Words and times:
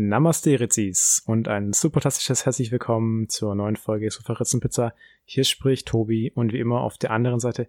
Namaste 0.00 0.60
Ritzis 0.60 1.24
und 1.26 1.48
ein 1.48 1.72
supertastisches 1.72 2.46
herzlich 2.46 2.70
willkommen 2.70 3.28
zur 3.28 3.56
neuen 3.56 3.74
Folge 3.74 4.08
Sofa 4.12 4.34
Pizza. 4.34 4.94
Hier 5.24 5.42
spricht 5.42 5.88
Tobi 5.88 6.30
und 6.32 6.52
wie 6.52 6.60
immer 6.60 6.82
auf 6.82 6.98
der 6.98 7.10
anderen 7.10 7.40
Seite 7.40 7.68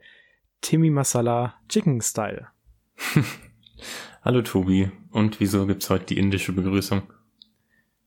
Timmy 0.61 0.91
Masala 0.91 1.55
Chicken 1.69 2.01
Style. 2.01 2.49
Hallo 4.21 4.43
Tobi. 4.43 4.91
Und 5.09 5.39
wieso 5.39 5.65
gibt's 5.65 5.89
heute 5.89 6.05
die 6.05 6.19
indische 6.19 6.53
Begrüßung? 6.53 7.01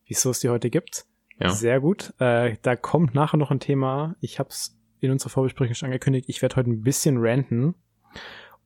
Wieso 0.07 0.31
es 0.31 0.39
die 0.39 0.51
heute 0.51 0.71
gibt? 0.71 1.05
Ja. 1.41 1.51
Sehr 1.51 1.81
gut. 1.81 2.15
Äh, 2.21 2.59
da 2.63 2.77
kommt 2.77 3.17
nachher 3.17 3.39
noch 3.39 3.51
ein 3.51 3.59
Thema. 3.59 4.15
Ich 4.21 4.39
habe 4.39 4.51
es 4.51 4.79
in 5.01 5.11
unserer 5.11 5.31
Vorbesprechung 5.31 5.75
schon 5.75 5.87
angekündigt. 5.87 6.29
Ich 6.29 6.43
werde 6.43 6.55
heute 6.55 6.71
ein 6.71 6.83
bisschen 6.83 7.17
ranten. 7.19 7.75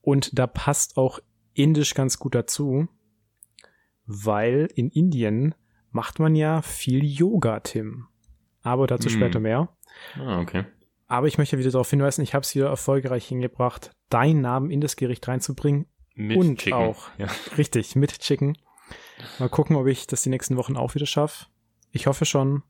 Und 0.02 0.38
da 0.38 0.46
passt 0.46 0.98
auch 0.98 1.18
Indisch 1.54 1.94
ganz 1.94 2.18
gut 2.18 2.34
dazu 2.34 2.88
weil 4.06 4.68
in 4.74 4.90
Indien 4.90 5.54
macht 5.90 6.18
man 6.18 6.34
ja 6.34 6.62
viel 6.62 7.04
Yoga, 7.04 7.60
Tim. 7.60 8.06
Aber 8.62 8.86
dazu 8.86 9.08
mm. 9.08 9.12
später 9.12 9.40
mehr. 9.40 9.68
Ah, 10.18 10.40
okay. 10.40 10.64
Aber 11.06 11.28
ich 11.28 11.38
möchte 11.38 11.58
wieder 11.58 11.70
darauf 11.70 11.90
hinweisen, 11.90 12.22
ich 12.22 12.34
habe 12.34 12.42
es 12.42 12.54
wieder 12.54 12.68
erfolgreich 12.68 13.26
hingebracht, 13.26 13.92
deinen 14.10 14.40
Namen 14.40 14.70
in 14.70 14.80
das 14.80 14.96
Gericht 14.96 15.26
reinzubringen. 15.28 15.86
Mit 16.14 16.38
und 16.38 16.58
Chicken. 16.58 16.72
auch, 16.72 17.10
ja. 17.18 17.26
richtig, 17.58 17.94
mit 17.94 18.18
Chicken. 18.20 18.56
Mal 19.38 19.48
gucken, 19.48 19.76
ob 19.76 19.86
ich 19.86 20.06
das 20.06 20.22
die 20.22 20.30
nächsten 20.30 20.56
Wochen 20.56 20.76
auch 20.76 20.94
wieder 20.94 21.06
schaffe. 21.06 21.46
Ich 21.90 22.06
hoffe 22.06 22.24
schon. 22.24 22.62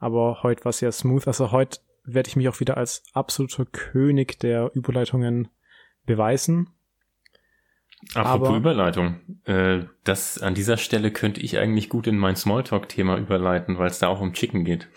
Aber 0.00 0.42
heute 0.42 0.64
war 0.64 0.70
es 0.70 0.80
ja 0.80 0.92
smooth. 0.92 1.26
Also 1.26 1.50
heute 1.50 1.80
werde 2.04 2.28
ich 2.28 2.36
mich 2.36 2.48
auch 2.48 2.60
wieder 2.60 2.76
als 2.76 3.02
absoluter 3.12 3.64
König 3.66 4.38
der 4.38 4.70
Überleitungen 4.74 5.48
beweisen. 6.06 6.70
Apropos 8.14 8.48
Aber, 8.48 8.56
Überleitung, 8.56 9.20
äh, 9.44 9.84
das 10.04 10.38
an 10.38 10.54
dieser 10.54 10.76
Stelle 10.76 11.10
könnte 11.10 11.40
ich 11.40 11.58
eigentlich 11.58 11.88
gut 11.88 12.06
in 12.06 12.16
mein 12.16 12.36
Smalltalk-Thema 12.36 13.16
überleiten, 13.18 13.78
weil 13.78 13.88
es 13.88 13.98
da 13.98 14.08
auch 14.08 14.20
um 14.20 14.32
Chicken 14.32 14.64
geht. 14.64 14.88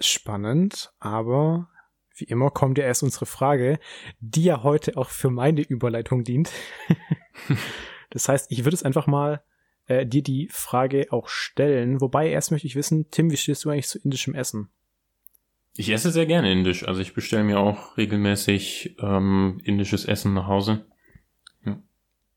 Spannend, 0.00 0.92
aber 0.98 1.68
wie 2.16 2.24
immer 2.24 2.50
kommt 2.50 2.78
ja 2.78 2.84
erst 2.84 3.04
unsere 3.04 3.26
Frage, 3.26 3.78
die 4.20 4.44
ja 4.44 4.62
heute 4.62 4.96
auch 4.96 5.10
für 5.10 5.30
meine 5.30 5.62
Überleitung 5.62 6.24
dient. 6.24 6.50
das 8.10 8.28
heißt, 8.28 8.50
ich 8.50 8.64
würde 8.64 8.74
es 8.74 8.82
einfach 8.82 9.06
mal 9.06 9.42
äh, 9.86 10.04
dir 10.06 10.22
die 10.22 10.48
Frage 10.50 11.06
auch 11.10 11.28
stellen. 11.28 12.00
Wobei 12.00 12.30
erst 12.30 12.50
möchte 12.50 12.66
ich 12.66 12.76
wissen, 12.76 13.10
Tim, 13.10 13.30
wie 13.30 13.36
stehst 13.36 13.64
du 13.64 13.70
eigentlich 13.70 13.88
zu 13.88 13.98
indischem 13.98 14.34
Essen? 14.34 14.70
Ich 15.76 15.90
esse 15.90 16.10
sehr 16.10 16.26
gerne 16.26 16.50
indisch. 16.52 16.86
Also 16.86 17.00
ich 17.00 17.14
bestelle 17.14 17.44
mir 17.44 17.58
auch 17.58 17.96
regelmäßig 17.96 18.96
ähm, 19.00 19.60
indisches 19.64 20.04
Essen 20.04 20.34
nach 20.34 20.46
Hause 20.46 20.84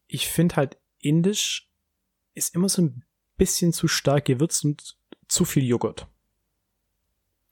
ich 0.08 0.28
finde 0.28 0.56
halt 0.56 0.78
indisch 1.00 1.70
ist 2.34 2.56
immer 2.56 2.70
so 2.70 2.84
ein 2.84 3.04
bisschen 3.38 3.74
zu 3.74 3.88
stark 3.88 4.26
gewürzt 4.26 4.64
und 4.66 4.98
zu 5.28 5.46
viel 5.46 5.64
Joghurt. 5.64 6.08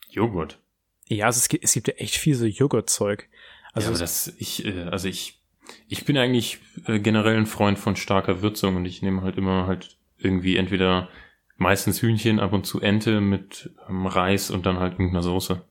Joghurt? 0.10 0.60
Ja, 1.08 1.28
also 1.28 1.40
es, 1.40 1.50
gibt, 1.50 1.64
es 1.64 1.74
gibt 1.74 1.88
ja 1.88 1.96
echt 1.96 2.16
viel 2.16 2.36
so 2.36 2.46
Joghurtzeug. 2.46 3.30
Also 3.74 3.92
ja, 3.92 3.98
das, 3.98 4.34
ich, 4.40 4.66
äh, 4.66 4.84
also 4.84 5.08
ich, 5.08 5.42
ich 5.88 6.06
bin 6.06 6.18
eigentlich 6.18 6.60
äh, 6.86 7.00
generell 7.00 7.36
ein 7.36 7.46
Freund 7.46 7.78
von 7.78 7.96
starker 7.96 8.42
Würzung 8.42 8.76
und 8.76 8.86
ich 8.86 9.02
nehme 9.02 9.22
halt 9.22 9.38
immer 9.38 9.68
halt 9.68 9.98
irgendwie 10.18 10.56
entweder 10.56 11.10
meistens 11.58 12.02
Hühnchen, 12.02 12.40
ab 12.40 12.54
und 12.54 12.66
zu 12.66 12.80
Ente 12.80 13.22
mit 13.22 13.72
ähm, 13.90 14.08
Reis 14.08 14.52
und 14.52 14.66
dann 14.66 14.80
halt 14.80 14.94
irgendeiner 14.94 15.24
Soße. 15.24 15.66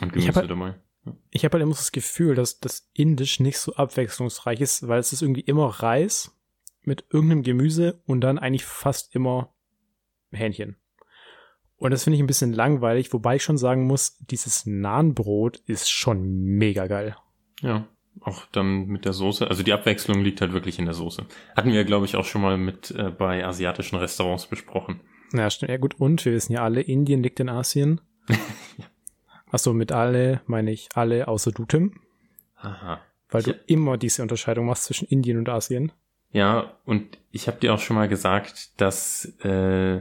Und 0.00 0.12
Gemüse 0.12 0.34
halt, 0.34 0.50
dabei. 0.50 0.74
Ich 1.30 1.44
habe 1.44 1.54
halt 1.54 1.62
immer 1.62 1.74
das 1.74 1.92
Gefühl, 1.92 2.34
dass 2.34 2.60
das 2.60 2.88
Indisch 2.92 3.40
nicht 3.40 3.58
so 3.58 3.74
abwechslungsreich 3.74 4.60
ist, 4.60 4.86
weil 4.86 5.00
es 5.00 5.12
ist 5.12 5.22
irgendwie 5.22 5.40
immer 5.40 5.66
Reis 5.66 6.36
mit 6.82 7.04
irgendeinem 7.10 7.42
Gemüse 7.42 8.00
und 8.06 8.20
dann 8.20 8.38
eigentlich 8.38 8.64
fast 8.64 9.14
immer 9.14 9.52
Hähnchen. 10.30 10.76
Und 11.76 11.90
das 11.90 12.04
finde 12.04 12.16
ich 12.16 12.22
ein 12.22 12.28
bisschen 12.28 12.52
langweilig, 12.52 13.12
wobei 13.12 13.36
ich 13.36 13.42
schon 13.42 13.58
sagen 13.58 13.86
muss, 13.86 14.16
dieses 14.18 14.66
Nahenbrot 14.66 15.56
ist 15.66 15.90
schon 15.90 16.22
mega 16.22 16.86
geil. 16.86 17.16
Ja, 17.60 17.88
auch 18.20 18.46
dann 18.52 18.86
mit 18.86 19.04
der 19.04 19.12
Soße. 19.12 19.48
Also 19.48 19.64
die 19.64 19.72
Abwechslung 19.72 20.22
liegt 20.22 20.40
halt 20.40 20.52
wirklich 20.52 20.78
in 20.78 20.84
der 20.84 20.94
Soße. 20.94 21.26
Hatten 21.56 21.72
wir, 21.72 21.84
glaube 21.84 22.06
ich, 22.06 22.14
auch 22.14 22.24
schon 22.24 22.42
mal 22.42 22.56
mit 22.56 22.92
äh, 22.92 23.10
bei 23.10 23.44
asiatischen 23.44 23.96
Restaurants 23.96 24.46
besprochen. 24.46 25.00
Ja, 25.32 25.50
stimmt. 25.50 25.70
Ja 25.70 25.78
gut, 25.78 25.98
und 25.98 26.24
wir 26.24 26.32
wissen 26.32 26.52
ja 26.52 26.62
alle, 26.62 26.82
Indien 26.82 27.22
liegt 27.22 27.40
in 27.40 27.48
Asien. 27.48 28.00
ja. 28.28 28.36
Achso, 29.52 29.74
mit 29.74 29.92
alle 29.92 30.40
meine 30.46 30.72
ich 30.72 30.88
alle 30.94 31.28
außer 31.28 31.52
du, 31.52 31.66
Tim. 31.66 32.00
Aha. 32.56 33.02
Weil 33.28 33.42
du 33.42 33.52
immer 33.66 33.98
diese 33.98 34.22
Unterscheidung 34.22 34.66
machst 34.66 34.84
zwischen 34.84 35.06
Indien 35.08 35.36
und 35.36 35.48
Asien. 35.48 35.92
Ja, 36.32 36.78
und 36.86 37.18
ich 37.30 37.48
habe 37.48 37.58
dir 37.58 37.74
auch 37.74 37.78
schon 37.78 37.96
mal 37.96 38.08
gesagt, 38.08 38.80
dass, 38.80 39.26
äh, 39.44 40.00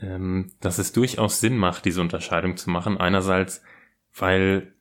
ähm, 0.00 0.52
dass 0.60 0.78
es 0.78 0.92
durchaus 0.92 1.40
Sinn 1.40 1.58
macht, 1.58 1.84
diese 1.84 2.00
Unterscheidung 2.00 2.56
zu 2.56 2.70
machen. 2.70 2.96
Einerseits, 2.96 3.62
weil 4.14 4.72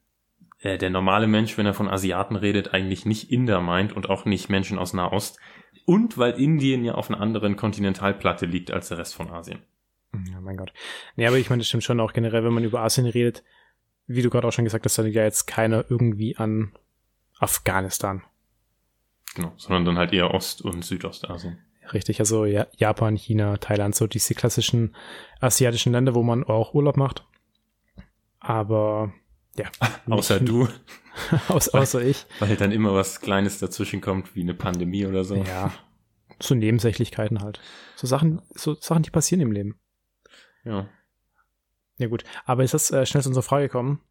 äh, 0.62 0.78
der 0.78 0.90
normale 0.90 1.28
Mensch, 1.28 1.58
wenn 1.58 1.66
er 1.66 1.74
von 1.74 1.90
Asiaten 1.90 2.38
redet, 2.38 2.74
eigentlich 2.74 3.06
nicht 3.06 3.32
Inder 3.32 3.60
meint 3.60 3.92
und 3.92 4.10
auch 4.10 4.24
nicht 4.24 4.48
Menschen 4.48 4.80
aus 4.80 4.94
Nahost. 4.94 5.40
Und 5.86 6.18
weil 6.18 6.40
Indien 6.40 6.86
ja 6.86 6.96
auf 6.96 7.10
einer 7.10 7.20
anderen 7.20 7.58
Kontinentalplatte 7.58 8.46
liegt 8.46 8.72
als 8.72 8.88
der 8.88 9.00
Rest 9.00 9.14
von 9.14 9.30
Asien. 9.30 9.60
Ja, 10.32 10.40
mein 10.40 10.56
Gott. 10.56 10.72
Nee, 11.18 11.28
aber 11.28 11.38
ich 11.38 11.50
meine, 11.50 11.60
das 11.60 11.68
stimmt 11.68 11.84
schon 11.84 12.00
auch 12.00 12.14
generell, 12.14 12.46
wenn 12.46 12.54
man 12.54 12.64
über 12.64 12.82
Asien 12.82 13.08
redet, 13.08 13.44
wie 14.08 14.22
du 14.22 14.30
gerade 14.30 14.47
auch 14.47 14.52
schon 14.52 14.66
gesagt 14.66 14.86
hast, 14.86 14.97
dann 14.97 15.12
ja 15.12 15.24
jetzt 15.24 15.46
keiner 15.46 15.86
irgendwie 15.90 16.38
an 16.38 16.74
Afghanistan. 17.40 18.24
Genau, 19.36 19.53
sondern 19.58 19.86
dann 19.86 19.97
halt 19.97 20.14
eher 20.14 20.34
Ost- 20.34 20.62
und 20.62 20.86
Südostasien. 20.86 21.58
Richtig, 21.91 22.19
also 22.19 22.46
ja, 22.46 22.68
Japan, 22.78 23.16
China, 23.16 23.58
Thailand, 23.58 23.96
so 23.96 24.08
diese 24.08 24.36
klassischen 24.36 24.96
asiatischen 25.41 25.91
Länder, 25.91 26.16
wo 26.16 26.24
man 26.24 26.44
auch 26.44 26.74
Urlaub 26.74 26.97
macht. 26.97 27.25
Aber 28.40 29.14
ja. 29.58 29.66
außer 30.09 30.40
du. 30.40 30.68
Aus, 31.47 31.70
außer 31.70 32.00
weil, 32.00 32.08
ich. 32.08 32.25
Weil 32.40 32.56
dann 32.56 32.72
immer 32.72 32.94
was 32.94 33.22
Kleines 33.22 33.59
dazwischen 33.59 34.02
kommt, 34.02 34.35
wie 34.35 34.41
eine 34.41 34.56
Pandemie 34.56 35.06
oder 35.06 35.24
so. 35.24 35.35
Ja. 35.35 35.72
So 36.41 36.56
Nebensächlichkeiten 36.56 37.41
halt. 37.41 37.59
So 37.96 38.08
Sachen, 38.08 38.41
so 38.56 38.74
Sachen, 38.74 39.03
die 39.03 39.12
passieren 39.12 39.41
im 39.41 39.52
Leben. 39.52 39.80
Ja. 40.66 40.90
Ja 42.03 42.09
gut, 42.09 42.25
aber 42.44 42.66
ist 42.66 42.74
das 42.74 42.91
äh, 42.91 43.06
schnell 43.06 43.24
zu 43.24 43.30
unserer 43.30 43.44
Frage 43.44 43.68
gekommen? 43.68 44.02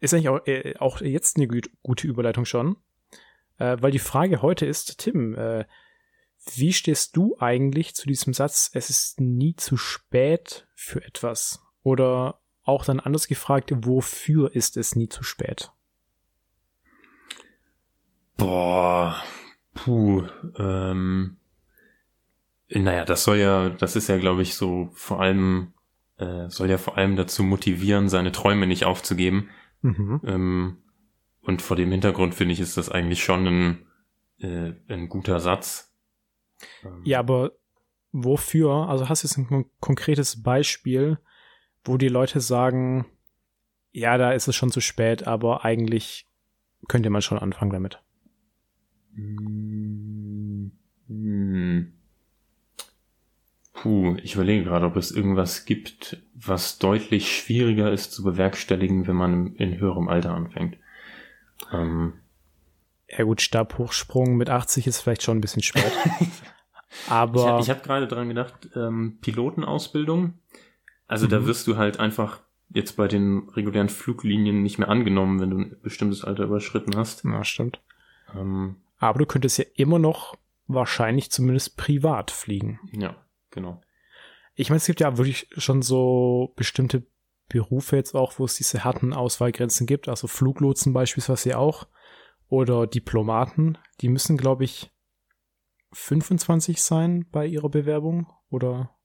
Ist 0.00 0.12
eigentlich 0.12 0.30
auch, 0.30 0.44
äh, 0.48 0.74
auch 0.80 1.00
jetzt 1.00 1.36
eine 1.36 1.46
gut, 1.46 1.70
gute 1.84 2.08
Überleitung 2.08 2.44
schon, 2.44 2.76
äh, 3.58 3.76
weil 3.80 3.92
die 3.92 4.00
Frage 4.00 4.42
heute 4.42 4.66
ist, 4.66 4.98
Tim, 4.98 5.36
äh, 5.36 5.64
wie 6.56 6.72
stehst 6.72 7.16
du 7.16 7.36
eigentlich 7.38 7.94
zu 7.94 8.08
diesem 8.08 8.34
Satz, 8.34 8.68
es 8.74 8.90
ist 8.90 9.20
nie 9.20 9.54
zu 9.54 9.76
spät 9.76 10.66
für 10.74 11.04
etwas? 11.04 11.64
Oder 11.84 12.40
auch 12.64 12.84
dann 12.84 12.98
anders 12.98 13.28
gefragt, 13.28 13.72
wofür 13.72 14.52
ist 14.52 14.76
es 14.76 14.96
nie 14.96 15.08
zu 15.08 15.22
spät? 15.22 15.70
Boah, 18.36 19.22
puh, 19.72 20.26
ähm, 20.58 21.36
naja, 22.68 23.04
das 23.04 23.22
soll 23.22 23.36
ja, 23.36 23.68
das 23.68 23.94
ist 23.94 24.08
ja, 24.08 24.18
glaube 24.18 24.42
ich, 24.42 24.56
so 24.56 24.90
vor 24.94 25.20
allem 25.20 25.73
äh, 26.18 26.48
soll 26.48 26.70
ja 26.70 26.78
vor 26.78 26.96
allem 26.96 27.16
dazu 27.16 27.42
motivieren, 27.42 28.08
seine 28.08 28.32
Träume 28.32 28.66
nicht 28.66 28.84
aufzugeben. 28.84 29.50
Mhm. 29.82 30.20
Ähm, 30.24 30.76
und 31.42 31.60
vor 31.62 31.76
dem 31.76 31.90
Hintergrund 31.90 32.34
finde 32.34 32.54
ich, 32.54 32.60
ist 32.60 32.76
das 32.76 32.88
eigentlich 32.88 33.22
schon 33.22 33.46
ein, 33.46 33.86
äh, 34.38 34.72
ein 34.88 35.08
guter 35.08 35.40
Satz. 35.40 35.94
Ähm, 36.84 37.00
ja, 37.04 37.18
aber 37.18 37.52
wofür? 38.12 38.88
Also 38.88 39.08
hast 39.08 39.22
du 39.22 39.28
jetzt 39.28 39.38
ein 39.38 39.66
konkretes 39.80 40.42
Beispiel, 40.42 41.18
wo 41.84 41.96
die 41.98 42.08
Leute 42.08 42.40
sagen, 42.40 43.06
ja, 43.92 44.16
da 44.16 44.32
ist 44.32 44.48
es 44.48 44.56
schon 44.56 44.70
zu 44.72 44.80
spät, 44.80 45.26
aber 45.26 45.64
eigentlich 45.64 46.26
könnte 46.88 47.10
man 47.10 47.22
schon 47.22 47.38
anfangen 47.38 47.72
damit. 47.72 48.02
Hm. 49.14 50.72
Puh, 53.84 54.16
ich 54.22 54.34
überlege 54.34 54.64
gerade, 54.64 54.86
ob 54.86 54.96
es 54.96 55.10
irgendwas 55.10 55.66
gibt, 55.66 56.16
was 56.34 56.78
deutlich 56.78 57.36
schwieriger 57.36 57.92
ist 57.92 58.12
zu 58.12 58.22
bewerkstelligen, 58.22 59.06
wenn 59.06 59.14
man 59.14 59.56
in 59.56 59.78
höherem 59.78 60.08
Alter 60.08 60.32
anfängt. 60.32 60.78
Ähm. 61.70 62.14
Ja 63.10 63.24
gut, 63.24 63.42
Stabhochsprung 63.42 64.36
mit 64.36 64.48
80 64.48 64.86
ist 64.86 65.02
vielleicht 65.02 65.22
schon 65.22 65.36
ein 65.36 65.42
bisschen 65.42 65.62
spät. 65.62 65.92
Aber 67.10 67.58
ich, 67.58 67.64
ich 67.64 67.70
habe 67.70 67.82
gerade 67.82 68.08
dran 68.08 68.30
gedacht, 68.30 68.70
ähm, 68.74 69.18
Pilotenausbildung. 69.20 70.32
Also 71.06 71.26
mhm. 71.26 71.30
da 71.32 71.46
wirst 71.46 71.66
du 71.66 71.76
halt 71.76 72.00
einfach 72.00 72.40
jetzt 72.70 72.96
bei 72.96 73.06
den 73.06 73.50
regulären 73.50 73.90
Fluglinien 73.90 74.62
nicht 74.62 74.78
mehr 74.78 74.88
angenommen, 74.88 75.40
wenn 75.40 75.50
du 75.50 75.58
ein 75.58 75.76
bestimmtes 75.82 76.24
Alter 76.24 76.44
überschritten 76.44 76.96
hast. 76.96 77.22
Ja, 77.24 77.44
stimmt. 77.44 77.82
Ähm, 78.34 78.76
Aber 78.98 79.18
du 79.18 79.26
könntest 79.26 79.58
ja 79.58 79.66
immer 79.74 79.98
noch 79.98 80.38
wahrscheinlich 80.68 81.30
zumindest 81.30 81.76
privat 81.76 82.30
fliegen. 82.30 82.80
Ja. 82.92 83.14
Genau. 83.54 83.80
Ich 84.54 84.68
meine, 84.68 84.78
es 84.78 84.86
gibt 84.86 85.00
ja 85.00 85.16
wirklich 85.16 85.48
schon 85.56 85.80
so 85.80 86.52
bestimmte 86.56 87.06
Berufe 87.48 87.96
jetzt 87.96 88.14
auch, 88.14 88.38
wo 88.38 88.44
es 88.44 88.56
diese 88.56 88.84
harten 88.84 89.12
Auswahlgrenzen 89.12 89.86
gibt, 89.86 90.08
also 90.08 90.26
Fluglotsen 90.26 90.92
beispielsweise 90.92 91.56
auch 91.56 91.86
oder 92.48 92.86
Diplomaten, 92.86 93.78
die 94.00 94.08
müssen, 94.08 94.36
glaube 94.36 94.64
ich, 94.64 94.90
25 95.92 96.82
sein 96.82 97.28
bei 97.30 97.46
ihrer 97.46 97.68
Bewerbung 97.68 98.26
oder 98.50 98.96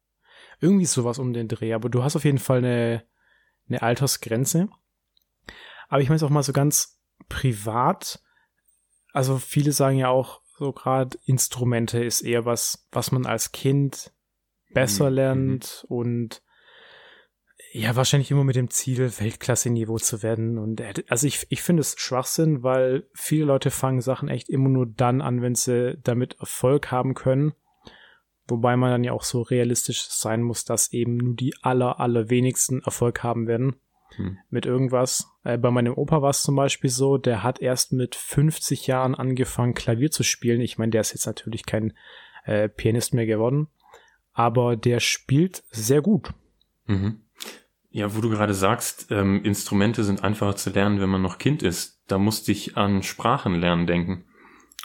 irgendwie 0.59 0.85
sowas 0.85 1.19
um 1.19 1.31
den 1.33 1.47
Dreh. 1.47 1.73
Aber 1.73 1.89
du 1.89 2.03
hast 2.03 2.15
auf 2.15 2.25
jeden 2.25 2.39
Fall 2.39 2.59
eine, 2.59 3.03
eine 3.67 3.83
Altersgrenze. 3.83 4.69
Aber 5.89 6.01
ich 6.01 6.09
meine 6.09 6.17
es 6.17 6.23
auch 6.23 6.29
mal 6.29 6.43
so 6.43 6.53
ganz 6.53 6.99
privat. 7.27 8.23
Also 9.13 9.37
viele 9.37 9.71
sagen 9.71 9.97
ja 9.97 10.09
auch, 10.09 10.41
so 10.57 10.73
gerade 10.73 11.17
Instrumente 11.25 12.03
ist 12.03 12.21
eher 12.21 12.45
was, 12.45 12.87
was 12.91 13.11
man 13.11 13.27
als 13.27 13.51
Kind 13.51 14.11
besser 14.74 15.10
mhm. 15.10 15.16
lernt 15.16 15.86
und 15.88 16.42
ja, 17.71 17.95
wahrscheinlich 17.95 18.31
immer 18.31 18.44
mit 18.44 18.56
dem 18.56 18.71
Ziel, 18.71 19.12
Weltklasse-Niveau 19.19 20.00
zu 20.00 20.24
werden. 20.24 20.57
Und 20.57 20.81
also 21.10 21.27
ich, 21.27 21.45
ich 21.50 21.62
finde 21.62 21.81
es 21.81 21.95
Schwachsinn, 22.00 22.63
weil 22.63 23.07
viele 23.13 23.45
Leute 23.45 23.69
fangen 23.69 24.01
Sachen 24.01 24.27
echt 24.27 24.50
immer 24.50 24.69
nur 24.69 24.88
dann 24.88 25.21
an, 25.21 25.42
wenn 25.42 25.54
sie 25.54 25.98
damit 26.04 26.38
Erfolg 26.39 26.89
haben 26.92 27.13
können. 27.13 27.54
Wobei 28.48 28.75
man 28.75 28.89
dann 28.89 29.04
ja 29.04 29.12
auch 29.12 29.21
so 29.21 29.44
realistisch 29.44 30.07
sein 30.10 30.42
muss, 30.42 30.66
dass 30.66 30.92
eben 30.92 31.18
nur 31.18 31.36
die 31.36 31.54
aller, 31.62 32.00
allerwenigsten 32.00 32.81
Erfolg 32.81 33.21
haben 33.21 33.45
werden 33.45 33.75
hm. 34.16 34.39
mit 34.50 34.66
irgendwas. 34.66 35.27
Äh, 35.44 35.60
bei 35.60 35.69
meinem 35.69 35.94
Opa 35.94 36.24
war 36.24 36.31
es 36.31 36.42
zum 36.42 36.56
Beispiel 36.56 36.89
so, 36.89 37.19
der 37.19 37.44
hat 37.44 37.62
erst 37.62 37.94
mit 37.94 38.16
50 38.16 38.88
Jahren 38.88 39.13
angefangen, 39.13 39.75
Klavier 39.75 40.10
zu 40.10 40.24
spielen. 40.24 40.62
Ich 40.62 40.80
meine, 40.80 40.89
der 40.89 41.01
ist 41.01 41.13
jetzt 41.13 41.27
natürlich 41.27 41.68
kein 41.68 41.94
äh, 42.45 42.68
Pianist 42.68 43.13
mehr 43.13 43.27
geworden, 43.27 43.68
aber 44.39 44.77
der 44.77 45.01
spielt 45.01 45.65
sehr 45.69 46.01
gut. 46.01 46.33
Mhm. 46.86 47.25
Ja, 47.89 48.15
wo 48.15 48.21
du 48.21 48.30
gerade 48.30 48.53
sagst, 48.53 49.07
ähm, 49.09 49.44
Instrumente 49.44 50.06
sind 50.06 50.24
einfacher 50.24 50.56
zu 50.56 50.69
lernen, 50.69 51.01
wenn 51.01 51.09
man 51.09 51.21
noch 51.21 51.39
Kind 51.39 51.62
ist. 51.62 52.01
Da 52.07 52.18
musste 52.18 52.53
ich 52.53 52.77
an 52.77 53.03
Sprachenlernen 53.03 53.86
denken. 53.86 54.24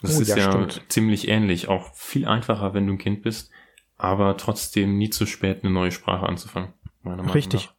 Das 0.03 0.19
oh, 0.19 0.23
ist 0.23 0.31
ja, 0.31 0.39
ja 0.39 0.69
ziemlich 0.89 1.29
ähnlich. 1.29 1.69
Auch 1.69 1.95
viel 1.95 2.27
einfacher, 2.27 2.75
wenn 2.75 2.89
du 2.89 2.95
ein 2.95 2.99
Kind 2.99 3.23
bist, 3.23 3.53
aber 3.97 4.37
trotzdem 4.37 4.99
nie 4.99 5.11
zu 5.11 5.25
spät, 5.25 5.63
eine 5.63 5.73
neue 5.73 5.93
Sprache 5.93 6.27
anzufangen. 6.27 6.73
Richtig. 7.33 7.67
Nach. 7.67 7.75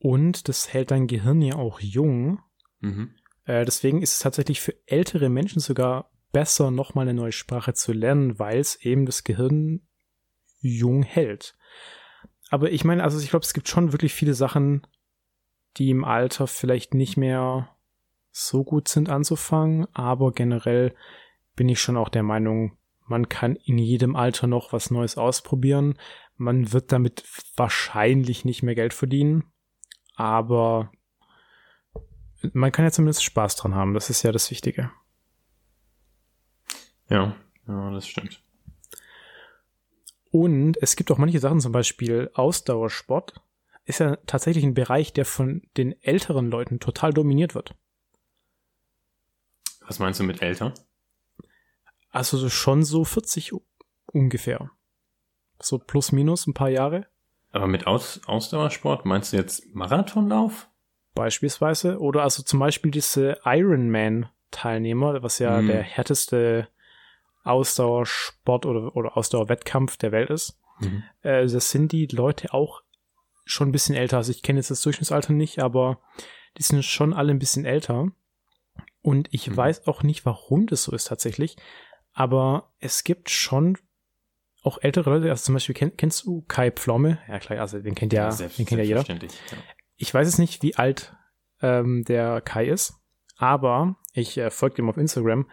Und 0.00 0.48
das 0.48 0.72
hält 0.72 0.90
dein 0.90 1.06
Gehirn 1.06 1.42
ja 1.42 1.54
auch 1.54 1.78
jung. 1.78 2.40
Mhm. 2.80 3.14
Äh, 3.44 3.64
deswegen 3.64 4.02
ist 4.02 4.14
es 4.14 4.18
tatsächlich 4.18 4.60
für 4.60 4.74
ältere 4.86 5.28
Menschen 5.28 5.60
sogar 5.60 6.10
besser, 6.32 6.72
nochmal 6.72 7.08
eine 7.08 7.14
neue 7.14 7.30
Sprache 7.30 7.72
zu 7.74 7.92
lernen, 7.92 8.40
weil 8.40 8.58
es 8.58 8.74
eben 8.82 9.06
das 9.06 9.22
Gehirn 9.22 9.86
jung 10.60 11.02
hält 11.02 11.56
aber 12.50 12.70
ich 12.70 12.84
meine, 12.84 13.02
also 13.02 13.18
ich 13.18 13.30
glaube, 13.30 13.44
es 13.44 13.54
gibt 13.54 13.68
schon 13.68 13.92
wirklich 13.92 14.14
viele 14.14 14.34
Sachen, 14.34 14.86
die 15.76 15.90
im 15.90 16.04
Alter 16.04 16.46
vielleicht 16.46 16.94
nicht 16.94 17.16
mehr 17.16 17.70
so 18.30 18.64
gut 18.64 18.88
sind 18.88 19.08
anzufangen, 19.08 19.86
aber 19.94 20.32
generell 20.32 20.94
bin 21.54 21.68
ich 21.68 21.80
schon 21.80 21.96
auch 21.96 22.08
der 22.08 22.22
Meinung, 22.22 22.76
man 23.06 23.28
kann 23.28 23.56
in 23.56 23.78
jedem 23.78 24.16
Alter 24.16 24.46
noch 24.46 24.72
was 24.72 24.90
Neues 24.90 25.16
ausprobieren. 25.16 25.98
Man 26.36 26.72
wird 26.72 26.92
damit 26.92 27.24
wahrscheinlich 27.56 28.44
nicht 28.44 28.62
mehr 28.62 28.74
Geld 28.74 28.94
verdienen, 28.94 29.44
aber 30.16 30.90
man 32.52 32.72
kann 32.72 32.84
ja 32.84 32.90
zumindest 32.90 33.24
Spaß 33.24 33.56
dran 33.56 33.74
haben. 33.74 33.94
Das 33.94 34.10
ist 34.10 34.22
ja 34.22 34.32
das 34.32 34.50
Wichtige. 34.50 34.90
Ja, 37.08 37.36
ja, 37.66 37.90
das 37.90 38.06
stimmt. 38.06 38.42
Und 40.30 40.76
es 40.80 40.96
gibt 40.96 41.10
auch 41.10 41.18
manche 41.18 41.38
Sachen, 41.38 41.60
zum 41.60 41.72
Beispiel 41.72 42.30
Ausdauersport, 42.34 43.40
ist 43.84 44.00
ja 44.00 44.16
tatsächlich 44.26 44.64
ein 44.64 44.74
Bereich, 44.74 45.12
der 45.12 45.24
von 45.24 45.62
den 45.76 46.00
älteren 46.02 46.50
Leuten 46.50 46.80
total 46.80 47.12
dominiert 47.12 47.54
wird. 47.54 47.74
Was 49.86 49.98
meinst 50.00 50.18
du 50.18 50.24
mit 50.24 50.42
älter? 50.42 50.74
Also 52.10 52.48
schon 52.48 52.82
so 52.82 53.04
40 53.04 53.52
ungefähr. 54.06 54.70
So 55.60 55.78
plus 55.78 56.12
minus 56.12 56.46
ein 56.46 56.54
paar 56.54 56.70
Jahre. 56.70 57.06
Aber 57.52 57.66
mit 57.68 57.86
Aus 57.86 58.20
Ausdauersport 58.26 59.06
meinst 59.06 59.32
du 59.32 59.36
jetzt 59.36 59.74
Marathonlauf? 59.74 60.68
Beispielsweise. 61.14 62.00
Oder 62.00 62.22
also 62.22 62.42
zum 62.42 62.58
Beispiel 62.58 62.90
diese 62.90 63.38
Ironman-Teilnehmer, 63.44 65.22
was 65.22 65.38
ja 65.38 65.62
mm. 65.62 65.66
der 65.68 65.82
härteste 65.82 66.68
Ausdauersport 67.46 68.66
oder, 68.66 68.96
oder 68.96 69.16
Ausdauerwettkampf 69.16 69.96
der 69.96 70.12
Welt 70.12 70.30
ist. 70.30 70.58
Mhm. 70.80 71.02
Äh, 71.22 71.46
das 71.46 71.70
sind 71.70 71.92
die 71.92 72.06
Leute 72.06 72.52
auch 72.52 72.82
schon 73.44 73.68
ein 73.68 73.72
bisschen 73.72 73.94
älter. 73.94 74.18
Also 74.18 74.32
ich 74.32 74.42
kenne 74.42 74.58
jetzt 74.58 74.70
das 74.70 74.82
Durchschnittsalter 74.82 75.32
nicht, 75.32 75.60
aber 75.60 76.00
die 76.58 76.62
sind 76.62 76.84
schon 76.84 77.12
alle 77.12 77.30
ein 77.30 77.38
bisschen 77.38 77.64
älter. 77.64 78.08
Und 79.02 79.28
ich 79.30 79.48
mhm. 79.48 79.56
weiß 79.56 79.86
auch 79.86 80.02
nicht, 80.02 80.26
warum 80.26 80.66
das 80.66 80.82
so 80.82 80.92
ist 80.92 81.04
tatsächlich. 81.04 81.56
Aber 82.12 82.72
es 82.80 83.04
gibt 83.04 83.30
schon 83.30 83.78
auch 84.62 84.78
ältere 84.82 85.10
Leute, 85.10 85.30
also 85.30 85.44
zum 85.44 85.54
Beispiel 85.54 85.74
kenn, 85.74 85.96
kennst 85.96 86.24
du 86.24 86.42
Kai 86.48 86.72
Pflomme? 86.72 87.18
Ja 87.28 87.38
klar, 87.38 87.60
also 87.60 87.78
den 87.78 87.94
kennt 87.94 88.12
ja, 88.12 88.30
ja 88.30 88.48
den 88.48 88.66
kennt 88.66 88.80
ja 88.80 88.84
jeder. 88.84 89.04
Ja. 89.06 89.16
Ich 89.96 90.12
weiß 90.12 90.26
es 90.26 90.38
nicht, 90.38 90.62
wie 90.62 90.74
alt 90.74 91.14
ähm, 91.62 92.04
der 92.04 92.40
Kai 92.40 92.66
ist, 92.66 92.94
aber 93.36 93.96
ich 94.12 94.36
äh, 94.38 94.50
folge 94.50 94.82
ihm 94.82 94.88
auf 94.88 94.96
Instagram 94.96 95.48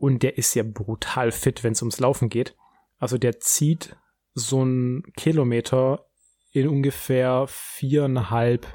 und 0.00 0.22
der 0.22 0.38
ist 0.38 0.54
ja 0.54 0.62
brutal 0.62 1.30
fit, 1.30 1.62
wenn 1.62 1.72
es 1.72 1.82
ums 1.82 2.00
Laufen 2.00 2.30
geht. 2.30 2.56
Also 2.98 3.18
der 3.18 3.38
zieht 3.38 3.96
so 4.32 4.62
einen 4.62 5.02
Kilometer 5.12 6.06
in 6.52 6.68
ungefähr 6.68 7.44
viereinhalb 7.48 8.66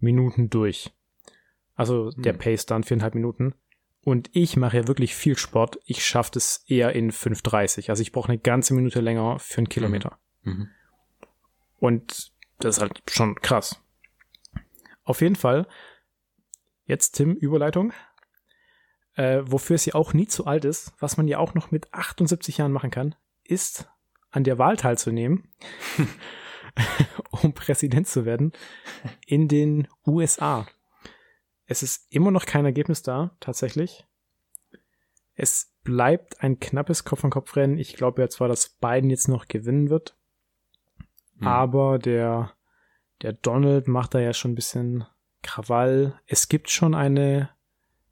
Minuten 0.00 0.50
durch. 0.50 0.92
Also 1.76 2.10
der 2.10 2.32
hm. 2.32 2.40
Pace 2.40 2.66
dann 2.66 2.82
viereinhalb 2.82 3.14
Minuten. 3.14 3.54
Und 4.02 4.28
ich 4.32 4.56
mache 4.56 4.76
ja 4.76 4.88
wirklich 4.88 5.14
viel 5.14 5.38
Sport. 5.38 5.78
Ich 5.84 6.04
schaffe 6.04 6.32
das 6.34 6.64
eher 6.66 6.92
in 6.94 7.12
5,30. 7.12 7.88
Also 7.90 8.02
ich 8.02 8.10
brauche 8.10 8.28
eine 8.28 8.38
ganze 8.38 8.74
Minute 8.74 9.00
länger 9.00 9.38
für 9.38 9.58
einen 9.58 9.68
Kilometer. 9.68 10.18
Mhm. 10.42 10.52
mhm. 10.52 10.68
Und 11.78 12.32
das 12.58 12.76
ist 12.76 12.82
halt 12.82 13.02
schon 13.08 13.36
krass. 13.36 13.80
Auf 15.04 15.20
jeden 15.20 15.36
Fall. 15.36 15.68
Jetzt 16.86 17.12
Tim, 17.12 17.34
Überleitung 17.34 17.92
äh, 19.16 19.42
wofür 19.44 19.78
sie 19.78 19.94
auch 19.94 20.12
nie 20.12 20.26
zu 20.26 20.46
alt 20.46 20.64
ist, 20.64 20.92
was 21.00 21.16
man 21.16 21.26
ja 21.26 21.38
auch 21.38 21.54
noch 21.54 21.70
mit 21.70 21.92
78 21.92 22.58
Jahren 22.58 22.72
machen 22.72 22.90
kann, 22.90 23.14
ist 23.44 23.88
an 24.30 24.44
der 24.44 24.58
Wahl 24.58 24.76
teilzunehmen, 24.76 25.48
um 27.30 27.54
Präsident 27.54 28.06
zu 28.06 28.24
werden 28.24 28.52
in 29.26 29.48
den 29.48 29.88
USA. 30.06 30.66
Es 31.64 31.82
ist 31.82 32.06
immer 32.10 32.30
noch 32.30 32.46
kein 32.46 32.66
Ergebnis 32.66 33.02
da, 33.02 33.34
tatsächlich. 33.40 34.06
Es 35.34 35.74
bleibt 35.82 36.42
ein 36.42 36.60
knappes 36.60 37.04
Kopf-an-Kopf-Rennen. 37.04 37.78
Ich 37.78 37.96
glaube 37.96 38.22
ja 38.22 38.28
zwar, 38.28 38.48
dass 38.48 38.68
Biden 38.68 39.10
jetzt 39.10 39.28
noch 39.28 39.48
gewinnen 39.48 39.88
wird, 39.88 40.16
mhm. 41.36 41.46
aber 41.46 41.98
der, 41.98 42.52
der 43.22 43.32
Donald 43.32 43.88
macht 43.88 44.14
da 44.14 44.20
ja 44.20 44.34
schon 44.34 44.52
ein 44.52 44.56
bisschen 44.56 45.06
Krawall. 45.42 46.20
Es 46.26 46.48
gibt 46.48 46.70
schon 46.70 46.94
eine 46.94 47.55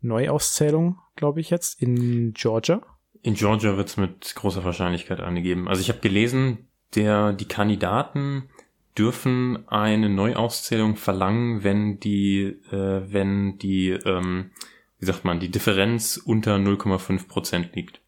Neuauszählung, 0.05 0.99
glaube 1.17 1.41
ich 1.41 1.51
jetzt, 1.51 1.81
in 1.81 2.33
Georgia. 2.35 2.83
In 3.23 3.35
Georgia 3.35 3.77
wird 3.77 3.89
es 3.89 3.97
mit 3.97 4.35
großer 4.35 4.65
Wahrscheinlichkeit 4.65 5.21
angegeben. 5.21 5.69
Also 5.69 5.81
ich 5.81 5.89
habe 5.89 6.01
gelesen, 6.01 6.69
der, 6.95 7.33
die 7.33 7.49
Kandidaten 7.49 8.49
dürfen 8.97 9.67
eine 9.69 10.09
Neuauszählung 10.09 10.97
verlangen, 10.97 11.65
wenn 11.65 11.99
die, 11.99 12.43
äh, 12.71 13.13
wenn 13.13 13.59
die, 13.59 13.91
ähm, 13.91 14.51
wie 14.99 15.07
sagt 15.07 15.25
man, 15.25 15.41
die 15.41 15.51
Differenz 15.51 16.17
unter 16.17 16.57
0,5 16.57 17.27
Prozent 17.27 17.75
liegt. 17.75 18.01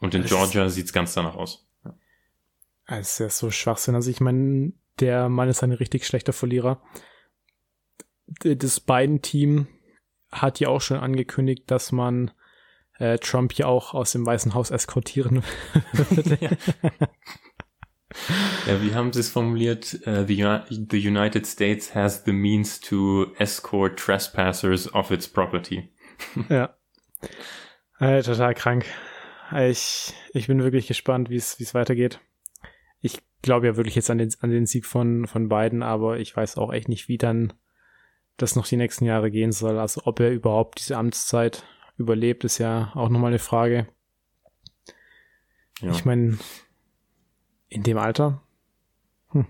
Und 0.00 0.14
in 0.14 0.22
das 0.22 0.30
Georgia 0.30 0.68
sieht's 0.68 0.92
ganz 0.92 1.14
danach 1.14 1.34
aus. 1.34 1.66
Ja. 1.84 1.94
Das 2.86 3.12
ist 3.12 3.18
ja 3.18 3.28
so 3.28 3.50
Schwachsinn. 3.50 3.94
Also 3.94 4.10
ich 4.10 4.20
meine, 4.20 4.72
der 5.00 5.28
Mann 5.28 5.48
ist 5.48 5.62
ein 5.62 5.72
richtig 5.72 6.06
schlechter 6.06 6.32
Verlierer. 6.32 6.82
Das 8.40 8.80
beiden 8.80 9.22
Team 9.22 9.66
hat 10.32 10.60
ja 10.60 10.68
auch 10.68 10.80
schon 10.80 10.98
angekündigt, 10.98 11.64
dass 11.70 11.92
man 11.92 12.30
äh, 12.98 13.18
Trump 13.18 13.52
ja 13.54 13.66
auch 13.66 13.94
aus 13.94 14.12
dem 14.12 14.24
Weißen 14.24 14.54
Haus 14.54 14.70
eskortieren 14.70 15.42
würde. 15.92 16.38
ja. 16.40 16.50
ja, 18.66 18.82
wie 18.82 18.94
haben 18.94 19.12
sie 19.12 19.20
es 19.20 19.30
formuliert? 19.30 20.00
Uh, 20.06 20.24
the, 20.24 20.60
the 20.90 21.08
United 21.08 21.46
States 21.46 21.94
has 21.94 22.24
the 22.24 22.32
means 22.32 22.80
to 22.80 23.34
escort 23.38 23.98
trespassers 23.98 24.92
off 24.94 25.10
its 25.10 25.28
property. 25.28 25.90
ja. 26.48 26.74
Äh, 27.98 28.22
total 28.22 28.54
krank. 28.54 28.86
Ich, 29.56 30.12
ich 30.32 30.46
bin 30.48 30.62
wirklich 30.62 30.88
gespannt, 30.88 31.30
wie 31.30 31.36
es 31.36 31.74
weitergeht. 31.74 32.20
Ich 33.00 33.20
glaube 33.42 33.66
ja 33.66 33.76
wirklich 33.76 33.94
jetzt 33.94 34.10
an 34.10 34.18
den, 34.18 34.34
an 34.40 34.50
den 34.50 34.66
Sieg 34.66 34.86
von, 34.86 35.26
von 35.26 35.48
Biden, 35.48 35.82
aber 35.82 36.18
ich 36.18 36.36
weiß 36.36 36.56
auch 36.56 36.72
echt 36.72 36.88
nicht, 36.88 37.08
wie 37.08 37.18
dann 37.18 37.52
das 38.36 38.56
noch 38.56 38.66
die 38.66 38.76
nächsten 38.76 39.04
Jahre 39.04 39.30
gehen 39.30 39.52
soll. 39.52 39.78
Also 39.78 40.02
ob 40.04 40.20
er 40.20 40.30
überhaupt 40.30 40.80
diese 40.80 40.96
Amtszeit 40.96 41.64
überlebt, 41.96 42.44
ist 42.44 42.58
ja 42.58 42.92
auch 42.94 43.08
nochmal 43.08 43.30
eine 43.30 43.38
Frage. 43.38 43.86
Ja. 45.80 45.90
Ich 45.90 46.04
meine, 46.04 46.38
in 47.68 47.82
dem 47.82 47.98
Alter. 47.98 48.42
Hm. 49.30 49.46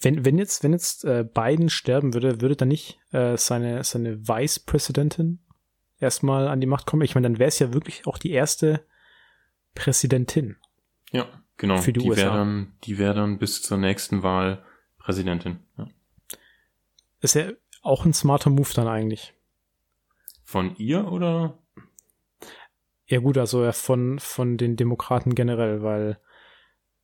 Wenn, 0.00 0.24
wenn 0.24 0.38
jetzt, 0.38 0.62
wenn 0.62 0.72
jetzt 0.72 1.04
äh, 1.04 1.24
Biden 1.24 1.70
sterben 1.70 2.14
würde, 2.14 2.40
würde 2.40 2.56
dann 2.56 2.68
nicht 2.68 3.00
äh, 3.12 3.36
seine, 3.36 3.82
seine 3.82 4.28
Vice-Präsidentin 4.28 5.40
erstmal 5.98 6.48
an 6.48 6.60
die 6.60 6.66
Macht 6.66 6.86
kommen? 6.86 7.02
Ich 7.02 7.14
meine, 7.14 7.28
dann 7.28 7.38
wäre 7.38 7.48
es 7.48 7.58
ja 7.58 7.72
wirklich 7.72 8.06
auch 8.06 8.18
die 8.18 8.30
erste 8.30 8.84
Präsidentin. 9.74 10.56
Ja, 11.12 11.26
genau. 11.56 11.78
Für 11.78 11.92
die 11.92 12.00
die 12.00 12.08
USA. 12.08 12.22
wäre 12.22 12.34
dann, 12.34 12.72
die 12.84 12.98
wäre 12.98 13.14
dann 13.14 13.38
bis 13.38 13.62
zur 13.62 13.78
nächsten 13.78 14.22
Wahl 14.22 14.64
Präsidentin. 14.98 15.60
Ja. 15.78 15.88
Ist 17.20 17.34
ja 17.34 17.50
auch 17.82 18.04
ein 18.04 18.12
smarter 18.12 18.50
Move 18.50 18.70
dann 18.74 18.88
eigentlich. 18.88 19.34
Von 20.44 20.76
ihr 20.76 21.10
oder? 21.10 21.58
Ja 23.06 23.20
gut, 23.20 23.38
also 23.38 23.70
von, 23.72 24.18
von 24.18 24.56
den 24.56 24.76
Demokraten 24.76 25.34
generell, 25.34 25.82
weil 25.82 26.18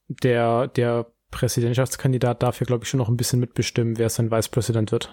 der, 0.08 0.68
der 0.68 1.12
Präsidentschaftskandidat 1.30 2.42
darf 2.42 2.60
ja, 2.60 2.66
glaube 2.66 2.84
ich, 2.84 2.90
schon 2.90 2.98
noch 2.98 3.08
ein 3.08 3.16
bisschen 3.16 3.40
mitbestimmen, 3.40 3.98
wer 3.98 4.10
sein 4.10 4.30
Vicepräsident 4.30 4.92
wird. 4.92 5.12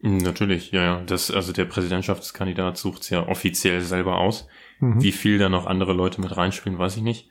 Hm, 0.00 0.18
Natürlich, 0.18 0.70
ja, 0.72 0.82
ja. 0.82 1.02
Das, 1.04 1.30
also 1.30 1.52
der 1.52 1.64
Präsidentschaftskandidat 1.64 2.76
sucht 2.76 3.02
es 3.02 3.10
ja 3.10 3.26
offiziell 3.26 3.80
selber 3.80 4.18
aus. 4.18 4.46
Mhm. 4.80 5.02
Wie 5.02 5.12
viel 5.12 5.38
da 5.38 5.48
noch 5.48 5.66
andere 5.66 5.92
Leute 5.92 6.20
mit 6.20 6.36
reinspielen, 6.36 6.78
weiß 6.78 6.96
ich 6.96 7.02
nicht. 7.02 7.28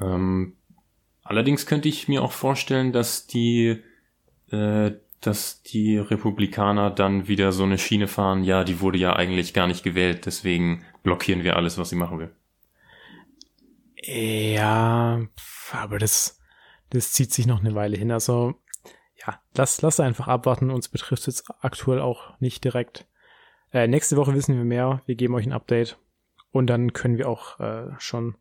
Ähm, 0.00 0.56
allerdings 1.22 1.66
könnte 1.66 1.88
ich 1.88 2.08
mir 2.08 2.22
auch 2.22 2.32
vorstellen, 2.32 2.92
dass 2.92 3.26
die, 3.26 3.82
äh, 4.50 4.92
dass 5.22 5.62
die 5.62 5.98
Republikaner 5.98 6.90
dann 6.90 7.28
wieder 7.28 7.52
so 7.52 7.62
eine 7.62 7.78
Schiene 7.78 8.08
fahren, 8.08 8.44
ja, 8.44 8.64
die 8.64 8.80
wurde 8.80 8.98
ja 8.98 9.14
eigentlich 9.16 9.54
gar 9.54 9.66
nicht 9.66 9.82
gewählt, 9.82 10.26
deswegen 10.26 10.84
blockieren 11.02 11.44
wir 11.44 11.56
alles, 11.56 11.78
was 11.78 11.88
sie 11.88 11.96
machen 11.96 12.18
will. 12.18 12.34
Ja, 14.04 15.20
aber 15.70 15.98
das, 15.98 16.40
das 16.90 17.12
zieht 17.12 17.32
sich 17.32 17.46
noch 17.46 17.60
eine 17.60 17.74
Weile 17.74 17.96
hin. 17.96 18.10
Also, 18.10 18.54
ja, 19.14 19.40
lass, 19.54 19.80
lass 19.80 20.00
einfach 20.00 20.26
abwarten. 20.26 20.70
Uns 20.70 20.88
betrifft 20.88 21.28
es 21.28 21.48
aktuell 21.60 22.00
auch 22.00 22.38
nicht 22.40 22.64
direkt. 22.64 23.06
Äh, 23.72 23.86
nächste 23.86 24.16
Woche 24.16 24.34
wissen 24.34 24.56
wir 24.56 24.64
mehr. 24.64 25.02
Wir 25.06 25.14
geben 25.14 25.34
euch 25.34 25.46
ein 25.46 25.52
Update. 25.52 25.98
Und 26.50 26.66
dann 26.66 26.92
können 26.92 27.16
wir 27.16 27.28
auch 27.28 27.60
äh, 27.60 27.92
schon 27.98 28.36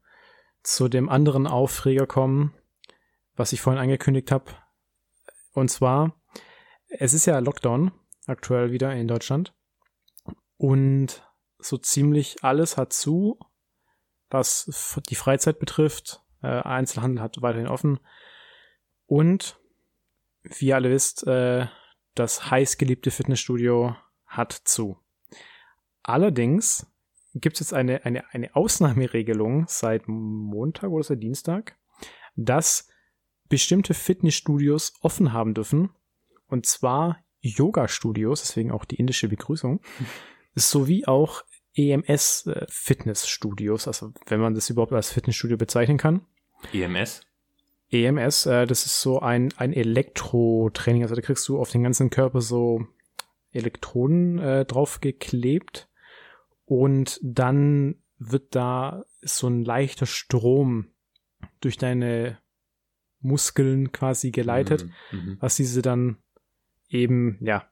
zu 0.64 0.90
dem 0.90 1.10
anderen 1.10 1.48
Aufreger 1.48 2.08
kommen, 2.08 2.54
was 3.36 3.54
ich 3.54 3.62
vorhin 3.62 3.82
angekündigt 3.82 4.32
habe. 4.32 4.52
Und 5.54 5.70
zwar, 5.70 6.16
es 6.92 7.14
ist 7.14 7.26
ja 7.26 7.40
Lockdown 7.40 7.92
aktuell 8.28 8.72
wieder 8.72 8.94
in 8.94 9.08
Deutschland. 9.08 9.54
Und 10.58 11.28
so 11.58 11.78
ziemlich 11.78 12.44
alles 12.44 12.78
hat 12.78 12.94
zu, 12.94 13.40
was 14.30 15.02
die 15.10 15.16
Freizeit 15.16 15.60
betrifft. 15.60 16.24
Äh, 16.42 16.48
Einzelhandel 16.48 17.22
hat 17.22 17.42
weiterhin 17.42 17.68
offen. 17.68 18.00
Und 19.06 19.60
wie 20.44 20.68
ihr 20.68 20.76
alle 20.76 20.90
wisst, 20.90 21.26
äh, 21.28 21.68
das 22.16 22.52
heißgeliebte 22.52 23.12
Fitnessstudio 23.12 23.96
hat 24.26 24.52
zu. 24.52 24.98
Allerdings 26.04 26.88
gibt 27.34 27.56
es 27.56 27.60
jetzt 27.62 27.74
eine, 27.74 28.06
eine, 28.06 28.32
eine 28.34 28.56
Ausnahmeregelung 28.56 29.66
seit 29.68 30.08
Montag 30.08 30.90
oder 30.90 31.04
seit 31.04 31.22
Dienstag, 31.22 31.78
dass 32.36 32.88
bestimmte 33.50 33.94
Fitnessstudios 33.94 34.94
offen 35.02 35.34
haben 35.34 35.54
dürfen. 35.54 35.92
Und 36.52 36.66
zwar 36.66 37.24
Yoga-Studios, 37.42 38.42
deswegen 38.42 38.72
auch 38.72 38.86
die 38.86 38.98
indische 38.98 39.28
Begrüßung, 39.28 39.82
sowie 40.54 41.06
auch 41.06 41.44
EMS-Fitnessstudios, 41.76 43.88
also 43.88 44.12
wenn 44.28 44.42
man 44.42 44.54
das 44.54 44.70
überhaupt 44.70 44.94
als 44.94 45.12
Fitnessstudio 45.12 45.58
bezeichnen 45.58 45.98
kann. 45.98 46.22
EMS? 46.74 47.26
EMS, 47.90 48.46
äh, 48.46 48.68
das 48.68 48.86
ist 48.86 49.02
so 49.02 49.22
ein, 49.22 49.52
ein 49.58 49.74
Elektrotraining, 49.74 51.02
also 51.04 51.16
da 51.16 51.22
kriegst 51.22 51.48
du 51.48 51.58
auf 51.60 51.72
den 51.72 51.84
ganzen 51.84 52.10
Körper 52.10 52.42
so 52.42 52.86
Elektroden 53.52 54.40
äh, 54.40 54.66
drauf 54.66 55.00
geklebt 55.02 55.90
und 56.66 57.20
dann 57.24 58.02
wird 58.18 58.56
da 58.56 59.04
so 59.22 59.48
ein 59.48 59.64
leichter 59.66 60.06
Strom 60.06 60.88
durch 61.60 61.78
deine 61.78 62.38
Muskeln 63.20 63.92
quasi 63.92 64.32
geleitet, 64.32 64.86
Mhm, 65.12 65.18
mhm. 65.18 65.38
was 65.40 65.56
diese 65.56 65.82
dann 65.82 66.18
eben, 66.92 67.38
ja, 67.42 67.68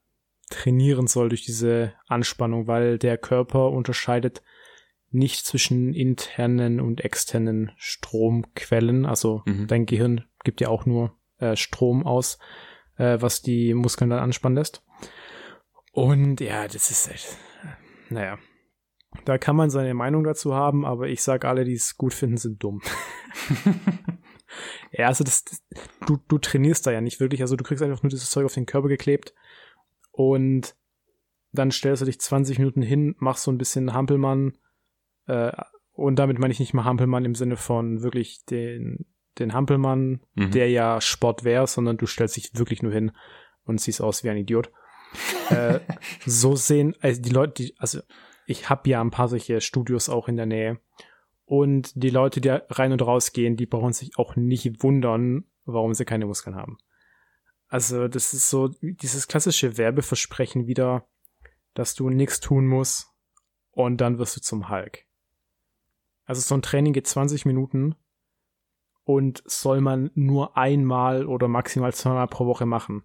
trainieren 0.49 1.05
soll 1.07 1.29
durch 1.29 1.43
diese 1.45 1.93
Anspannung, 2.07 2.65
weil 2.67 2.97
der 2.97 3.17
Körper 3.17 3.69
unterscheidet 3.69 4.41
nicht 5.11 5.45
zwischen 5.45 5.93
internen 5.93 6.79
und 6.79 7.01
externen 7.01 7.71
Stromquellen. 7.77 9.05
Also 9.05 9.43
Mhm. 9.45 9.67
dein 9.67 9.85
Gehirn 9.85 10.25
gibt 10.43 10.61
ja 10.61 10.69
auch 10.69 10.85
nur 10.85 11.15
äh, 11.39 11.55
Strom 11.55 12.05
aus, 12.05 12.37
äh, 12.97 13.17
was 13.21 13.41
die 13.41 13.73
Muskeln 13.73 14.09
dann 14.09 14.19
anspannen 14.19 14.57
lässt. 14.57 14.83
Und 15.91 16.41
ja, 16.41 16.67
das 16.67 16.91
ist 16.91 17.09
echt, 17.11 17.37
naja. 18.09 18.37
Da 19.25 19.37
kann 19.39 19.55
man 19.55 19.69
seine 19.71 19.93
Meinung 19.95 20.23
dazu 20.23 20.53
haben, 20.53 20.85
aber 20.85 21.07
ich 21.07 21.23
sag 21.23 21.43
alle, 21.45 21.65
die 21.65 21.73
es 21.73 21.97
gut 21.97 22.13
finden, 22.13 22.37
sind 22.37 22.63
dumm. 22.63 22.81
ja, 24.91 25.07
also 25.07 25.23
das, 25.23 25.43
das 25.45 25.61
du, 26.07 26.17
du 26.27 26.37
trainierst 26.37 26.85
da 26.87 26.91
ja 26.91 27.01
nicht 27.01 27.19
wirklich. 27.19 27.41
Also 27.41 27.55
du 27.55 27.63
kriegst 27.63 27.83
einfach 27.83 28.03
nur 28.03 28.09
dieses 28.09 28.29
Zeug 28.29 28.45
auf 28.45 28.53
den 28.53 28.65
Körper 28.65 28.87
geklebt 28.87 29.33
und 30.11 30.75
dann 31.51 31.71
stellst 31.71 32.01
du 32.01 32.05
dich 32.05 32.19
20 32.19 32.59
Minuten 32.59 32.81
hin, 32.81 33.15
machst 33.19 33.43
so 33.43 33.51
ein 33.51 33.57
bisschen 33.57 33.93
Hampelmann, 33.93 34.57
äh, 35.27 35.51
und 35.93 36.17
damit 36.17 36.39
meine 36.39 36.53
ich 36.53 36.59
nicht 36.59 36.73
mal 36.73 36.85
Hampelmann 36.85 37.25
im 37.25 37.35
Sinne 37.35 37.57
von 37.57 38.03
wirklich 38.03 38.45
den, 38.45 39.05
den 39.37 39.53
Hampelmann, 39.53 40.21
Mhm. 40.35 40.51
der 40.51 40.69
ja 40.69 41.01
Sport 41.01 41.43
wäre, 41.43 41.67
sondern 41.67 41.97
du 41.97 42.05
stellst 42.05 42.37
dich 42.37 42.51
wirklich 42.53 42.81
nur 42.83 42.93
hin 42.93 43.11
und 43.65 43.81
siehst 43.81 44.01
aus 44.01 44.23
wie 44.23 44.29
ein 44.29 44.37
Idiot. 44.37 44.71
äh, 45.49 45.79
so 46.25 46.55
sehen, 46.55 46.95
also 47.01 47.21
die 47.21 47.29
Leute, 47.31 47.63
die, 47.63 47.75
also 47.79 47.99
ich 48.45 48.69
habe 48.69 48.89
ja 48.89 49.01
ein 49.01 49.11
paar 49.11 49.27
solche 49.27 49.59
Studios 49.61 50.07
auch 50.07 50.27
in 50.27 50.37
der 50.37 50.45
Nähe. 50.45 50.79
Und 51.49 51.93
die 51.95 52.11
Leute, 52.11 52.41
die 52.41 52.49
rein 52.49 52.91
und 52.91 53.01
raus 53.01 53.33
gehen, 53.33 53.55
die 53.55 53.65
brauchen 53.65 53.91
sich 53.91 54.19
auch 54.19 54.35
nicht 54.35 54.83
wundern, 54.83 55.45
warum 55.65 55.95
sie 55.95 56.05
keine 56.05 56.27
Muskeln 56.27 56.55
haben. 56.55 56.77
Also 57.67 58.07
das 58.07 58.35
ist 58.35 58.51
so 58.51 58.67
dieses 58.81 59.27
klassische 59.27 59.75
Werbeversprechen 59.75 60.67
wieder, 60.67 61.07
dass 61.73 61.95
du 61.95 62.11
nichts 62.11 62.39
tun 62.39 62.67
musst 62.67 63.07
und 63.71 63.97
dann 63.99 64.19
wirst 64.19 64.35
du 64.35 64.41
zum 64.41 64.69
Hulk. 64.69 65.07
Also 66.25 66.39
so 66.41 66.53
ein 66.53 66.61
Training 66.61 66.93
geht 66.93 67.07
20 67.07 67.47
Minuten 67.47 67.95
und 69.03 69.41
soll 69.47 69.81
man 69.81 70.11
nur 70.13 70.55
einmal 70.55 71.25
oder 71.25 71.47
maximal 71.47 71.95
zweimal 71.95 72.27
pro 72.27 72.45
Woche 72.45 72.67
machen. 72.67 73.01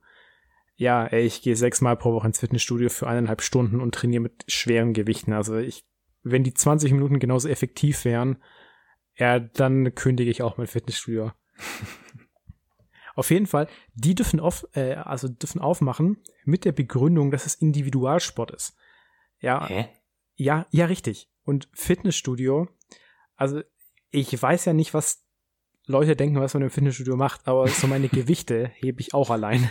Ja, 0.76 1.06
ey, 1.06 1.24
ich 1.24 1.40
gehe 1.40 1.56
sechsmal 1.56 1.96
pro 1.96 2.12
Woche 2.12 2.26
ins 2.26 2.40
Fitnessstudio 2.40 2.90
für 2.90 3.06
eineinhalb 3.06 3.40
Stunden 3.40 3.80
und 3.80 3.94
trainiere 3.94 4.20
mit 4.20 4.44
schweren 4.48 4.92
Gewichten. 4.92 5.32
Also 5.32 5.56
ich, 5.56 5.86
wenn 6.24 6.42
die 6.42 6.54
20 6.54 6.92
Minuten 6.92 7.18
genauso 7.20 7.48
effektiv 7.48 8.04
wären, 8.04 8.42
ja, 9.16 9.38
dann 9.38 9.94
kündige 9.94 10.30
ich 10.30 10.42
auch 10.42 10.56
mein 10.56 10.66
Fitnessstudio. 10.66 11.30
Auf 13.14 13.30
jeden 13.30 13.46
Fall, 13.46 13.68
die 13.94 14.16
dürfen 14.16 14.40
auf, 14.40 14.66
äh, 14.72 14.94
also 14.94 15.28
dürfen 15.28 15.60
aufmachen 15.60 16.20
mit 16.44 16.64
der 16.64 16.72
Begründung, 16.72 17.30
dass 17.30 17.46
es 17.46 17.54
Individualsport 17.54 18.50
ist. 18.50 18.76
Ja, 19.38 19.68
Hä? 19.68 19.88
ja, 20.34 20.66
ja, 20.70 20.86
richtig. 20.86 21.30
Und 21.44 21.68
Fitnessstudio, 21.74 22.66
also 23.36 23.62
ich 24.10 24.42
weiß 24.42 24.64
ja 24.64 24.72
nicht, 24.72 24.94
was 24.94 25.24
Leute 25.86 26.16
denken, 26.16 26.40
was 26.40 26.54
man 26.54 26.64
im 26.64 26.70
Fitnessstudio 26.70 27.16
macht, 27.16 27.46
aber 27.46 27.68
so 27.68 27.86
meine 27.86 28.08
Gewichte 28.08 28.66
hebe 28.74 29.00
ich 29.00 29.14
auch 29.14 29.30
allein. 29.30 29.70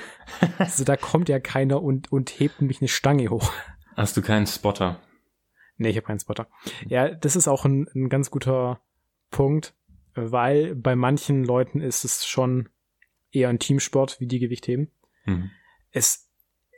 Also 0.57 0.85
da 0.85 0.95
kommt 0.95 1.27
ja 1.27 1.41
keiner 1.41 1.81
und, 1.81 2.13
und 2.13 2.39
hebt 2.39 2.61
mich 2.61 2.79
eine 2.79 2.87
Stange 2.87 3.29
hoch. 3.29 3.51
Hast 3.97 4.15
du 4.15 4.21
keinen 4.21 4.47
Spotter? 4.47 5.01
Nee, 5.83 5.89
ich 5.89 5.97
habe 5.97 6.07
keinen 6.07 6.19
Spotter. 6.19 6.47
Ja, 6.87 7.09
das 7.09 7.35
ist 7.35 7.47
auch 7.47 7.65
ein, 7.65 7.87
ein 7.93 8.09
ganz 8.09 8.31
guter 8.31 8.79
Punkt, 9.29 9.73
weil 10.15 10.75
bei 10.75 10.95
manchen 10.95 11.43
Leuten 11.43 11.81
ist 11.81 12.05
es 12.05 12.25
schon 12.25 12.69
eher 13.31 13.49
ein 13.49 13.59
Teamsport, 13.59 14.19
wie 14.19 14.27
die 14.27 14.39
Gewicht 14.39 14.67
heben. 14.67 14.89
Mhm. 15.25 15.51
es 15.91 16.29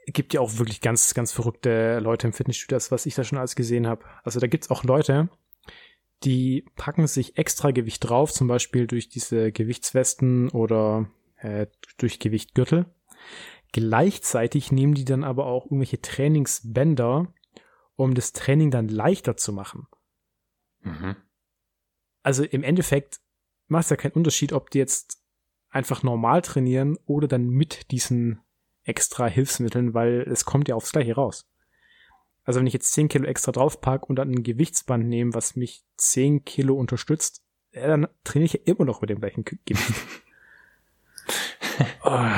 gibt 0.08 0.36
ja 0.36 0.42
auch 0.42 0.58
wirklich 0.58 0.82
ganz, 0.82 1.16
ganz 1.16 1.32
verrückte 1.32 2.00
Leute 2.00 2.28
im 2.28 2.34
Fitnessstudio, 2.34 2.76
das, 2.76 2.92
was 2.92 3.08
ich 3.08 3.16
da 3.16 3.24
schon 3.24 3.40
alles 3.40 3.56
gesehen 3.56 3.88
habe. 3.88 4.06
Also 4.24 4.40
da 4.40 4.46
gibt's 4.46 4.70
auch 4.70 4.84
Leute, 4.84 5.30
die 6.24 6.66
packen 6.76 7.08
sich 7.08 7.38
extra 7.38 7.72
Gewicht 7.72 8.08
drauf, 8.08 8.32
zum 8.32 8.48
Beispiel 8.48 8.88
durch 8.88 9.10
diese 9.10 9.52
Gewichtswesten 9.52 10.50
oder 10.50 11.10
äh, 11.38 11.68
durch 11.98 12.20
Gewichtgürtel. 12.20 12.86
Gleichzeitig 13.72 14.72
nehmen 14.72 14.94
die 14.94 15.06
dann 15.06 15.24
aber 15.24 15.48
auch 15.48 15.66
irgendwelche 15.66 16.02
Trainingsbänder, 16.02 17.34
um 17.96 18.14
das 18.14 18.34
Training 18.34 18.72
dann 18.72 18.88
leichter 18.88 19.38
zu 19.38 19.54
machen. 19.54 19.88
Mhm. 20.82 21.16
Also 22.24 22.44
im 22.44 22.64
Endeffekt 22.64 23.20
macht 23.68 23.86
es 23.86 23.90
ja 23.90 23.96
keinen 23.96 24.14
Unterschied, 24.14 24.54
ob 24.54 24.70
die 24.70 24.80
jetzt 24.80 25.22
einfach 25.70 26.04
normal 26.04 26.42
trainieren 26.42 26.98
oder 27.06 27.28
dann 27.28 27.50
mit 27.50 27.92
diesen 27.92 28.40
extra 28.84 29.28
Hilfsmitteln, 29.28 29.94
weil 29.94 30.22
es 30.22 30.46
kommt 30.46 30.68
ja 30.68 30.76
aufs 30.76 30.92
Gleiche 30.92 31.16
raus. 31.16 31.50
Also 32.44 32.60
wenn 32.60 32.68
ich 32.68 32.74
jetzt 32.74 32.94
10 32.94 33.10
Kilo 33.10 33.26
extra 33.26 33.52
draufpack 33.52 34.08
und 34.08 34.18
dann 34.18 34.32
ein 34.32 34.44
Gewichtsband 34.44 35.06
nehme, 35.06 35.34
was 35.34 35.56
mich 35.56 35.84
10 35.98 36.46
Kilo 36.46 36.76
unterstützt, 36.76 37.44
ja, 37.72 37.88
dann 37.88 38.08
trainiere 38.24 38.46
ich 38.46 38.54
ja 38.54 38.60
immer 38.66 38.86
noch 38.86 39.02
mit 39.02 39.10
dem 39.10 39.20
gleichen 39.20 39.44
Gewicht. 39.44 39.94
oh, 42.04 42.32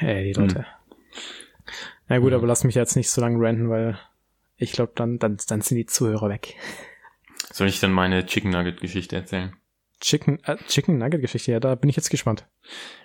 ey, 0.00 0.24
die 0.24 0.32
Leute. 0.32 0.66
Na 2.08 2.18
gut, 2.18 2.32
aber 2.32 2.46
lass 2.46 2.64
mich 2.64 2.74
jetzt 2.74 2.96
nicht 2.96 3.10
so 3.10 3.20
lange 3.20 3.38
ranten, 3.38 3.68
weil 3.68 3.98
ich 4.56 4.72
glaube, 4.72 4.92
dann, 4.94 5.18
dann, 5.18 5.38
dann 5.48 5.60
sind 5.60 5.76
die 5.76 5.86
Zuhörer 5.86 6.28
weg. 6.28 6.54
Soll 7.52 7.68
ich 7.68 7.80
dann 7.80 7.92
meine 7.92 8.26
Chicken 8.26 8.50
Nugget 8.50 8.80
Geschichte 8.80 9.16
erzählen? 9.16 9.54
Chicken, 10.00 10.42
äh, 10.44 10.56
Chicken 10.66 10.98
Nugget 10.98 11.20
Geschichte, 11.22 11.52
ja, 11.52 11.60
da 11.60 11.74
bin 11.76 11.88
ich 11.88 11.96
jetzt 11.96 12.10
gespannt. 12.10 12.46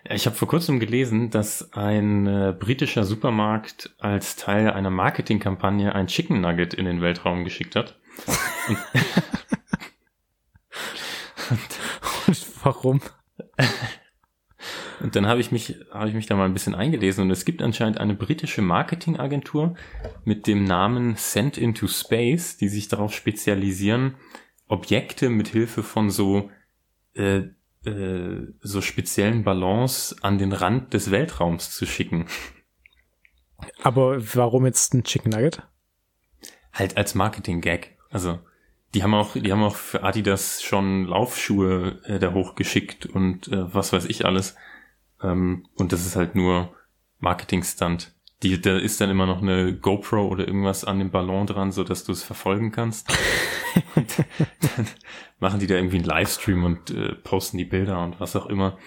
Ich 0.03 0.25
habe 0.25 0.36
vor 0.36 0.48
kurzem 0.48 0.79
gelesen, 0.79 1.29
dass 1.29 1.72
ein 1.74 2.27
äh, 2.27 2.53
britischer 2.58 3.06
Supermarkt 3.06 3.96
als 4.00 4.36
Teil 4.36 4.70
einer 4.70 4.89
Marketingkampagne 4.89 5.94
ein 5.94 6.08
Chicken 6.08 6.41
Nugget 6.41 6.74
in 6.74 6.86
den 6.86 7.01
Weltraum 7.01 7.44
geschickt 7.44 7.75
hat. 7.75 8.00
Und, 8.68 8.77
Und 12.29 12.63
warum? 12.63 13.01
Und 15.01 15.15
dann 15.15 15.27
habe 15.27 15.39
ich 15.39 15.51
mich, 15.51 15.75
habe 15.91 16.10
ich 16.10 16.15
mich 16.15 16.25
da 16.25 16.36
mal 16.36 16.46
ein 16.46 16.53
bisschen 16.53 16.75
eingelesen 16.75 17.24
und 17.24 17.32
es 17.32 17.46
gibt 17.46 17.62
anscheinend 17.62 18.00
eine 18.00 18.15
britische 18.15 18.62
Marketingagentur 18.62 19.75
mit 20.25 20.48
dem 20.48 20.63
Namen 20.63 21.15
Send 21.15 21.58
into 21.58 21.88
Space, 21.88 22.58
die 22.58 22.68
sich 22.68 22.88
darauf 22.88 23.13
spezialisieren, 23.13 24.15
Objekte 24.68 25.29
mit 25.29 25.48
Hilfe 25.48 25.84
von 25.84 26.10
so 26.10 26.50
äh, 27.15 27.44
äh, 27.86 28.48
so 28.62 28.82
speziellen 28.82 29.44
Ballons 29.44 30.15
an 30.22 30.38
den 30.38 30.51
Rand 30.51 30.94
des 30.94 31.12
Weltraums 31.12 31.72
zu 31.72 31.86
schicken. 31.86 32.27
Aber 33.82 34.18
warum 34.36 34.65
jetzt 34.65 34.94
ein 34.94 35.03
Chicken 35.03 35.32
Nugget? 35.32 35.63
Halt 36.74 36.98
als 36.98 37.15
Marketing-Gag. 37.15 37.98
Also 38.10 38.39
die 38.94 39.03
haben 39.03 39.13
auch, 39.13 39.34
die 39.34 39.51
haben 39.51 39.63
auch 39.63 39.75
für 39.75 40.03
Adidas 40.03 40.62
schon 40.62 41.06
Laufschuhe 41.06 42.01
äh, 42.06 42.20
da 42.20 42.34
hochgeschickt 42.34 43.06
und 43.06 43.48
äh, 43.48 43.74
was 43.74 43.94
weiß 43.94 44.06
ich 44.06 44.25
alles. 44.25 44.56
Ähm, 45.21 45.67
und 45.75 45.91
das 45.91 46.05
ist 46.05 46.15
halt 46.15 46.35
nur 46.35 46.75
Marketing-Stunt. 47.19 48.15
Die, 48.41 48.61
da 48.61 48.77
ist 48.77 49.01
dann 49.01 49.09
immer 49.09 49.25
noch 49.25 49.41
eine 49.41 49.75
GoPro 49.77 50.27
oder 50.27 50.47
irgendwas 50.47 50.85
an 50.85 50.99
dem 50.99 51.11
Ballon 51.11 51.45
dran, 51.45 51.71
so 51.73 51.83
dass 51.83 52.05
du 52.05 52.13
es 52.13 52.23
verfolgen 52.23 52.71
kannst. 52.71 53.09
und 53.95 54.17
dann 54.17 54.88
machen 55.39 55.59
die 55.59 55.67
da 55.67 55.75
irgendwie 55.75 55.97
einen 55.97 56.05
Livestream 56.05 56.63
und 56.63 56.89
äh, 56.91 57.15
posten 57.15 57.57
die 57.57 57.65
Bilder 57.65 58.01
und 58.01 58.19
was 58.19 58.35
auch 58.38 58.45
immer. 58.45 58.77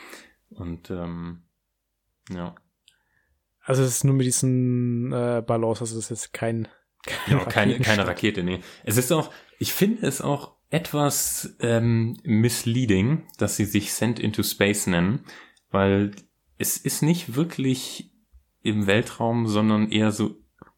Und 0.48 0.90
ähm, 0.90 1.42
ja. 2.30 2.54
Also 3.60 3.82
es 3.82 3.96
ist 3.96 4.04
nur 4.04 4.14
mit 4.14 4.26
diesen 4.26 5.12
äh, 5.12 5.42
Ballons, 5.46 5.80
also 5.80 5.96
das 5.96 6.04
ist 6.04 6.10
jetzt 6.10 6.32
kein 6.32 6.68
keine, 7.04 7.40
ja, 7.40 7.44
keine, 7.46 7.80
keine 7.80 8.06
Rakete, 8.06 8.42
nee. 8.42 8.60
Es 8.84 8.96
ist 8.96 9.12
auch, 9.12 9.32
ich 9.58 9.72
finde 9.72 10.06
es 10.06 10.20
auch 10.20 10.56
etwas 10.70 11.56
ähm, 11.60 12.16
misleading, 12.22 13.26
dass 13.38 13.56
sie 13.56 13.64
sich 13.64 13.92
Send 13.92 14.18
into 14.18 14.42
Space 14.42 14.86
nennen, 14.86 15.24
weil 15.72 16.12
es 16.58 16.76
ist 16.76 17.02
nicht 17.02 17.34
wirklich 17.34 18.12
im 18.62 18.86
Weltraum, 18.86 19.46
sondern 19.48 19.90
eher 19.90 20.12
so 20.12 20.36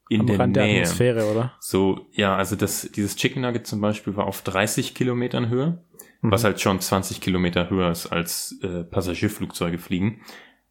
in 0.09 0.21
Am 0.21 0.27
der 0.27 0.39
Rand 0.39 0.57
Nähe. 0.57 0.67
Der 0.67 0.83
Atmosphäre, 0.83 1.31
oder? 1.31 1.53
So, 1.61 2.07
ja, 2.13 2.37
also 2.37 2.57
das, 2.57 2.91
dieses 2.93 3.17
Chicken 3.17 3.43
Nugget 3.43 3.67
zum 3.67 3.81
Beispiel 3.81 4.17
war 4.17 4.27
auf 4.27 4.43
30 4.43 4.95
Kilometern 4.95 5.49
Höhe, 5.49 5.83
mhm. 6.21 6.31
was 6.31 6.45
halt 6.45 6.61
schon 6.61 6.81
20 6.81 7.21
Kilometer 7.21 7.71
höher 7.71 7.91
ist 7.91 8.07
als 8.07 8.59
äh, 8.63 8.85
Passagierflugzeuge 8.85 9.79
fliegen. 9.79 10.23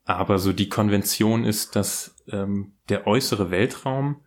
Aber 0.05 0.37
so 0.37 0.51
die 0.53 0.69
Konvention 0.69 1.45
ist, 1.45 1.75
dass 1.75 2.15
ähm, 2.27 2.73
der 2.89 3.07
äußere 3.07 3.51
Weltraum 3.51 4.17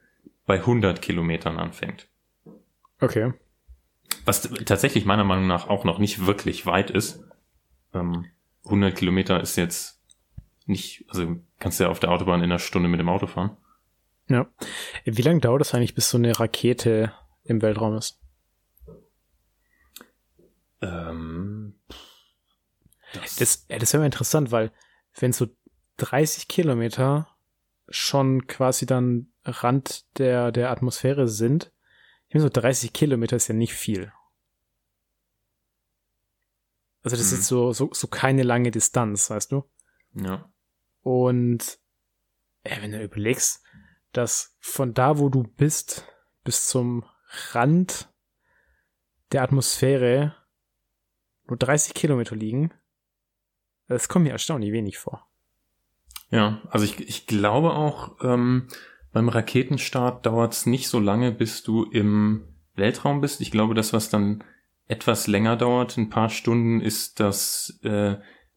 bei 0.47 0.57
100 0.57 1.03
Kilometern 1.03 1.59
anfängt. 1.59 2.09
Okay. 3.01 3.35
Was 4.25 4.43
tatsächlich 4.65 5.05
meiner 5.05 5.25
Meinung 5.25 5.47
nach 5.47 5.69
auch 5.69 5.85
noch 5.85 5.99
nicht 5.99 6.27
wirklich 6.27 6.67
weit 6.67 6.91
ist. 6.91 7.23
Ähm, 7.93 8.27
100 8.67 8.95
Kilometer 8.95 9.41
ist 9.41 9.57
jetzt 9.57 10.03
nicht, 10.67 11.05
also 11.09 11.37
kannst 11.59 11.81
du 11.81 11.85
ja 11.85 11.91
auf 11.91 12.01
der 12.01 12.11
Autobahn 12.11 12.41
in 12.41 12.51
einer 12.51 12.59
Stunde 12.59 12.89
mit 12.89 13.01
dem 13.01 13.09
Auto 13.09 13.27
fahren. 13.27 13.57
Ja. 14.29 14.47
Wie 15.05 15.23
lange 15.23 15.41
dauert 15.41 15.63
es 15.63 15.73
eigentlich, 15.73 15.95
bis 15.95 16.11
so 16.11 16.19
eine 16.19 16.39
Rakete 16.39 17.13
im 17.45 17.63
Weltraum 17.63 17.97
ist? 17.97 18.21
Ähm, 20.83 21.75
das, 23.15 23.37
das, 23.37 23.67
das 23.69 23.93
wäre 23.93 24.01
mal 24.01 24.07
interessant, 24.07 24.51
weil 24.51 24.73
wenn 25.19 25.33
so 25.33 25.47
30 25.99 26.49
Kilometer 26.49 27.29
schon 27.89 28.47
quasi 28.47 28.85
dann 28.85 29.29
Rand 29.45 30.05
der, 30.19 30.51
der 30.51 30.71
Atmosphäre 30.71 31.29
sind, 31.29 31.73
ich 32.29 32.35
meine, 32.35 32.43
so 32.43 32.51
30 32.51 32.93
Kilometer 32.93 33.37
ist 33.37 33.49
ja 33.49 33.55
nicht 33.55 33.75
viel. 33.75 34.13
Also 37.07 37.17
das 37.19 37.31
mhm. 37.31 37.39
ist 37.39 37.47
so, 37.47 37.73
so, 37.73 37.91
so 37.93 38.09
keine 38.09 38.43
lange 38.43 38.73
Distanz, 38.73 39.31
weißt 39.31 39.53
du? 39.53 39.63
Ja. 40.15 40.51
Und 41.03 41.79
äh, 42.65 42.83
wenn 42.83 42.91
du 42.91 43.01
überlegst, 43.01 43.63
dass 44.11 44.57
von 44.59 44.93
da, 44.93 45.17
wo 45.17 45.29
du 45.29 45.45
bist, 45.45 46.05
bis 46.43 46.67
zum 46.67 47.05
Rand 47.53 48.13
der 49.31 49.45
Atmosphäre 49.45 50.35
nur 51.45 51.57
30 51.57 51.95
Kilometer 51.95 52.35
liegen, 52.35 52.75
das 53.87 54.09
kommt 54.09 54.25
mir 54.25 54.33
erstaunlich 54.33 54.73
wenig 54.73 54.99
vor. 54.99 55.31
Ja, 56.31 56.61
also 56.71 56.87
ich, 56.87 56.99
ich 57.09 57.29
glaube 57.29 57.75
auch, 57.75 58.17
ähm, 58.21 58.67
beim 59.13 59.29
Raketenstart 59.29 60.27
dauert 60.27 60.55
es 60.55 60.67
nicht 60.67 60.89
so 60.89 60.99
lange, 60.99 61.31
bis 61.31 61.63
du 61.63 61.85
im 61.85 62.49
Weltraum 62.75 63.21
bist. 63.21 63.41
Ich 63.41 63.53
glaube, 63.53 63.75
das, 63.75 63.93
was 63.93 64.11
dann 64.11 64.43
etwas 64.89 65.27
länger 65.27 65.57
dauert, 65.57 65.97
ein 65.97 66.11
paar 66.11 66.29
Stunden, 66.29 66.81
ist 66.81 67.21
das, 67.21 67.79
äh, 67.83 68.17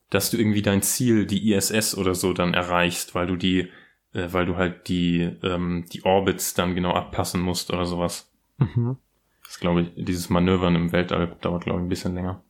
dass 0.10 0.32
du 0.32 0.38
irgendwie 0.38 0.62
dein 0.62 0.82
Ziel, 0.82 1.26
die 1.26 1.52
ISS 1.52 1.96
oder 1.96 2.16
so, 2.16 2.34
dann 2.34 2.54
erreichst, 2.54 3.16
weil 3.16 3.28
du 3.28 3.36
die, 3.36 3.70
äh, 4.14 4.28
weil 4.32 4.46
du 4.46 4.56
halt 4.56 4.88
die, 4.88 5.22
ähm, 5.44 5.86
die 5.92 6.04
Orbits 6.04 6.54
dann 6.54 6.76
genau 6.76 6.94
abpassen 6.94 7.42
musst 7.42 7.72
oder 7.72 7.86
sowas. 7.86 8.32
Mhm. 8.58 8.98
Das 9.44 9.60
glaube 9.60 9.82
ich, 9.82 10.06
dieses 10.06 10.30
Manövern 10.30 10.76
im 10.76 10.92
Weltall 10.92 11.36
dauert, 11.42 11.64
glaube 11.64 11.80
ich, 11.80 11.86
ein 11.86 11.90
bisschen 11.90 12.14
länger. 12.14 12.44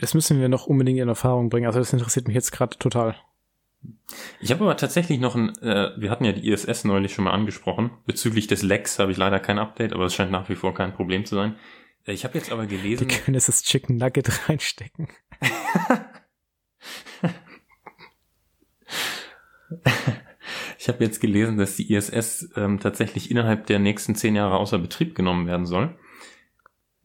Das 0.00 0.14
müssen 0.14 0.40
wir 0.40 0.48
noch 0.48 0.66
unbedingt 0.66 0.98
in 0.98 1.08
Erfahrung 1.08 1.48
bringen. 1.48 1.66
Also 1.66 1.78
das 1.78 1.92
interessiert 1.92 2.26
mich 2.26 2.34
jetzt 2.34 2.50
gerade 2.50 2.76
total. 2.78 3.14
Ich 4.40 4.50
habe 4.50 4.64
aber 4.64 4.76
tatsächlich 4.76 5.20
noch 5.20 5.34
ein, 5.34 5.56
äh, 5.58 5.90
wir 5.96 6.10
hatten 6.10 6.24
ja 6.24 6.32
die 6.32 6.48
ISS 6.48 6.84
neulich 6.84 7.14
schon 7.14 7.24
mal 7.24 7.32
angesprochen. 7.32 7.90
Bezüglich 8.06 8.46
des 8.46 8.62
Lecks 8.62 8.98
habe 8.98 9.12
ich 9.12 9.18
leider 9.18 9.38
kein 9.40 9.58
Update, 9.58 9.92
aber 9.92 10.06
es 10.06 10.14
scheint 10.14 10.32
nach 10.32 10.48
wie 10.48 10.54
vor 10.54 10.74
kein 10.74 10.92
Problem 10.92 11.24
zu 11.24 11.34
sein. 11.34 11.56
Äh, 12.06 12.12
ich 12.12 12.24
habe 12.24 12.38
jetzt 12.38 12.50
aber 12.50 12.66
gelesen. 12.66 13.08
Die 13.08 13.16
können 13.16 13.34
jetzt 13.34 13.48
das 13.48 13.62
Chicken 13.62 13.96
Nugget 13.96 14.48
reinstecken. 14.48 15.08
ich 20.78 20.88
habe 20.88 21.04
jetzt 21.04 21.20
gelesen, 21.20 21.58
dass 21.58 21.76
die 21.76 21.92
ISS 21.92 22.50
ähm, 22.56 22.80
tatsächlich 22.80 23.30
innerhalb 23.30 23.66
der 23.66 23.78
nächsten 23.78 24.14
zehn 24.14 24.34
Jahre 24.34 24.56
außer 24.56 24.78
Betrieb 24.78 25.14
genommen 25.14 25.46
werden 25.46 25.66
soll. 25.66 25.96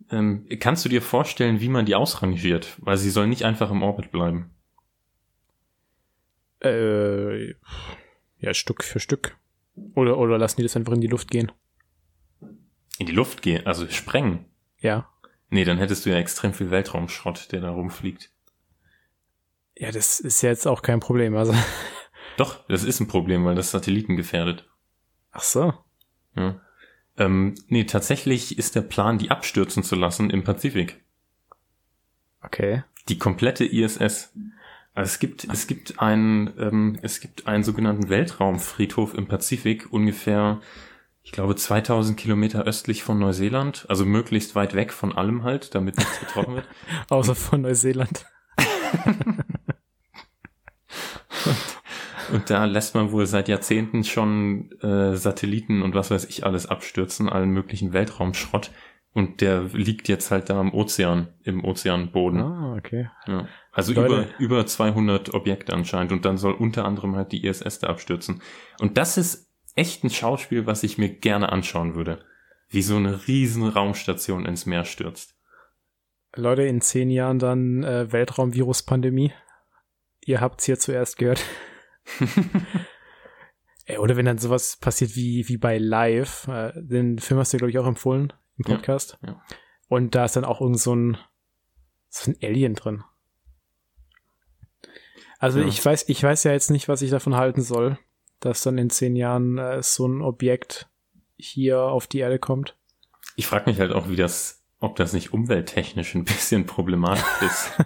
Ähm, 0.09 0.47
kannst 0.59 0.85
du 0.85 0.89
dir 0.89 1.01
vorstellen, 1.01 1.59
wie 1.59 1.69
man 1.69 1.85
die 1.85 1.95
ausrangiert? 1.95 2.75
Weil 2.79 2.97
sie 2.97 3.09
soll 3.09 3.27
nicht 3.27 3.43
einfach 3.43 3.71
im 3.71 3.83
Orbit 3.83 4.11
bleiben. 4.11 4.51
Äh, 6.63 7.53
ja, 8.39 8.53
Stück 8.53 8.83
für 8.83 8.99
Stück. 8.99 9.37
Oder, 9.95 10.17
oder 10.17 10.37
lassen 10.37 10.57
die 10.57 10.63
das 10.63 10.75
einfach 10.75 10.93
in 10.93 11.01
die 11.01 11.07
Luft 11.07 11.29
gehen? 11.29 11.51
In 12.97 13.05
die 13.05 13.11
Luft 13.11 13.41
gehen? 13.41 13.65
Also 13.67 13.87
sprengen? 13.89 14.45
Ja. 14.79 15.09
Nee, 15.49 15.63
dann 15.63 15.77
hättest 15.77 16.05
du 16.05 16.09
ja 16.09 16.17
extrem 16.17 16.53
viel 16.53 16.71
Weltraumschrott, 16.71 17.51
der 17.51 17.61
da 17.61 17.69
rumfliegt. 17.69 18.31
Ja, 19.75 19.91
das 19.91 20.19
ist 20.19 20.41
ja 20.41 20.49
jetzt 20.49 20.67
auch 20.67 20.81
kein 20.81 20.99
Problem, 20.99 21.35
also. 21.35 21.53
Doch, 22.37 22.67
das 22.67 22.83
ist 22.83 22.99
ein 22.99 23.07
Problem, 23.07 23.45
weil 23.45 23.55
das 23.55 23.71
Satelliten 23.71 24.15
gefährdet. 24.15 24.69
Ach 25.31 25.43
so. 25.43 25.73
Ja. 26.35 26.61
Ähm, 27.17 27.55
nee, 27.67 27.85
tatsächlich 27.85 28.57
ist 28.57 28.75
der 28.75 28.81
Plan, 28.81 29.17
die 29.17 29.31
abstürzen 29.31 29.83
zu 29.83 29.95
lassen 29.95 30.29
im 30.29 30.43
Pazifik. 30.43 31.01
Okay. 32.41 32.83
Die 33.09 33.17
komplette 33.17 33.65
ISS. 33.65 34.33
Also 34.93 35.09
es 35.09 35.19
gibt, 35.19 35.45
es 35.45 35.67
gibt 35.67 35.99
einen, 35.99 36.53
ähm, 36.59 36.99
es 37.01 37.19
gibt 37.19 37.47
einen 37.47 37.63
sogenannten 37.63 38.09
Weltraumfriedhof 38.09 39.13
im 39.13 39.27
Pazifik, 39.27 39.91
ungefähr, 39.91 40.61
ich 41.27 41.33
glaube, 41.33 41.57
2000 41.57 42.17
Kilometer 42.17 42.63
östlich 42.63 43.03
von 43.03 43.19
Neuseeland, 43.19 43.85
also 43.89 44.05
möglichst 44.05 44.55
weit 44.55 44.75
weg 44.75 44.93
von 44.93 45.11
allem 45.11 45.43
halt, 45.43 45.75
damit 45.75 45.97
nichts 45.97 46.21
getroffen 46.21 46.55
wird. 46.55 46.65
Außer 47.09 47.35
von 47.35 47.63
Neuseeland. 47.63 48.25
und, 52.31 52.49
da 52.49 52.63
lässt 52.63 52.95
man 52.95 53.11
wohl 53.11 53.25
seit 53.25 53.49
Jahrzehnten 53.49 54.05
schon 54.05 54.71
äh, 54.79 55.17
Satelliten 55.17 55.81
und 55.81 55.95
was 55.95 56.11
weiß 56.11 56.23
ich 56.23 56.45
alles 56.45 56.65
abstürzen, 56.65 57.27
allen 57.27 57.49
möglichen 57.49 57.91
Weltraumschrott. 57.91 58.71
Und 59.11 59.41
der 59.41 59.63
liegt 59.73 60.07
jetzt 60.07 60.31
halt 60.31 60.49
da 60.49 60.57
am 60.57 60.73
Ozean, 60.73 61.27
im 61.43 61.65
Ozeanboden. 61.65 62.39
Ah, 62.39 62.75
okay. 62.77 63.09
Ja. 63.27 63.49
Also 63.73 63.91
über, 63.91 64.27
über 64.39 64.65
200 64.65 65.33
Objekte 65.33 65.73
anscheinend. 65.73 66.13
Und 66.13 66.23
dann 66.23 66.37
soll 66.37 66.53
unter 66.53 66.85
anderem 66.85 67.17
halt 67.17 67.33
die 67.33 67.45
ISS 67.45 67.79
da 67.79 67.87
abstürzen. 67.87 68.41
Und 68.79 68.97
das 68.97 69.17
ist 69.17 69.46
echt 69.77 70.03
ein 70.03 70.09
Schauspiel, 70.09 70.65
was 70.65 70.83
ich 70.83 70.97
mir 70.97 71.09
gerne 71.09 71.51
anschauen 71.51 71.95
würde. 71.95 72.23
Wie 72.69 72.81
so 72.81 72.97
eine 72.97 73.27
riesen 73.27 73.67
Raumstation 73.67 74.45
ins 74.45 74.65
Meer 74.65 74.83
stürzt. 74.83 75.35
Leute, 76.35 76.63
in 76.63 76.81
zehn 76.81 77.09
Jahren 77.09 77.39
dann 77.39 77.83
äh, 77.83 78.11
Weltraumvirus-Pandemie. 78.11 79.31
Ihr 80.25 80.41
habt's 80.41 80.65
hier 80.65 80.77
zuerst 80.77 81.17
gehört. 81.17 81.43
Oder 83.99 84.17
wenn 84.17 84.25
dann 84.25 84.37
sowas 84.37 84.75
passiert 84.75 85.15
wie, 85.15 85.47
wie 85.47 85.57
bei 85.57 85.77
Live. 85.77 86.47
Äh, 86.47 86.73
den 86.75 87.19
Film 87.19 87.39
hast 87.39 87.53
du, 87.53 87.57
glaube 87.57 87.71
ich, 87.71 87.79
auch 87.79 87.87
empfohlen 87.87 88.33
im 88.57 88.65
Podcast. 88.65 89.17
Ja, 89.21 89.29
ja. 89.29 89.41
Und 89.87 90.15
da 90.15 90.25
ist 90.25 90.35
dann 90.35 90.43
auch 90.43 90.59
irgend 90.59 90.79
so 90.79 90.93
ein, 90.93 91.17
so 92.09 92.31
ein 92.31 92.37
Alien 92.43 92.75
drin. 92.75 93.03
Also 95.39 95.59
ja. 95.59 95.67
ich 95.67 95.83
weiß, 95.83 96.09
ich 96.09 96.21
weiß 96.21 96.43
ja 96.43 96.51
jetzt 96.51 96.71
nicht, 96.71 96.89
was 96.89 97.01
ich 97.01 97.11
davon 97.11 97.35
halten 97.35 97.61
soll, 97.61 97.97
dass 98.47 98.61
dann 98.61 98.77
in 98.77 98.89
zehn 98.89 99.15
Jahren 99.15 99.57
äh, 99.57 99.83
so 99.83 100.07
ein 100.07 100.21
Objekt 100.21 100.87
hier 101.37 101.81
auf 101.81 102.07
die 102.07 102.19
Erde 102.19 102.39
kommt. 102.39 102.75
Ich 103.35 103.45
frage 103.45 103.69
mich 103.69 103.79
halt 103.79 103.91
auch, 103.91 104.09
wie 104.09 104.15
das, 104.15 104.63
ob 104.79 104.95
das 104.95 105.13
nicht 105.13 105.33
umwelttechnisch 105.33 106.15
ein 106.15 106.25
bisschen 106.25 106.65
problematisch 106.65 107.41
ist. 107.41 107.73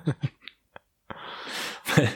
Weil 1.96 2.10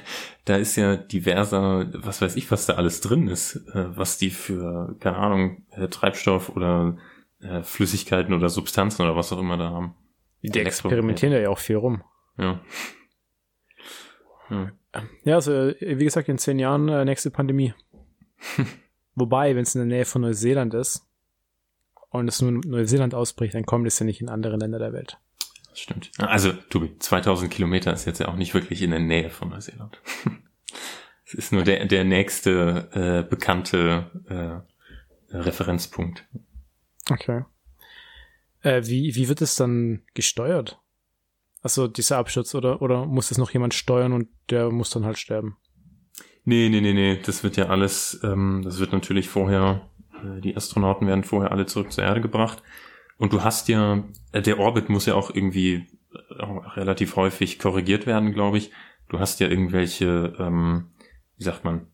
da 0.45 0.58
ist 0.58 0.75
ja 0.75 0.95
diverser, 0.95 1.91
was 1.93 2.21
weiß 2.21 2.36
ich, 2.36 2.51
was 2.51 2.67
da 2.67 2.73
alles 2.73 3.01
drin 3.01 3.27
ist, 3.27 3.55
äh, 3.73 3.97
was 3.97 4.17
die 4.17 4.29
für, 4.29 4.95
keine 4.99 5.17
Ahnung, 5.17 5.65
äh, 5.71 5.88
Treibstoff 5.88 6.49
oder 6.49 6.97
äh, 7.41 7.63
Flüssigkeiten 7.63 8.34
oder 8.34 8.49
Substanzen 8.49 9.01
oder 9.01 9.15
was 9.15 9.34
auch 9.34 9.39
immer 9.39 9.58
da 9.58 9.71
haben. 9.71 9.95
Die 10.43 10.60
experimentieren 10.60 11.34
ja 11.34 11.49
auch 11.49 11.58
viel 11.58 11.77
rum. 11.77 12.03
Ja. 12.38 12.60
Hm. 14.47 14.71
Ja, 15.23 15.36
also 15.36 15.73
wie 15.79 16.03
gesagt, 16.03 16.29
in 16.29 16.38
zehn 16.38 16.60
Jahren 16.60 16.88
äh, 16.88 17.03
nächste 17.03 17.31
Pandemie. 17.31 17.73
Wobei, 19.15 19.55
wenn 19.55 19.63
es 19.63 19.75
in 19.75 19.87
der 19.87 19.97
Nähe 19.97 20.05
von 20.05 20.21
Neuseeland 20.21 20.73
ist 20.73 21.07
und 22.09 22.27
es 22.27 22.41
nur 22.41 22.51
in 22.51 22.59
Neuseeland 22.59 23.13
ausbricht, 23.13 23.53
dann 23.53 23.65
kommt 23.65 23.87
es 23.87 23.99
ja 23.99 24.05
nicht 24.05 24.21
in 24.21 24.29
andere 24.29 24.57
Länder 24.57 24.79
der 24.79 24.93
Welt. 24.93 25.17
Das 25.69 25.79
stimmt. 25.79 26.11
Also, 26.17 26.53
Tobi, 26.53 26.97
2000 26.99 27.51
Kilometer 27.51 27.93
ist 27.93 28.05
jetzt 28.05 28.19
ja 28.19 28.27
auch 28.27 28.35
nicht 28.35 28.53
wirklich 28.53 28.81
in 28.81 28.91
der 28.91 28.99
Nähe 28.99 29.29
von 29.29 29.49
Neuseeland. 29.49 30.01
Es 31.27 31.33
ist 31.33 31.51
nur 31.51 31.63
der, 31.63 31.85
der 31.85 32.03
nächste 32.03 32.89
äh, 32.93 33.27
bekannte 33.27 34.11
äh, 34.29 35.35
Referenzpunkt. 35.35 36.23
Okay. 37.09 37.43
Äh, 38.61 38.83
wie, 38.85 39.15
wie 39.15 39.27
wird 39.27 39.41
es 39.41 39.55
dann 39.55 40.03
gesteuert? 40.13 40.79
Also 41.61 41.87
dieser 41.87 42.19
Absturz 42.19 42.53
oder, 42.53 42.81
oder 42.81 43.07
muss 43.07 43.31
es 43.31 43.39
noch 43.39 43.49
jemand 43.51 43.73
steuern 43.73 44.13
und 44.13 44.29
der 44.51 44.69
muss 44.69 44.91
dann 44.91 45.05
halt 45.05 45.17
sterben? 45.17 45.57
Nee, 46.45 46.69
nee, 46.69 46.81
nee, 46.81 46.93
nee. 46.93 47.19
Das 47.23 47.43
wird 47.43 47.58
ja 47.58 47.65
alles, 47.65 48.19
ähm, 48.23 48.62
das 48.63 48.79
wird 48.79 48.93
natürlich 48.93 49.29
vorher, 49.29 49.81
äh, 50.13 50.41
die 50.41 50.55
Astronauten 50.55 51.08
werden 51.08 51.23
vorher 51.23 51.51
alle 51.51 51.65
zurück 51.65 51.91
zur 51.91 52.03
Erde 52.03 52.21
gebracht. 52.21 52.62
Und 53.17 53.34
du 53.34 53.43
hast 53.43 53.67
ja, 53.67 54.03
äh, 54.31 54.41
der 54.41 54.60
Orbit 54.60 54.89
muss 54.89 55.05
ja 55.05 55.15
auch 55.15 55.34
irgendwie 55.34 55.88
auch 56.39 56.63
äh, 56.63 56.79
relativ 56.79 57.15
häufig 57.15 57.60
korrigiert 57.60 58.05
werden, 58.05 58.34
glaube 58.34 58.58
ich. 58.58 58.71
Du 59.10 59.19
hast 59.19 59.39
ja 59.39 59.47
irgendwelche, 59.47 60.34
ähm, 60.39 60.91
wie 61.38 61.43
sagt 61.43 61.63
man, 61.63 61.88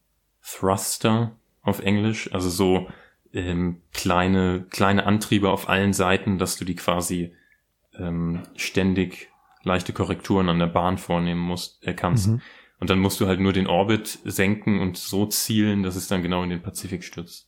Thruster 0.43 1.31
auf 1.61 1.81
Englisch, 1.81 2.33
also 2.33 2.49
so 2.49 2.87
ähm, 3.33 3.81
kleine, 3.93 4.65
kleine 4.69 5.05
Antriebe 5.05 5.49
auf 5.49 5.69
allen 5.69 5.93
Seiten, 5.93 6.37
dass 6.37 6.57
du 6.57 6.65
die 6.65 6.75
quasi 6.75 7.35
ähm, 7.97 8.43
ständig 8.55 9.29
leichte 9.63 9.93
Korrekturen 9.93 10.49
an 10.49 10.59
der 10.59 10.67
Bahn 10.67 10.97
vornehmen 10.97 11.41
musst, 11.41 11.85
äh, 11.85 11.93
kannst. 11.93 12.29
Mhm. 12.29 12.41
Und 12.81 12.89
dann 12.89 12.99
musst 12.99 13.21
du 13.21 13.27
halt 13.27 13.39
nur 13.39 13.53
den 13.53 13.67
Orbit 13.67 14.19
senken 14.25 14.79
und 14.79 14.97
so 14.97 15.27
zielen, 15.27 15.83
dass 15.83 15.95
es 15.95 16.07
dann 16.07 16.23
genau 16.23 16.41
in 16.43 16.49
den 16.49 16.63
Pazifik 16.63 17.03
stürzt. 17.03 17.47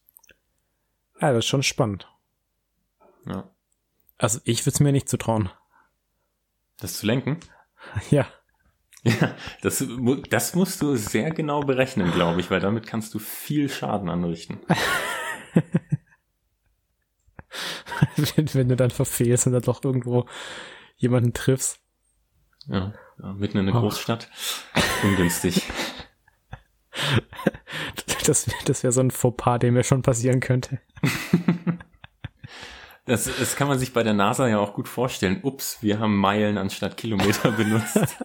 Ja, 1.19 1.31
das 1.31 1.39
ist 1.39 1.47
schon 1.47 1.63
spannend. 1.63 2.07
Ja. 3.25 3.49
Also 4.19 4.39
ich 4.43 4.61
würde 4.61 4.75
es 4.75 4.79
mir 4.79 4.91
nicht 4.91 5.09
zutrauen. 5.09 5.49
Das 6.79 6.99
zu 6.99 7.07
lenken? 7.07 7.39
Ja. 8.09 8.27
Ja, 9.05 9.35
das, 9.61 9.83
das 10.29 10.55
musst 10.55 10.81
du 10.81 10.95
sehr 10.95 11.31
genau 11.31 11.59
berechnen, 11.59 12.13
glaube 12.13 12.39
ich, 12.39 12.49
weil 12.49 12.61
damit 12.61 12.87
kannst 12.87 13.13
du 13.13 13.19
viel 13.19 13.67
Schaden 13.67 14.07
anrichten. 14.07 14.61
wenn, 18.15 18.53
wenn, 18.53 18.69
du 18.69 18.77
dann 18.77 18.91
verfehlst 18.91 19.45
und 19.47 19.51
dann 19.51 19.63
doch 19.63 19.83
irgendwo 19.83 20.25
jemanden 20.95 21.33
triffst. 21.33 21.81
Ja, 22.67 22.93
ja 23.21 23.33
mitten 23.33 23.57
in 23.57 23.65
der 23.65 23.75
oh. 23.75 23.81
Ungünstig. 25.03 25.61
Das, 28.25 28.49
das 28.63 28.83
wäre 28.83 28.93
so 28.93 29.01
ein 29.01 29.11
Fauxpas, 29.11 29.59
der 29.59 29.73
mir 29.73 29.83
schon 29.83 30.01
passieren 30.01 30.39
könnte. 30.39 30.79
Das, 33.05 33.25
das 33.25 33.57
kann 33.57 33.67
man 33.67 33.79
sich 33.79 33.91
bei 33.91 34.01
der 34.01 34.13
NASA 34.13 34.47
ja 34.47 34.59
auch 34.59 34.73
gut 34.73 34.87
vorstellen. 34.87 35.41
Ups, 35.43 35.79
wir 35.81 35.99
haben 35.99 36.15
Meilen 36.15 36.57
anstatt 36.57 36.95
Kilometer 36.95 37.51
benutzt. 37.57 38.23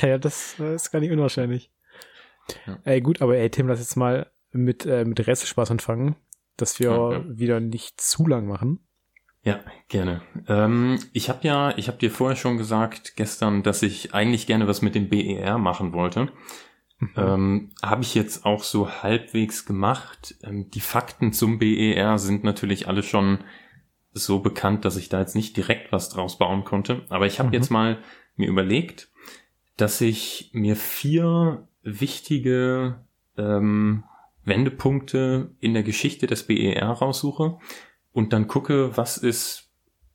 ja, 0.00 0.16
das, 0.16 0.54
das 0.56 0.82
ist 0.82 0.90
gar 0.92 1.00
nicht 1.00 1.10
unwahrscheinlich. 1.10 1.70
Ja. 2.66 2.78
Ey, 2.84 3.02
gut, 3.02 3.20
aber 3.20 3.36
ey, 3.36 3.50
Tim, 3.50 3.68
lass 3.68 3.80
jetzt 3.80 3.96
mal 3.96 4.30
mit, 4.50 4.86
äh, 4.86 5.04
mit 5.04 5.26
Restespaß 5.26 5.70
anfangen, 5.72 6.16
dass 6.56 6.80
wir 6.80 6.90
ja, 6.90 7.12
ja. 7.12 7.24
wieder 7.28 7.60
nicht 7.60 8.00
zu 8.00 8.26
lang 8.26 8.46
machen. 8.46 8.80
Ja, 9.42 9.60
gerne. 9.88 10.20
Ähm, 10.48 10.98
ich 11.12 11.30
habe 11.30 11.46
ja, 11.46 11.76
ich 11.78 11.88
habe 11.88 11.98
dir 11.98 12.10
vorher 12.10 12.36
schon 12.36 12.58
gesagt 12.58 13.16
gestern, 13.16 13.62
dass 13.62 13.82
ich 13.82 14.12
eigentlich 14.14 14.46
gerne 14.46 14.66
was 14.66 14.82
mit 14.82 14.94
dem 14.94 15.08
BER 15.08 15.56
machen 15.56 15.92
wollte. 15.94 16.28
Mhm. 16.98 17.10
Ähm, 17.16 17.70
habe 17.82 18.02
ich 18.02 18.14
jetzt 18.14 18.44
auch 18.44 18.62
so 18.62 18.90
halbwegs 19.02 19.64
gemacht. 19.64 20.34
Ähm, 20.42 20.70
die 20.70 20.80
Fakten 20.80 21.32
zum 21.32 21.58
BER 21.58 22.18
sind 22.18 22.44
natürlich 22.44 22.86
alle 22.86 23.02
schon 23.02 23.38
so 24.12 24.40
bekannt, 24.40 24.84
dass 24.84 24.96
ich 24.96 25.08
da 25.08 25.20
jetzt 25.20 25.36
nicht 25.36 25.56
direkt 25.56 25.92
was 25.92 26.10
draus 26.10 26.36
bauen 26.36 26.64
konnte. 26.64 27.06
Aber 27.08 27.26
ich 27.26 27.38
habe 27.38 27.48
mhm. 27.48 27.54
jetzt 27.54 27.70
mal 27.70 27.98
mir 28.36 28.48
überlegt, 28.48 29.08
dass 29.78 30.02
ich 30.02 30.50
mir 30.52 30.76
vier 30.76 31.66
wichtige 31.82 33.00
ähm, 33.38 34.04
Wendepunkte 34.44 35.54
in 35.60 35.72
der 35.72 35.82
Geschichte 35.82 36.26
des 36.26 36.46
BER 36.46 36.90
raussuche 36.90 37.58
und 38.12 38.32
dann 38.32 38.48
gucke, 38.48 38.96
was 38.96 39.16
ist 39.16 39.70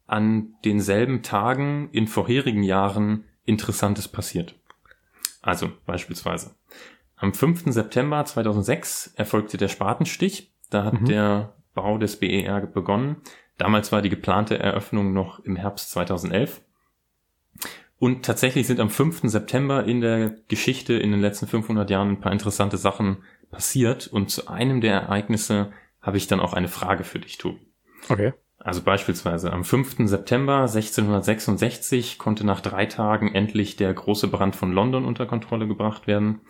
an 0.07 0.55
denselben 0.63 1.23
Tagen 1.23 1.89
in 1.91 2.07
vorherigen 2.07 2.63
Jahren 2.63 3.25
Interessantes 3.45 4.07
passiert. 4.07 4.55
Also 5.41 5.71
beispielsweise. 5.85 6.55
Am 7.15 7.33
5. 7.33 7.65
September 7.67 8.25
2006 8.25 9.13
erfolgte 9.15 9.57
der 9.57 9.67
Spatenstich. 9.67 10.51
Da 10.69 10.83
hat 10.83 11.01
mhm. 11.01 11.05
der 11.05 11.55
Bau 11.73 11.97
des 11.97 12.17
BER 12.17 12.61
begonnen. 12.61 13.17
Damals 13.57 13.91
war 13.91 14.01
die 14.01 14.09
geplante 14.09 14.59
Eröffnung 14.59 15.13
noch 15.13 15.39
im 15.39 15.55
Herbst 15.55 15.91
2011. 15.91 16.61
Und 17.97 18.25
tatsächlich 18.25 18.67
sind 18.67 18.79
am 18.79 18.89
5. 18.89 19.21
September 19.23 19.85
in 19.85 20.01
der 20.01 20.31
Geschichte 20.47 20.93
in 20.93 21.11
den 21.11 21.21
letzten 21.21 21.47
500 21.47 21.89
Jahren 21.89 22.09
ein 22.09 22.19
paar 22.19 22.31
interessante 22.33 22.77
Sachen 22.77 23.23
passiert. 23.49 24.07
Und 24.07 24.29
zu 24.29 24.47
einem 24.47 24.81
der 24.81 24.93
Ereignisse 24.93 25.71
habe 26.01 26.17
ich 26.17 26.27
dann 26.27 26.41
auch 26.41 26.53
eine 26.53 26.67
Frage 26.67 27.03
für 27.03 27.19
dich, 27.19 27.37
Tobi. 27.37 27.65
Okay. 28.09 28.33
Also 28.57 28.81
beispielsweise 28.81 29.53
am 29.53 29.63
5. 29.63 30.07
September 30.07 30.61
1666 30.61 32.17
konnte 32.17 32.45
nach 32.45 32.61
drei 32.61 32.85
Tagen 32.87 33.33
endlich 33.33 33.75
der 33.75 33.93
große 33.93 34.27
Brand 34.27 34.55
von 34.55 34.71
London 34.71 35.05
unter 35.05 35.25
Kontrolle 35.25 35.67
gebracht 35.67 36.07
werden. 36.07 36.41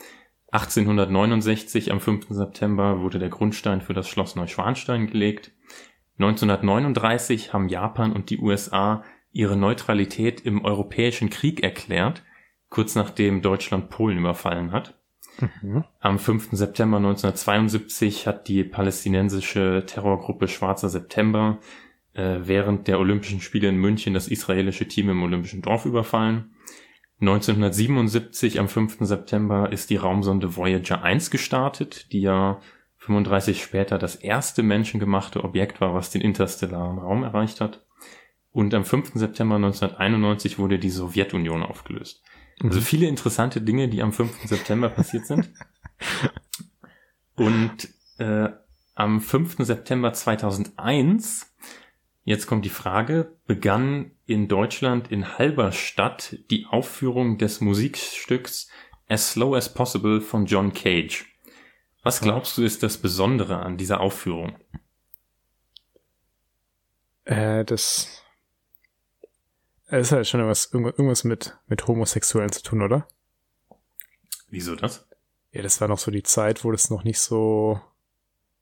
1869 0.52 1.92
am 1.92 2.00
5. 2.00 2.28
September 2.30 3.02
wurde 3.02 3.20
der 3.20 3.30
Grundstein 3.30 3.82
für 3.82 3.94
das 3.94 4.08
Schloss 4.08 4.36
Neuschwanstein 4.36 5.08
gelegt. 5.08 5.52
1939 6.18 7.52
haben 7.52 7.68
Japan 7.68 8.14
und 8.14 8.30
die 8.30 8.40
USA 8.40 9.04
ihre 9.32 9.58
Neutralität 9.58 10.40
im 10.40 10.64
Europäischen 10.64 11.30
Krieg 11.30 11.62
erklärt, 11.62 12.24
kurz 12.70 12.96
nachdem 12.96 13.42
Deutschland 13.42 13.90
Polen 13.90 14.20
überfallen 14.20 14.72
hat. 14.72 14.98
Mhm. 15.40 15.84
Am 16.00 16.20
5. 16.20 16.50
September 16.52 16.98
1972 16.98 18.28
hat 18.28 18.48
die 18.48 18.64
palästinensische 18.64 19.84
Terrorgruppe 19.86 20.48
Schwarzer 20.48 20.90
September 20.90 21.60
äh, 22.14 22.40
während 22.42 22.88
der 22.88 23.00
Olympischen 23.00 23.42
Spiele 23.42 23.70
in 23.70 23.78
München 23.78 24.14
das 24.14 24.28
israelische 24.28 24.88
Team 24.88 25.10
im 25.10 25.24
Olympischen 25.24 25.62
Dorf 25.62 25.86
überfallen. 25.86 26.56
1977 27.22 28.60
am 28.60 28.68
5. 28.68 28.98
September 29.02 29.72
ist 29.72 29.90
die 29.90 29.96
Raumsonde 29.96 30.56
Voyager 30.56 31.02
1 31.02 31.32
gestartet, 31.32 32.12
die 32.12 32.22
ja 32.22 32.60
35 32.98 33.64
später 33.64 33.98
das 33.98 34.16
erste 34.16 34.64
menschengemachte 34.64 35.44
Objekt 35.44 35.80
war, 35.80 35.94
was 35.94 36.10
den 36.10 36.22
interstellaren 36.22 36.98
Raum 36.98 37.24
erreicht 37.24 37.62
hat. 37.62 37.86
Und 38.52 38.74
am 38.74 38.86
5. 38.86 39.12
September 39.16 39.56
1991 39.56 40.60
wurde 40.60 40.80
die 40.80 40.90
Sowjetunion 40.90 41.64
aufgelöst. 41.64 42.24
Also 42.62 42.80
mhm. 42.80 42.84
viele 42.84 43.08
interessante 43.08 43.62
Dinge, 43.62 43.90
die 43.90 44.02
am 44.02 44.14
5. 44.14 44.48
September 44.48 44.90
passiert 44.90 45.26
sind. 45.26 45.52
Und 47.36 47.90
äh, 48.18 48.50
am 48.96 49.20
5. 49.20 49.58
September 49.60 50.14
2001, 50.14 51.54
jetzt 52.24 52.48
kommt 52.48 52.66
die 52.66 52.70
Frage, 52.70 53.36
begann 53.46 54.12
in 54.26 54.48
Deutschland 54.48 55.12
in 55.12 55.38
Halberstadt 55.38 56.38
die 56.50 56.66
Aufführung 56.66 57.38
des 57.38 57.62
Musikstücks 57.62 58.70
As 59.08 59.34
Slow 59.34 59.56
as 59.56 59.74
Possible 59.74 60.22
von 60.22 60.46
John 60.46 60.74
Cage. 60.74 61.26
Was 62.02 62.22
glaubst 62.22 62.58
du 62.58 62.64
ist 62.64 62.84
das 62.84 62.98
Besondere 62.98 63.58
an 63.58 63.78
dieser 63.78 64.00
Aufführung? 64.00 64.58
Äh, 67.26 67.66
das 67.66 68.25
es 69.88 70.12
halt 70.12 70.28
schon 70.28 70.40
irgendwas, 70.40 70.72
irgendwas 70.72 71.24
mit, 71.24 71.58
mit 71.68 71.88
Homosexuellen 71.88 72.52
zu 72.52 72.64
tun, 72.64 72.82
oder? 72.82 73.08
Wieso 74.50 74.76
das? 74.76 75.08
Ja, 75.52 75.62
das 75.62 75.80
war 75.82 75.88
noch 75.88 76.00
so 76.00 76.12
die 76.12 76.24
Zeit, 76.24 76.64
wo 76.64 76.72
das 76.72 76.90
noch 76.90 77.04
nicht 77.04 77.20
so 77.20 77.80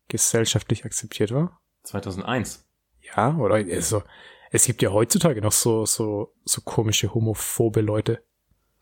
gesellschaftlich 0.07 0.85
akzeptiert 0.85 1.31
war. 1.31 1.59
2001. 1.83 2.65
Ja, 3.01 3.35
oder 3.37 3.55
also, 3.55 4.03
es 4.51 4.65
gibt 4.65 4.81
ja 4.81 4.91
heutzutage 4.91 5.41
noch 5.41 5.51
so, 5.51 5.85
so, 5.85 6.33
so 6.45 6.61
komische 6.61 7.13
homophobe 7.13 7.81
Leute. 7.81 8.23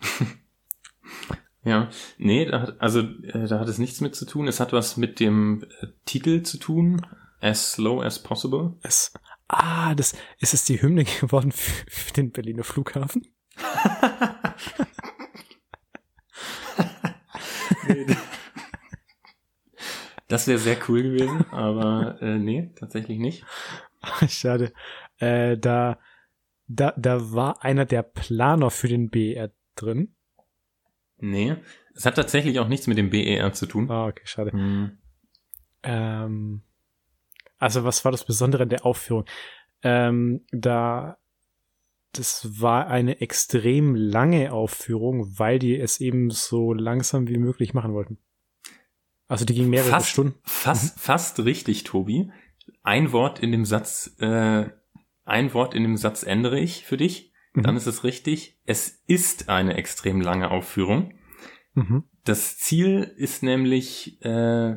ja, 1.63 1.89
nee, 2.17 2.45
da 2.45 2.62
hat, 2.62 2.82
also 2.82 2.99
äh, 2.99 3.47
da 3.47 3.60
hat 3.60 3.69
es 3.69 3.77
nichts 3.77 4.01
mit 4.01 4.15
zu 4.15 4.25
tun. 4.25 4.47
Es 4.47 4.60
hat 4.60 4.73
was 4.73 4.97
mit 4.97 5.19
dem 5.19 5.63
äh, 5.82 5.88
Titel 6.06 6.43
zu 6.43 6.58
tun. 6.58 7.06
As 7.39 7.73
slow 7.73 8.04
as 8.04 8.21
possible. 8.21 8.73
Es, 8.84 9.13
ah, 9.51 9.95
das 9.95 10.13
ist 10.39 10.53
es 10.53 10.65
die 10.65 10.81
Hymne 10.81 11.03
geworden 11.21 11.51
für, 11.51 11.85
für 11.87 12.13
den 12.13 12.31
Berliner 12.31 12.63
Flughafen. 12.63 13.27
das 20.27 20.47
wäre 20.47 20.57
sehr 20.57 20.77
cool 20.87 21.03
gewesen, 21.03 21.45
aber 21.51 22.21
äh, 22.21 22.37
nee, 22.37 22.71
tatsächlich 22.75 23.19
nicht. 23.19 23.45
Schade. 24.27 24.73
Äh, 25.17 25.57
da, 25.57 25.99
da, 26.67 26.93
da 26.97 27.33
war 27.33 27.63
einer 27.63 27.85
der 27.85 28.03
Planer 28.03 28.71
für 28.71 28.87
den 28.87 29.09
BER 29.09 29.51
drin. 29.75 30.15
Nee, 31.17 31.57
es 31.93 32.05
hat 32.05 32.15
tatsächlich 32.15 32.59
auch 32.59 32.67
nichts 32.67 32.87
mit 32.87 32.97
dem 32.97 33.09
BER 33.09 33.53
zu 33.53 33.65
tun. 33.67 33.91
Ah, 33.91 34.07
okay, 34.07 34.23
schade. 34.23 34.51
Hm. 34.51 34.97
Ähm, 35.83 36.63
also 37.62 37.84
was 37.84 38.04
war 38.04 38.12
das 38.12 38.26
Besondere 38.26 38.63
an 38.63 38.69
der 38.69 38.86
Aufführung? 38.86 39.26
Ähm, 39.84 40.45
da 40.52 41.17
das 42.13 42.60
war 42.60 42.88
eine 42.88 43.21
extrem 43.21 43.95
lange 43.95 44.52
Aufführung, 44.52 45.39
weil 45.39 45.60
die 45.60 45.80
es 45.80 46.02
eben 46.02 46.30
so 46.30 46.74
langsam 46.74 47.30
wie 47.30 47.38
möglich 47.38 47.74
machen 47.74 47.93
wollten. 47.93 48.17
Also 49.30 49.45
die 49.45 49.54
ging 49.54 49.69
mehrere 49.69 49.91
fast, 49.91 50.10
Stunden. 50.10 50.36
Fast, 50.43 50.97
mhm. 50.97 51.00
fast 51.00 51.39
richtig, 51.45 51.86
Tobi. 51.86 52.32
Ein 52.84 53.13
Wort 53.13 53.39
in 53.39 53.54
dem 53.54 53.63
Satz, 53.63 54.13
äh, 54.19 54.69
ein 55.24 55.54
Wort 55.54 55.74
in 55.74 55.84
dem 55.84 55.95
Satz 55.95 56.24
ändere 56.24 56.60
ich 56.60 56.86
für 56.86 56.97
dich. 56.97 57.32
Mhm. 57.54 57.63
Dann 57.63 57.78
ist 57.78 57.86
es 57.86 58.04
richtig. 58.04 58.60
Es 58.65 59.04
ist 59.08 59.47
eine 59.47 59.76
extrem 59.78 60.19
lange 60.19 60.52
Aufführung. 60.52 61.13
Mhm. 61.76 62.04
Das 62.26 62.58
Ziel 62.58 63.13
ist 63.15 63.41
nämlich, 63.41 64.21
äh, 64.21 64.76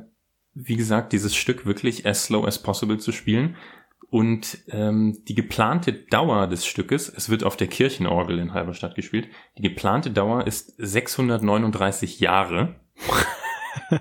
wie 0.54 0.76
gesagt, 0.76 1.12
dieses 1.12 1.34
Stück 1.34 1.66
wirklich 1.66 2.06
as 2.06 2.24
slow 2.24 2.46
as 2.46 2.62
possible 2.62 2.98
zu 2.98 3.12
spielen. 3.12 3.56
Und 4.10 4.58
ähm, 4.68 5.18
die 5.26 5.34
geplante 5.34 5.92
Dauer 5.92 6.46
des 6.46 6.66
Stückes, 6.66 7.08
es 7.08 7.30
wird 7.30 7.42
auf 7.42 7.56
der 7.56 7.66
Kirchenorgel 7.66 8.38
in 8.38 8.54
Halberstadt 8.54 8.94
gespielt, 8.94 9.28
die 9.58 9.62
geplante 9.62 10.10
Dauer 10.10 10.46
ist 10.46 10.74
639 10.78 12.20
Jahre. 12.20 12.76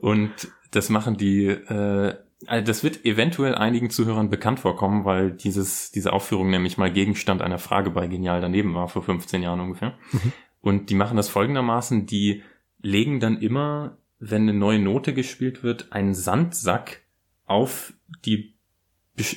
Und 0.00 0.32
das 0.72 0.88
machen 0.88 1.16
die, 1.16 1.46
äh, 1.46 2.16
also 2.46 2.66
das 2.66 2.82
wird 2.82 3.04
eventuell 3.04 3.54
einigen 3.54 3.90
Zuhörern 3.90 4.30
bekannt 4.30 4.58
vorkommen, 4.58 5.04
weil 5.04 5.30
dieses, 5.30 5.92
diese 5.92 6.12
Aufführung 6.12 6.50
nämlich 6.50 6.76
mal 6.76 6.92
Gegenstand 6.92 7.40
einer 7.40 7.58
Frage 7.58 7.90
bei 7.90 8.08
Genial 8.08 8.40
daneben 8.40 8.74
war, 8.74 8.88
vor 8.88 9.04
15 9.04 9.42
Jahren 9.42 9.60
ungefähr. 9.60 9.94
Mhm. 10.10 10.32
Und 10.60 10.90
die 10.90 10.96
machen 10.96 11.16
das 11.16 11.28
folgendermaßen, 11.28 12.06
die 12.06 12.42
legen 12.80 13.20
dann 13.20 13.40
immer, 13.40 13.98
wenn 14.24 14.42
eine 14.42 14.54
neue 14.54 14.78
Note 14.78 15.14
gespielt 15.14 15.64
wird, 15.64 15.90
einen 15.90 16.14
Sandsack 16.14 17.02
auf 17.44 17.92
die 18.24 18.54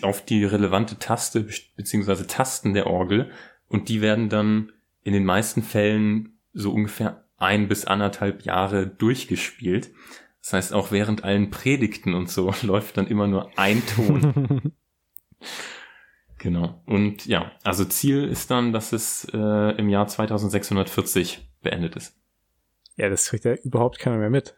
auf 0.04 0.24
die 0.24 0.46
relevante 0.46 1.00
Taste 1.00 1.48
beziehungsweise 1.76 2.28
Tasten 2.28 2.74
der 2.74 2.88
Orgel 2.88 3.32
und 3.68 3.90
die 3.90 4.02
werden 4.02 4.30
dann 4.30 4.72
in 5.04 5.12
den 5.12 5.26
meisten 5.26 5.64
Fällen 5.64 6.38
so 6.54 6.72
ungefähr 6.72 7.26
ein 7.38 7.68
bis 7.68 7.86
anderthalb 7.86 8.44
Jahre 8.44 8.88
durchgespielt. 8.88 9.92
Das 10.42 10.54
heißt, 10.54 10.74
auch 10.74 10.92
während 10.92 11.24
allen 11.24 11.50
Predigten 11.50 12.14
und 12.14 12.30
so 12.30 12.54
läuft 12.62 12.98
dann 12.98 13.08
immer 13.08 13.28
nur 13.28 13.58
ein 13.58 13.84
Ton. 13.88 14.72
genau. 16.38 16.82
Und 16.86 17.26
ja, 17.26 17.52
also 17.64 17.86
Ziel 17.86 18.24
ist 18.24 18.52
dann, 18.52 18.72
dass 18.72 18.94
es 18.94 19.28
äh, 19.34 19.78
im 19.78 19.90
Jahr 19.90 20.08
2640 20.08 21.50
beendet 21.62 21.96
ist. 21.96 22.16
Ja, 22.96 23.10
das 23.10 23.26
kriegt 23.26 23.46
ja 23.46 23.56
überhaupt 23.56 24.00
keiner 24.00 24.18
mehr 24.18 24.30
mit. 24.30 24.56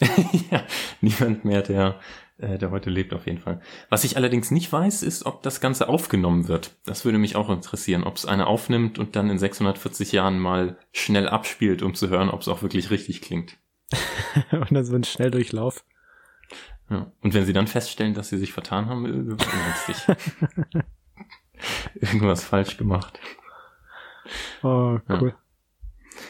ja, 0.50 0.64
niemand 1.00 1.44
mehr, 1.44 1.62
der 1.62 2.00
äh, 2.42 2.58
der 2.58 2.70
heute 2.72 2.90
lebt 2.90 3.14
auf 3.14 3.26
jeden 3.26 3.38
Fall. 3.38 3.60
Was 3.88 4.04
ich 4.04 4.16
allerdings 4.16 4.50
nicht 4.50 4.72
weiß, 4.72 5.02
ist, 5.04 5.26
ob 5.26 5.42
das 5.42 5.60
Ganze 5.60 5.88
aufgenommen 5.88 6.48
wird. 6.48 6.76
Das 6.84 7.04
würde 7.04 7.18
mich 7.18 7.36
auch 7.36 7.48
interessieren, 7.48 8.02
ob 8.02 8.16
es 8.16 8.26
einer 8.26 8.48
aufnimmt 8.48 8.98
und 8.98 9.14
dann 9.14 9.30
in 9.30 9.38
640 9.38 10.12
Jahren 10.12 10.38
mal 10.40 10.76
schnell 10.92 11.28
abspielt, 11.28 11.82
um 11.82 11.94
zu 11.94 12.08
hören, 12.08 12.30
ob 12.30 12.40
es 12.40 12.48
auch 12.48 12.62
wirklich 12.62 12.90
richtig 12.90 13.22
klingt. 13.22 13.58
und 14.50 14.72
dann 14.72 14.84
so 14.84 14.96
ein 14.96 15.04
Schnelldurchlauf. 15.04 15.84
Ja. 16.90 17.12
Und 17.20 17.32
wenn 17.32 17.46
sie 17.46 17.52
dann 17.52 17.68
feststellen, 17.68 18.14
dass 18.14 18.28
sie 18.28 18.38
sich 18.38 18.52
vertan 18.52 18.86
haben, 18.86 19.38
sich. 19.86 19.96
irgendwas 21.94 22.42
falsch 22.44 22.76
gemacht. 22.76 23.20
Oh, 24.62 24.98
cool. 25.08 25.28
Ja. 25.28 25.41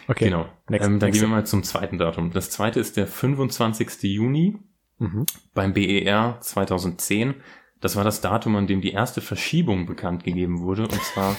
Okay. 0.08 0.26
Genau. 0.26 0.46
Next, 0.68 0.86
ähm, 0.86 0.98
dann 0.98 1.08
next. 1.08 1.20
gehen 1.20 1.30
wir 1.30 1.36
mal 1.36 1.46
zum 1.46 1.62
zweiten 1.62 1.98
Datum. 1.98 2.30
Das 2.32 2.50
zweite 2.50 2.80
ist 2.80 2.96
der 2.96 3.06
25. 3.06 4.02
Juni 4.02 4.58
mhm. 4.98 5.26
beim 5.54 5.72
BER 5.72 6.38
2010. 6.40 7.34
Das 7.80 7.96
war 7.96 8.04
das 8.04 8.20
Datum, 8.20 8.56
an 8.56 8.66
dem 8.66 8.80
die 8.80 8.92
erste 8.92 9.20
Verschiebung 9.20 9.86
bekannt 9.86 10.24
gegeben 10.24 10.60
wurde. 10.60 10.82
Und 10.82 11.02
zwar, 11.02 11.36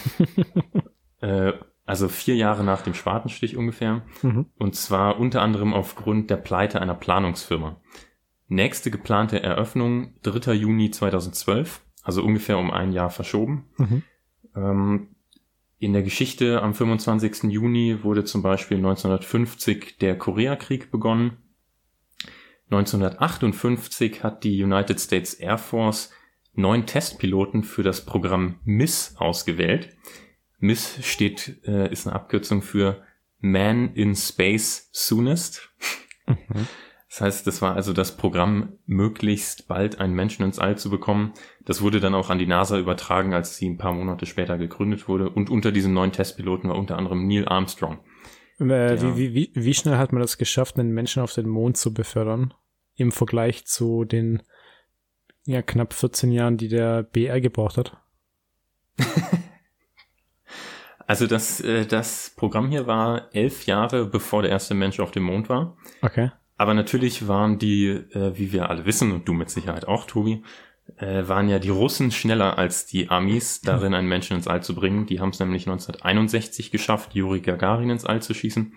äh, 1.22 1.54
also 1.86 2.10
vier 2.10 2.36
Jahre 2.36 2.64
nach 2.64 2.82
dem 2.82 2.94
Spatenstich 2.94 3.56
ungefähr. 3.56 4.04
Mhm. 4.22 4.48
Und 4.58 4.76
zwar 4.76 5.20
unter 5.20 5.42
anderem 5.42 5.74
aufgrund 5.74 6.30
der 6.30 6.38
Pleite 6.38 6.82
einer 6.82 6.96
Planungsfirma. 6.96 7.82
Nächste 8.48 8.92
geplante 8.92 9.42
Eröffnung 9.42 10.16
3. 10.24 10.54
Juni 10.54 10.92
2012, 10.92 11.82
also 12.04 12.22
ungefähr 12.24 12.58
um 12.58 12.72
ein 12.72 12.92
Jahr 12.92 13.10
verschoben. 13.10 13.70
Mhm. 13.78 14.04
Ähm, 14.56 15.13
in 15.84 15.94
der 15.94 16.04
Geschichte 16.04 16.62
am 16.62 16.74
25. 16.74 17.52
Juni 17.52 18.04
wurde 18.04 18.24
zum 18.24 18.42
Beispiel 18.42 18.78
1950 18.78 19.98
der 19.98 20.18
Koreakrieg 20.18 20.92
begonnen. 20.92 21.38
1958 22.66 24.24
hat 24.24 24.44
die 24.44 24.64
United 24.64 25.00
States 25.00 25.34
Air 25.34 25.58
Force 25.58 26.12
neun 26.54 26.86
Testpiloten 26.86 27.64
für 27.64 27.84
das 27.84 28.06
Programm 28.06 28.60
MISS 28.64 29.16
ausgewählt. 29.18 29.96
MISS 30.60 31.06
steht, 31.06 31.62
äh, 31.66 31.92
ist 31.92 32.08
eine 32.08 32.16
Abkürzung 32.16 32.62
für 32.62 33.04
Man 33.40 33.94
in 33.94 34.16
Space 34.16 34.90
Soonest. 34.94 35.70
Mhm. 36.28 36.68
Das 37.14 37.22
heißt, 37.22 37.48
das 37.48 37.62
war 37.62 37.76
also 37.76 37.94
das 37.94 38.18
Programm, 38.18 38.80
möglichst 38.88 39.68
bald 39.68 40.00
einen 40.00 40.16
Menschen 40.16 40.44
ins 40.44 40.58
All 40.58 40.78
zu 40.78 40.90
bekommen. 40.90 41.34
Das 41.64 41.82
wurde 41.82 42.00
dann 42.00 42.16
auch 42.16 42.32
an 42.32 42.40
die 42.40 42.48
NASA 42.48 42.80
übertragen, 42.80 43.36
als 43.36 43.56
sie 43.56 43.70
ein 43.70 43.78
paar 43.78 43.94
Monate 43.94 44.26
später 44.26 44.58
gegründet 44.58 45.08
wurde. 45.08 45.30
Und 45.30 45.52
unter 45.52 45.72
diesen 45.72 45.94
neun 45.94 46.12
Testpiloten 46.12 46.70
war 46.70 46.78
unter 46.78 46.98
anderem 46.98 47.28
Neil 47.28 47.48
Armstrong. 47.48 48.00
Äh, 48.60 49.00
wie, 49.16 49.36
wie, 49.36 49.52
wie 49.54 49.74
schnell 49.76 49.98
hat 49.98 50.12
man 50.12 50.22
das 50.22 50.40
geschafft, 50.40 50.80
einen 50.80 50.92
Menschen 50.92 51.22
auf 51.22 51.34
den 51.34 51.48
Mond 51.48 51.78
zu 51.78 51.94
befördern? 51.94 52.54
im 52.96 53.12
Vergleich 53.12 53.66
zu 53.66 54.06
den 54.06 54.44
ja, 55.46 55.62
knapp 55.62 55.94
14 55.94 56.32
Jahren, 56.32 56.58
die 56.58 56.70
der 56.70 57.04
BR 57.04 57.42
gebraucht 57.42 57.78
hat? 57.78 57.98
also 61.08 61.28
das, 61.28 61.60
äh, 61.62 61.86
das 61.86 62.34
Programm 62.36 62.70
hier 62.70 62.88
war 62.88 63.34
elf 63.34 63.66
Jahre, 63.66 64.06
bevor 64.06 64.42
der 64.44 64.52
erste 64.52 64.74
Mensch 64.74 65.00
auf 65.00 65.12
dem 65.12 65.24
Mond 65.24 65.50
war. 65.50 65.78
Okay. 66.02 66.32
Aber 66.58 66.74
natürlich 66.74 67.28
waren 67.28 67.58
die, 67.58 67.88
äh, 67.88 68.38
wie 68.38 68.52
wir 68.52 68.70
alle 68.70 68.86
wissen, 68.86 69.12
und 69.12 69.28
du 69.28 69.34
mit 69.34 69.50
Sicherheit 69.50 69.88
auch, 69.88 70.06
Tobi, 70.06 70.44
äh, 70.98 71.28
waren 71.28 71.50
ja 71.50 71.60
die 71.60 71.70
Russen 71.70 72.12
schneller 72.12 72.58
als 72.58 72.86
die 72.86 73.10
Amis 73.10 73.62
darin, 73.62 73.94
einen 73.94 74.08
Menschen 74.08 74.38
ins 74.38 74.48
All 74.48 74.62
zu 74.62 74.76
bringen. 74.76 75.06
Die 75.06 75.20
haben 75.20 75.30
es 75.30 75.40
nämlich 75.40 75.66
1961 75.66 76.72
geschafft, 76.72 77.16
Juri 77.16 77.40
Gagarin 77.40 77.90
ins 77.90 78.06
All 78.06 78.22
zu 78.22 78.34
schießen. 78.34 78.74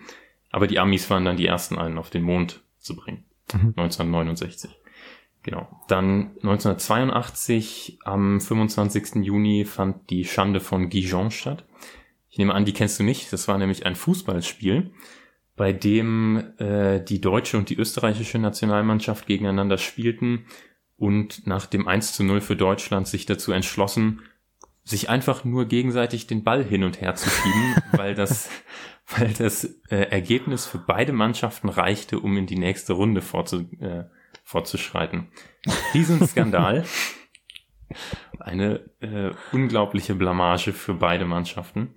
Aber 0.51 0.67
die 0.67 0.79
Amis 0.79 1.09
waren 1.09 1.25
dann 1.25 1.37
die 1.37 1.45
ersten, 1.45 1.77
einen 1.77 1.97
auf 1.97 2.09
den 2.09 2.23
Mond 2.23 2.61
zu 2.79 2.95
bringen. 2.95 3.25
1969. 3.51 4.71
Mhm. 4.71 4.75
Genau. 5.43 5.67
Dann 5.87 6.31
1982 6.43 7.99
am 8.03 8.41
25. 8.41 9.23
Juni 9.23 9.65
fand 9.65 10.09
die 10.09 10.25
Schande 10.25 10.59
von 10.59 10.89
Gijon 10.89 11.31
statt. 11.31 11.63
Ich 12.29 12.37
nehme 12.37 12.53
an, 12.53 12.65
die 12.65 12.73
kennst 12.73 12.99
du 12.99 13.03
nicht. 13.03 13.31
Das 13.31 13.47
war 13.47 13.57
nämlich 13.57 13.85
ein 13.85 13.95
Fußballspiel, 13.95 14.91
bei 15.57 15.73
dem 15.73 16.53
äh, 16.59 17.03
die 17.03 17.19
deutsche 17.19 17.57
und 17.57 17.69
die 17.69 17.77
österreichische 17.77 18.39
Nationalmannschaft 18.39 19.25
gegeneinander 19.25 19.79
spielten 19.79 20.45
und 20.95 21.45
nach 21.45 21.65
dem 21.65 21.87
1 21.87 22.13
zu 22.13 22.23
0 22.23 22.41
für 22.41 22.55
Deutschland 22.55 23.07
sich 23.07 23.25
dazu 23.25 23.51
entschlossen, 23.51 24.21
sich 24.83 25.09
einfach 25.09 25.43
nur 25.43 25.65
gegenseitig 25.65 26.27
den 26.27 26.43
Ball 26.43 26.63
hin 26.63 26.83
und 26.83 27.01
her 27.01 27.15
zu 27.15 27.29
schieben, 27.29 27.75
weil 27.91 28.13
das, 28.13 28.49
weil 29.07 29.33
das 29.33 29.65
äh, 29.89 29.97
Ergebnis 30.09 30.67
für 30.67 30.77
beide 30.77 31.11
Mannschaften 31.11 31.69
reichte, 31.69 32.19
um 32.19 32.37
in 32.37 32.45
die 32.45 32.57
nächste 32.57 32.93
Runde 32.93 33.21
vorzu, 33.21 33.67
äh, 33.79 34.05
fortzuschreiten. 34.43 35.27
Diesen 35.95 36.25
Skandal, 36.25 36.85
eine 38.39 38.91
äh, 39.01 39.31
unglaubliche 39.51 40.13
Blamage 40.13 40.71
für 40.71 40.93
beide 40.93 41.25
Mannschaften. 41.25 41.95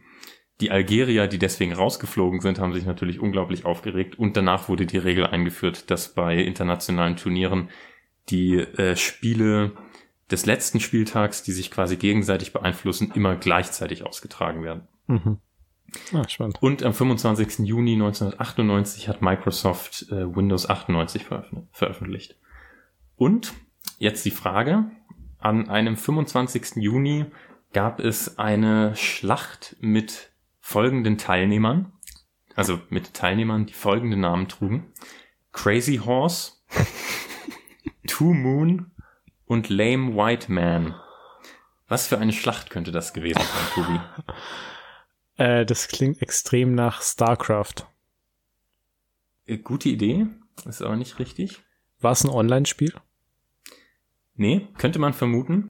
Die 0.61 0.71
Algerier, 0.71 1.27
die 1.27 1.39
deswegen 1.39 1.73
rausgeflogen 1.73 2.41
sind, 2.41 2.59
haben 2.59 2.75
sich 2.75 2.85
natürlich 2.85 3.19
unglaublich 3.19 3.65
aufgeregt 3.65 4.19
und 4.19 4.37
danach 4.37 4.69
wurde 4.69 4.85
die 4.87 4.99
Regel 4.99 5.27
eingeführt, 5.27 5.91
dass 5.91 6.11
bei 6.11 6.37
internationalen 6.37 7.17
Turnieren 7.17 7.71
die 8.29 8.57
äh, 8.57 8.95
Spiele 8.97 9.73
des 10.31 10.47
letzten 10.47 10.79
Spieltags, 10.81 11.43
die 11.43 11.53
sich 11.53 11.71
quasi 11.71 11.97
gegenseitig 11.97 12.53
beeinflussen, 12.53 13.11
immer 13.15 13.37
gleichzeitig 13.37 14.05
ausgetragen 14.05 14.63
werden. 14.63 14.83
Mhm. 15.07 15.39
Ah, 16.13 16.29
spannend. 16.29 16.63
Und 16.63 16.85
am 16.85 16.95
25. 16.95 17.67
Juni 17.67 17.95
1998 17.95 19.09
hat 19.09 19.23
Microsoft 19.23 20.07
äh, 20.11 20.37
Windows 20.37 20.69
98 20.69 21.27
veröffentlicht. 21.73 22.37
Und 23.17 23.55
jetzt 23.99 24.25
die 24.25 24.31
Frage, 24.31 24.91
an 25.39 25.69
einem 25.69 25.97
25. 25.97 26.77
Juni 26.77 27.27
gab 27.73 27.99
es 27.99 28.39
eine 28.39 28.95
Schlacht 28.95 29.77
mit 29.81 30.30
folgenden 30.71 31.19
Teilnehmern, 31.19 31.93
also 32.55 32.81
mit 32.91 33.13
Teilnehmern, 33.13 33.67
die 33.67 33.73
folgende 33.73 34.17
Namen 34.17 34.47
trugen. 34.47 34.93
Crazy 35.51 35.97
Horse, 35.97 36.53
Two 38.07 38.33
Moon 38.33 38.93
und 39.47 39.69
Lame 39.69 40.15
White 40.15 40.53
Man. 40.53 40.95
Was 41.89 42.07
für 42.07 42.19
eine 42.19 42.33
Schlacht 42.33 42.71
könnte 42.71 42.93
das 42.93 43.13
gewesen 43.13 43.41
sein, 43.43 43.85
Tobi? 43.85 44.01
Äh, 45.37 45.65
das 45.65 45.89
klingt 45.89 46.21
extrem 46.21 46.75
nach 46.75 47.01
StarCraft. 47.01 47.87
Äh, 49.47 49.57
gute 49.57 49.89
Idee, 49.89 50.27
ist 50.67 50.83
aber 50.83 50.97
nicht 50.97 51.19
richtig. 51.19 51.63
War 51.99 52.13
es 52.13 52.23
ein 52.25 52.29
Online-Spiel? 52.29 52.93
Nee, 54.35 54.69
könnte 54.77 54.99
man 54.99 55.15
vermuten. 55.15 55.69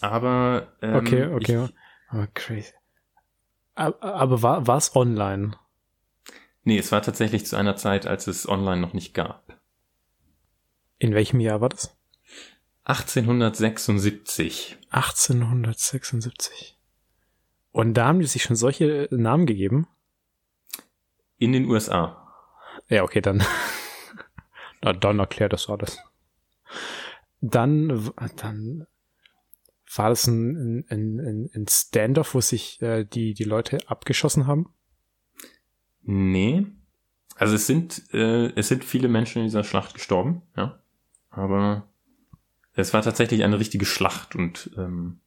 Aber. 0.00 0.76
Ähm, 0.82 0.96
okay, 0.96 1.26
okay. 1.26 1.66
Ich, 1.66 2.16
oh, 2.16 2.26
crazy. 2.34 2.72
Aber 3.76 4.42
war, 4.42 4.76
es 4.76 4.96
online? 4.96 5.56
Nee, 6.64 6.78
es 6.78 6.90
war 6.90 7.02
tatsächlich 7.02 7.46
zu 7.46 7.56
einer 7.56 7.76
Zeit, 7.76 8.06
als 8.06 8.26
es 8.26 8.48
online 8.48 8.80
noch 8.80 8.94
nicht 8.94 9.14
gab. 9.14 9.60
In 10.98 11.14
welchem 11.14 11.40
Jahr 11.40 11.60
war 11.60 11.68
das? 11.68 11.96
1876. 12.84 14.78
1876. 14.90 16.78
Und 17.70 17.94
da 17.94 18.06
haben 18.06 18.20
die 18.20 18.26
sich 18.26 18.42
schon 18.42 18.56
solche 18.56 19.08
Namen 19.10 19.44
gegeben? 19.44 19.86
In 21.36 21.52
den 21.52 21.66
USA. 21.66 22.32
Ja, 22.88 23.02
okay, 23.02 23.20
dann. 23.20 23.44
Na, 24.80 24.94
dann 24.94 25.18
erklärt 25.18 25.52
das 25.52 25.68
alles. 25.68 25.98
Dann, 27.40 28.10
dann 28.36 28.86
war 29.94 30.08
das 30.08 30.26
ein, 30.26 30.84
ein, 30.88 31.20
ein, 31.20 31.50
ein 31.54 31.66
Standoff, 31.68 32.34
wo 32.34 32.40
sich 32.40 32.80
äh, 32.82 33.04
die, 33.04 33.34
die 33.34 33.44
Leute 33.44 33.78
abgeschossen 33.86 34.46
haben? 34.46 34.72
Nee. 36.02 36.66
Also 37.36 37.54
es 37.54 37.66
sind, 37.66 38.02
äh, 38.12 38.52
es 38.56 38.68
sind 38.68 38.84
viele 38.84 39.08
Menschen 39.08 39.38
in 39.38 39.44
dieser 39.46 39.64
Schlacht 39.64 39.94
gestorben, 39.94 40.42
ja. 40.56 40.80
Aber 41.30 41.88
es 42.72 42.94
war 42.94 43.02
tatsächlich 43.02 43.44
eine 43.44 43.58
richtige 43.58 43.84
Schlacht 43.84 44.34
und 44.34 44.70
ähm, 44.76 45.20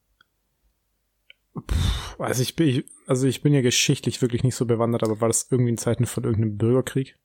also 2.18 2.42
ich 2.42 2.56
bin, 2.56 2.84
also 3.08 3.28
ich 3.28 3.42
bin 3.42 3.54
ja 3.54 3.62
geschichtlich 3.62 4.22
wirklich 4.22 4.44
nicht 4.44 4.56
so 4.56 4.66
bewandert, 4.66 5.04
aber 5.04 5.22
war 5.22 5.28
das 5.28 5.48
irgendwie 5.50 5.72
in 5.72 5.78
Zeiten 5.78 6.06
von 6.06 6.24
irgendeinem 6.24 6.58
Bürgerkrieg? 6.58 7.18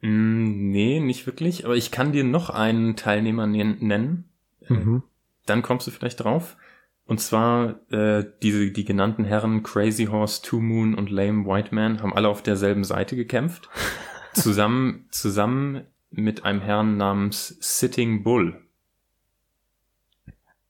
Mm, 0.00 0.70
nee, 0.70 1.00
nicht 1.00 1.26
wirklich, 1.26 1.64
aber 1.64 1.76
ich 1.76 1.90
kann 1.90 2.12
dir 2.12 2.24
noch 2.24 2.50
einen 2.50 2.96
Teilnehmer 2.96 3.46
nennen. 3.46 4.28
Mhm. 4.68 5.02
Dann 5.46 5.62
kommst 5.62 5.86
du 5.86 5.90
vielleicht 5.90 6.22
drauf. 6.22 6.56
Und 7.04 7.20
zwar 7.20 7.80
äh, 7.92 8.24
diese 8.42 8.70
die 8.72 8.84
genannten 8.84 9.24
Herren 9.24 9.62
Crazy 9.62 10.06
Horse, 10.06 10.42
Two 10.42 10.60
Moon 10.60 10.94
und 10.94 11.08
Lame 11.08 11.46
White 11.46 11.74
Man 11.74 12.02
haben 12.02 12.14
alle 12.14 12.28
auf 12.28 12.42
derselben 12.42 12.84
Seite 12.84 13.16
gekämpft. 13.16 13.68
zusammen 14.34 15.06
zusammen 15.10 15.86
mit 16.10 16.44
einem 16.44 16.60
Herrn 16.60 16.96
namens 16.96 17.56
Sitting 17.60 18.22
Bull. 18.22 18.62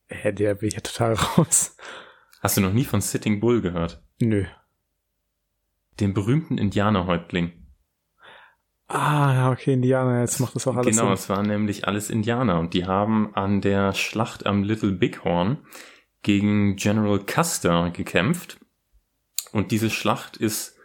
Hä, 0.07 0.31
der 0.31 0.55
bin 0.55 0.69
ich 0.69 0.75
ja 0.75 0.81
total 0.81 1.13
raus. 1.13 1.75
Hast 2.39 2.57
du 2.57 2.61
noch 2.61 2.73
nie 2.73 2.85
von 2.85 3.01
Sitting 3.01 3.39
Bull 3.39 3.61
gehört? 3.61 4.01
Nö. 4.19 4.45
Dem 5.99 6.13
berühmten 6.13 6.57
Indianerhäuptling. 6.57 7.66
Ah, 8.87 9.33
ja, 9.33 9.51
okay, 9.51 9.73
Indianer, 9.73 10.21
jetzt 10.21 10.39
macht 10.39 10.55
das 10.55 10.65
auch 10.65 10.75
alles 10.75 10.95
Genau, 10.95 11.07
Sinn. 11.07 11.13
es 11.13 11.29
waren 11.29 11.45
nämlich 11.45 11.87
alles 11.87 12.09
Indianer 12.09 12.59
und 12.59 12.73
die 12.73 12.85
haben 12.85 13.35
an 13.35 13.59
der 13.59 13.93
Schlacht 13.93 14.45
am 14.45 14.63
Little 14.63 14.93
Bighorn 14.93 15.57
gegen 16.23 16.77
General 16.77 17.19
Custer 17.19 17.89
gekämpft. 17.89 18.59
Und 19.51 19.71
diese 19.71 19.89
Schlacht 19.89 20.37
ist 20.37 20.77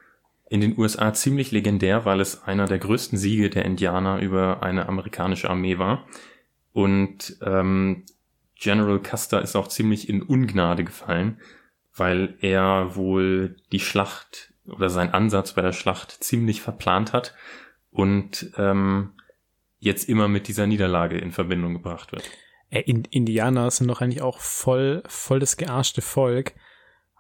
in 0.51 0.61
den 0.61 0.77
USA 0.77 1.15
ziemlich 1.15 1.53
legendär, 1.53 2.05
weil 2.05 2.21
es 2.21 2.43
einer 2.43 2.67
der 2.67 2.79
größten 2.79 3.19
Siege 3.19 3.51
der 3.51 3.65
Indianer 3.65 4.21
über 4.21 4.62
eine 4.62 4.88
amerikanische 4.88 5.49
Armee 5.49 5.79
war. 5.79 6.07
Und 6.73 7.37
ähm, 7.43 8.05
General 8.57 8.99
Custer 9.01 9.43
ist 9.43 9.57
auch 9.57 9.69
ziemlich 9.69 10.09
in 10.09 10.23
Ungnade 10.23 10.85
gefallen, 10.85 11.41
weil 11.95 12.37
er 12.41 12.97
wohl 12.97 13.57
die 13.71 13.81
Schlacht 13.81 14.53
oder 14.67 14.91
sein 14.91 15.15
Ansatz 15.15 15.55
bei 15.55 15.62
der 15.62 15.73
Schlacht 15.73 16.11
ziemlich 16.23 16.61
verplant 16.62 17.12
hat 17.12 17.35
und 17.92 18.50
ähm, 18.57 19.12
jetzt 19.78 20.09
immer 20.09 20.28
mit 20.28 20.48
dieser 20.48 20.66
Niederlage 20.66 21.18
in 21.18 21.31
Verbindung 21.31 21.74
gebracht 21.74 22.12
wird. 22.12 22.28
Äh, 22.70 22.81
Indianer 22.81 23.70
sind 23.70 23.88
doch 23.88 24.00
eigentlich 24.00 24.22
auch 24.22 24.38
voll, 24.40 25.02
voll 25.07 25.38
das 25.38 25.57
gearschte 25.57 26.00
Volk, 26.00 26.55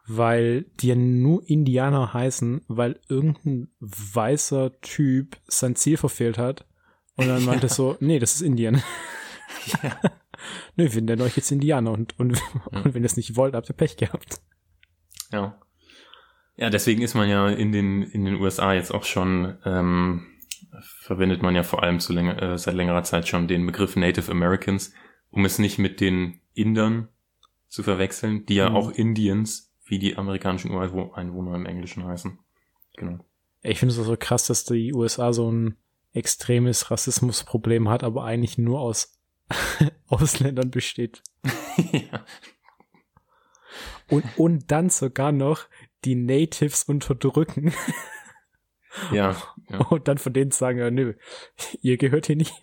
weil 0.06 0.62
die 0.80 0.88
ja 0.88 0.94
nur 0.96 1.48
Indianer 1.48 2.12
heißen, 2.12 2.64
weil 2.68 2.98
irgendein 3.08 3.68
weißer 3.80 4.80
Typ 4.80 5.36
sein 5.46 5.76
Ziel 5.76 5.96
verfehlt 5.96 6.38
hat 6.38 6.66
und 7.16 7.28
dann 7.28 7.44
meinte 7.44 7.66
ja. 7.66 7.72
so, 7.72 7.96
nee, 8.00 8.18
das 8.18 8.34
ist 8.34 8.42
Indien. 8.42 8.82
Ja. 9.66 10.00
Nö, 10.76 10.88
wir 10.90 11.02
nennen 11.02 11.22
euch 11.22 11.36
jetzt 11.36 11.52
Indianer 11.52 11.92
und, 11.92 12.18
und, 12.18 12.36
ja. 12.36 12.80
und 12.82 12.94
wenn 12.94 13.02
ihr 13.02 13.06
es 13.06 13.16
nicht 13.16 13.36
wollt, 13.36 13.54
habt 13.54 13.68
ihr 13.68 13.76
Pech 13.76 13.96
gehabt. 13.96 14.40
Ja. 15.30 15.60
Ja, 16.56 16.70
deswegen 16.70 17.02
ist 17.02 17.14
man 17.14 17.28
ja 17.28 17.48
in 17.48 17.72
den, 17.72 18.02
in 18.02 18.24
den 18.24 18.34
USA 18.36 18.72
jetzt 18.72 18.92
auch 18.92 19.04
schon, 19.04 19.56
ähm, 19.64 20.26
verwendet 20.80 21.42
man 21.42 21.54
ja 21.54 21.62
vor 21.62 21.82
allem 21.82 22.00
zu 22.00 22.12
länger, 22.12 22.40
äh, 22.42 22.58
seit 22.58 22.74
längerer 22.74 23.02
Zeit 23.02 23.28
schon 23.28 23.48
den 23.48 23.66
Begriff 23.66 23.96
Native 23.96 24.30
Americans, 24.30 24.92
um 25.30 25.44
es 25.44 25.58
nicht 25.58 25.78
mit 25.78 26.00
den 26.00 26.40
Indern 26.54 27.08
zu 27.68 27.82
verwechseln, 27.82 28.46
die 28.46 28.56
ja 28.56 28.70
mhm. 28.70 28.76
auch 28.76 28.90
Indians, 28.90 29.72
wie 29.84 29.98
die 29.98 30.16
amerikanischen 30.16 30.70
Ureinwohner 30.70 31.54
im 31.54 31.66
Englischen 31.66 32.04
heißen. 32.04 32.38
Genau. 32.96 33.24
Ich 33.62 33.78
finde 33.78 33.94
es 33.94 34.04
so 34.04 34.16
krass, 34.18 34.46
dass 34.46 34.64
die 34.64 34.92
USA 34.92 35.32
so 35.32 35.50
ein 35.50 35.76
extremes 36.12 36.90
Rassismusproblem 36.90 37.88
hat, 37.88 38.04
aber 38.04 38.24
eigentlich 38.24 38.58
nur 38.58 38.80
aus 38.80 39.18
Ausländern 40.08 40.70
besteht. 40.70 41.22
ja. 41.92 42.24
Und, 44.10 44.24
und 44.36 44.70
dann 44.70 44.90
sogar 44.90 45.32
noch 45.32 45.66
die 46.04 46.14
Natives 46.14 46.84
unterdrücken. 46.84 47.72
Ja, 49.12 49.36
ja. 49.68 49.78
Und 49.78 50.08
dann 50.08 50.18
von 50.18 50.32
denen 50.32 50.50
sagen, 50.50 50.78
ja, 50.78 50.90
nö, 50.90 51.14
ihr 51.82 51.96
gehört 51.96 52.26
hier 52.26 52.36
nicht. 52.36 52.54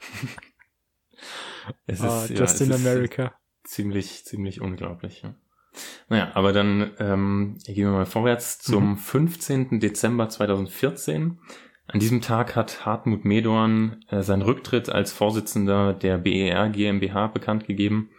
Es 1.86 2.00
ist, 2.00 2.04
ah, 2.04 2.26
just 2.28 2.58
ja, 2.58 2.66
in 2.66 2.72
America. 2.72 3.34
Ziemlich, 3.62 4.24
ziemlich 4.24 4.60
unglaublich, 4.60 5.22
ja. 5.22 5.36
Naja, 6.08 6.32
aber 6.34 6.52
dann 6.52 6.90
ähm, 6.98 7.56
gehen 7.64 7.86
wir 7.86 7.92
mal 7.92 8.04
vorwärts 8.04 8.58
zum 8.58 8.90
mhm. 8.90 8.96
15. 8.96 9.78
Dezember 9.78 10.28
2014. 10.28 11.38
An 11.86 12.00
diesem 12.00 12.20
Tag 12.20 12.56
hat 12.56 12.84
Hartmut 12.84 13.24
Medorn 13.24 14.04
äh, 14.08 14.22
seinen 14.22 14.42
Rücktritt 14.42 14.88
als 14.88 15.12
Vorsitzender 15.12 15.92
der 15.94 16.18
BER 16.18 16.68
GmbH 16.70 17.28
bekannt 17.28 17.66
gegeben. 17.66 18.10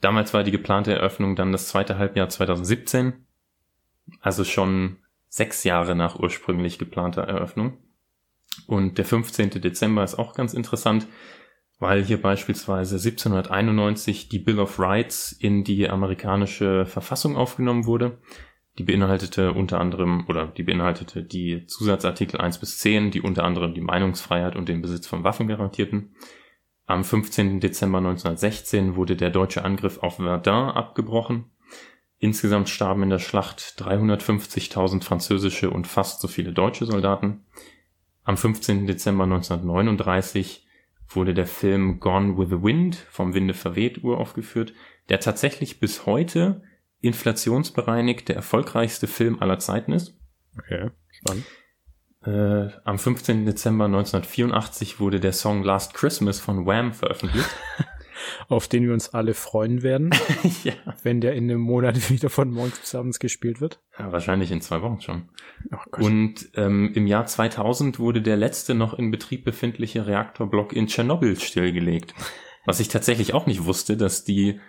Damals 0.00 0.34
war 0.34 0.44
die 0.44 0.50
geplante 0.50 0.92
Eröffnung 0.92 1.36
dann 1.36 1.52
das 1.52 1.68
zweite 1.68 1.98
Halbjahr 1.98 2.28
2017, 2.28 3.26
also 4.20 4.44
schon 4.44 4.98
sechs 5.32 5.64
Jahre 5.64 5.96
nach 5.96 6.18
ursprünglich 6.20 6.78
geplanter 6.78 7.22
Eröffnung. 7.22 7.78
Und 8.66 8.98
der 8.98 9.06
15. 9.06 9.62
Dezember 9.62 10.04
ist 10.04 10.18
auch 10.18 10.34
ganz 10.34 10.52
interessant, 10.52 11.06
weil 11.78 12.04
hier 12.04 12.20
beispielsweise 12.20 12.96
1791 12.96 14.28
die 14.28 14.38
Bill 14.38 14.60
of 14.60 14.78
Rights 14.78 15.32
in 15.32 15.64
die 15.64 15.88
amerikanische 15.88 16.84
Verfassung 16.84 17.34
aufgenommen 17.36 17.86
wurde. 17.86 18.18
Die 18.78 18.84
beinhaltete 18.84 19.54
unter 19.54 19.80
anderem 19.80 20.26
oder 20.28 20.48
die 20.48 20.64
beinhaltete 20.64 21.22
die 21.22 21.66
Zusatzartikel 21.66 22.38
1 22.38 22.58
bis 22.58 22.76
10, 22.78 23.10
die 23.10 23.22
unter 23.22 23.44
anderem 23.44 23.72
die 23.72 23.80
Meinungsfreiheit 23.80 24.54
und 24.54 24.68
den 24.68 24.82
Besitz 24.82 25.06
von 25.06 25.24
Waffen 25.24 25.48
garantierten. 25.48 26.14
Am 26.84 27.04
15. 27.04 27.58
Dezember 27.58 27.98
1916 27.98 28.96
wurde 28.96 29.16
der 29.16 29.30
deutsche 29.30 29.64
Angriff 29.64 29.98
auf 30.02 30.16
Verdun 30.16 30.68
abgebrochen. 30.68 31.51
Insgesamt 32.22 32.68
starben 32.68 33.02
in 33.02 33.10
der 33.10 33.18
Schlacht 33.18 33.74
350.000 33.78 35.02
französische 35.02 35.70
und 35.70 35.88
fast 35.88 36.20
so 36.20 36.28
viele 36.28 36.52
deutsche 36.52 36.86
Soldaten. 36.86 37.44
Am 38.22 38.36
15. 38.36 38.86
Dezember 38.86 39.24
1939 39.24 40.64
wurde 41.08 41.34
der 41.34 41.48
Film 41.48 41.98
Gone 41.98 42.38
with 42.38 42.50
the 42.50 42.62
Wind 42.62 42.94
vom 43.10 43.34
Winde 43.34 43.54
verweht 43.54 44.04
uraufgeführt, 44.04 44.72
der 45.08 45.18
tatsächlich 45.18 45.80
bis 45.80 46.06
heute 46.06 46.62
inflationsbereinigt 47.00 48.28
der 48.28 48.36
erfolgreichste 48.36 49.08
Film 49.08 49.40
aller 49.40 49.58
Zeiten 49.58 49.90
ist. 49.90 50.16
Okay, 50.56 50.90
spannend. 51.10 51.44
Äh, 52.24 52.72
am 52.84 53.00
15. 53.00 53.46
Dezember 53.46 53.86
1984 53.86 55.00
wurde 55.00 55.18
der 55.18 55.32
Song 55.32 55.64
Last 55.64 55.94
Christmas 55.94 56.38
von 56.38 56.66
Wham 56.66 56.92
veröffentlicht. 56.92 57.50
auf 58.48 58.68
den 58.68 58.84
wir 58.84 58.92
uns 58.92 59.14
alle 59.14 59.34
freuen 59.34 59.82
werden, 59.82 60.10
ja. 60.64 60.72
wenn 61.02 61.20
der 61.20 61.34
in 61.34 61.50
einem 61.50 61.60
Monat 61.60 62.10
wieder 62.10 62.30
von 62.30 62.50
morgens 62.50 62.78
bis 62.78 62.94
abends 62.94 63.18
gespielt 63.18 63.60
wird. 63.60 63.80
ja. 63.98 64.12
Wahrscheinlich 64.12 64.50
in 64.50 64.60
zwei 64.60 64.82
Wochen 64.82 65.00
schon. 65.00 65.28
Oh. 65.70 66.04
Und 66.04 66.50
ähm, 66.54 66.92
im 66.94 67.06
Jahr 67.06 67.26
2000 67.26 67.98
wurde 67.98 68.22
der 68.22 68.36
letzte 68.36 68.74
noch 68.74 68.94
in 68.94 69.10
Betrieb 69.10 69.44
befindliche 69.44 70.06
Reaktorblock 70.06 70.72
in 70.72 70.86
Tschernobyl 70.86 71.38
stillgelegt. 71.38 72.14
Was 72.64 72.80
ich 72.80 72.88
tatsächlich 72.88 73.34
auch 73.34 73.46
nicht 73.46 73.64
wusste, 73.64 73.96
dass 73.96 74.24
die 74.24 74.60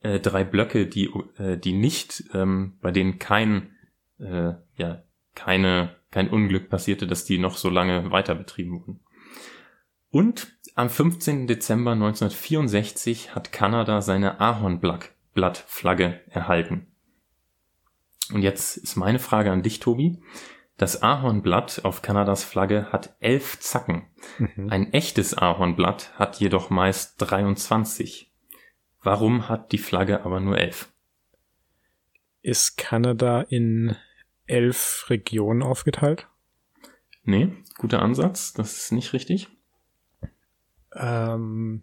äh, 0.00 0.20
drei 0.20 0.44
Blöcke, 0.44 0.86
die, 0.86 1.10
äh, 1.38 1.56
die 1.56 1.72
nicht, 1.72 2.24
ähm, 2.34 2.78
bei 2.82 2.90
denen 2.90 3.18
kein, 3.18 3.74
äh, 4.18 4.52
ja, 4.76 5.02
keine, 5.34 5.96
kein 6.10 6.28
Unglück 6.28 6.68
passierte, 6.68 7.06
dass 7.06 7.24
die 7.24 7.38
noch 7.38 7.56
so 7.56 7.70
lange 7.70 8.10
weiter 8.10 8.34
betrieben 8.34 8.80
wurden. 8.80 9.00
Und 10.10 10.57
am 10.78 10.90
15. 10.90 11.48
Dezember 11.48 11.90
1964 11.90 13.34
hat 13.34 13.50
Kanada 13.50 14.00
seine 14.00 14.38
Ahornblattflagge 14.38 16.20
erhalten. 16.30 16.86
Und 18.32 18.42
jetzt 18.42 18.76
ist 18.76 18.94
meine 18.94 19.18
Frage 19.18 19.50
an 19.50 19.64
dich, 19.64 19.80
Tobi. 19.80 20.22
Das 20.76 21.02
Ahornblatt 21.02 21.84
auf 21.84 22.00
Kanadas 22.02 22.44
Flagge 22.44 22.92
hat 22.92 23.16
elf 23.18 23.58
Zacken. 23.58 24.06
Mhm. 24.38 24.70
Ein 24.70 24.92
echtes 24.92 25.36
Ahornblatt 25.36 26.16
hat 26.16 26.38
jedoch 26.38 26.70
meist 26.70 27.14
23. 27.18 28.32
Warum 29.02 29.48
hat 29.48 29.72
die 29.72 29.78
Flagge 29.78 30.24
aber 30.24 30.38
nur 30.38 30.58
elf? 30.58 30.92
Ist 32.40 32.76
Kanada 32.76 33.40
in 33.40 33.96
elf 34.46 35.06
Regionen 35.08 35.64
aufgeteilt? 35.64 36.28
Nee, 37.24 37.52
guter 37.78 38.00
Ansatz, 38.00 38.52
das 38.52 38.76
ist 38.76 38.92
nicht 38.92 39.12
richtig. 39.12 39.48
Ähm, 40.98 41.82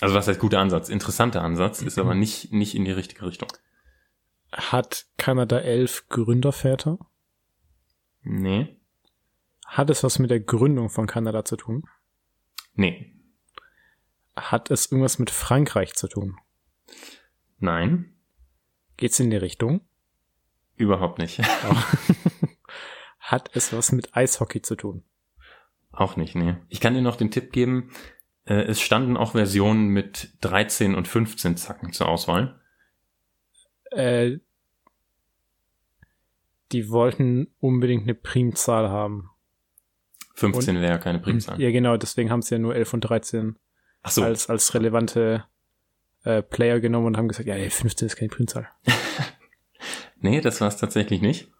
Also 0.00 0.14
was 0.14 0.26
heißt 0.28 0.40
guter 0.40 0.58
Ansatz? 0.60 0.88
Interessanter 0.88 1.42
Ansatz, 1.42 1.80
ist 1.82 1.98
aber 1.98 2.14
nicht, 2.14 2.52
nicht 2.52 2.74
in 2.74 2.84
die 2.84 2.90
richtige 2.92 3.24
Richtung. 3.26 3.48
hat 4.52 5.06
Kanada 5.16 5.58
elf 5.60 6.08
Gründerväter? 6.08 6.98
Nee, 8.22 8.78
Hat 9.66 9.90
es 9.90 10.04
was 10.04 10.18
mit 10.18 10.30
der 10.30 10.40
Gründung 10.40 10.90
von 10.90 11.06
Kanada 11.06 11.44
zu 11.44 11.56
tun? 11.56 11.84
nee, 12.74 13.14
Hat 14.36 14.70
es 14.70 14.86
irgendwas 14.90 15.18
mit 15.18 15.30
Frankreich 15.30 15.94
zu 15.94 16.08
tun? 16.08 16.36
nein, 17.58 18.08
Geht's 18.96 19.18
in 19.20 19.30
die 19.30 19.36
Richtung? 19.36 19.80
überhaupt 20.76 21.18
nicht. 21.18 21.40
Hat 23.18 23.50
es 23.54 23.72
was 23.72 23.92
mit 23.92 24.16
Eishockey 24.16 24.62
zu 24.62 24.74
tun? 24.76 25.04
Auch 25.92 26.16
nicht, 26.16 26.34
nee. 26.34 26.56
Ich 26.68 26.80
kann 26.80 26.94
dir 26.94 27.02
noch 27.02 27.16
den 27.16 27.30
Tipp 27.30 27.52
geben, 27.52 27.90
äh, 28.44 28.62
es 28.62 28.80
standen 28.80 29.16
auch 29.16 29.32
Versionen 29.32 29.88
mit 29.88 30.32
13 30.40 30.94
und 30.94 31.08
15 31.08 31.56
Zacken 31.56 31.92
zur 31.92 32.08
Auswahl. 32.08 32.60
Äh, 33.90 34.38
die 36.72 36.88
wollten 36.88 37.54
unbedingt 37.60 38.04
eine 38.04 38.14
Primzahl 38.14 38.88
haben. 38.88 39.30
15 40.34 40.76
wäre 40.76 40.92
ja 40.92 40.98
keine 40.98 41.18
Primzahl. 41.18 41.60
Ja, 41.60 41.70
genau, 41.70 41.96
deswegen 41.96 42.30
haben 42.30 42.42
sie 42.42 42.54
ja 42.54 42.58
nur 42.58 42.74
11 42.74 42.94
und 42.94 43.00
13 43.02 43.58
Ach 44.02 44.10
so, 44.10 44.22
als, 44.24 44.48
als 44.48 44.74
relevante 44.74 45.44
äh, 46.24 46.42
Player 46.42 46.80
genommen 46.80 47.08
und 47.08 47.16
haben 47.16 47.28
gesagt, 47.28 47.46
ja, 47.46 47.54
ey, 47.54 47.70
15 47.70 48.06
ist 48.06 48.16
keine 48.16 48.30
Primzahl. 48.30 48.68
nee, 50.16 50.40
das 50.40 50.60
war 50.60 50.68
es 50.68 50.78
tatsächlich 50.78 51.20
nicht. 51.20 51.52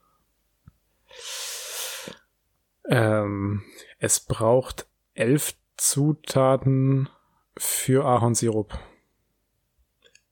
Ähm, 2.89 3.63
es 3.99 4.21
braucht 4.21 4.89
elf 5.15 5.55
Zutaten 5.83 7.09
für 7.57 8.05
Ahornsirup. 8.05 8.79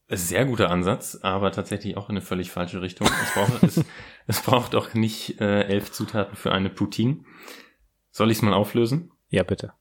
Sehr 0.06 0.44
guter 0.44 0.70
Ansatz, 0.70 1.18
aber 1.22 1.50
tatsächlich 1.50 1.96
auch 1.96 2.08
in 2.08 2.12
eine 2.12 2.24
völlig 2.24 2.52
falsche 2.52 2.80
Richtung. 2.80 3.08
Es 3.08 3.34
braucht, 3.34 3.62
es, 3.64 3.84
es 4.28 4.42
braucht 4.42 4.76
auch 4.76 4.94
nicht 4.94 5.40
äh, 5.40 5.64
elf 5.64 5.90
Zutaten 5.90 6.36
für 6.36 6.52
eine 6.52 6.70
Poutine. 6.70 7.24
Soll 8.12 8.30
ich 8.30 8.36
es 8.36 8.42
mal 8.42 8.54
auflösen? 8.54 9.10
Ja, 9.28 9.42
bitte. 9.42 9.72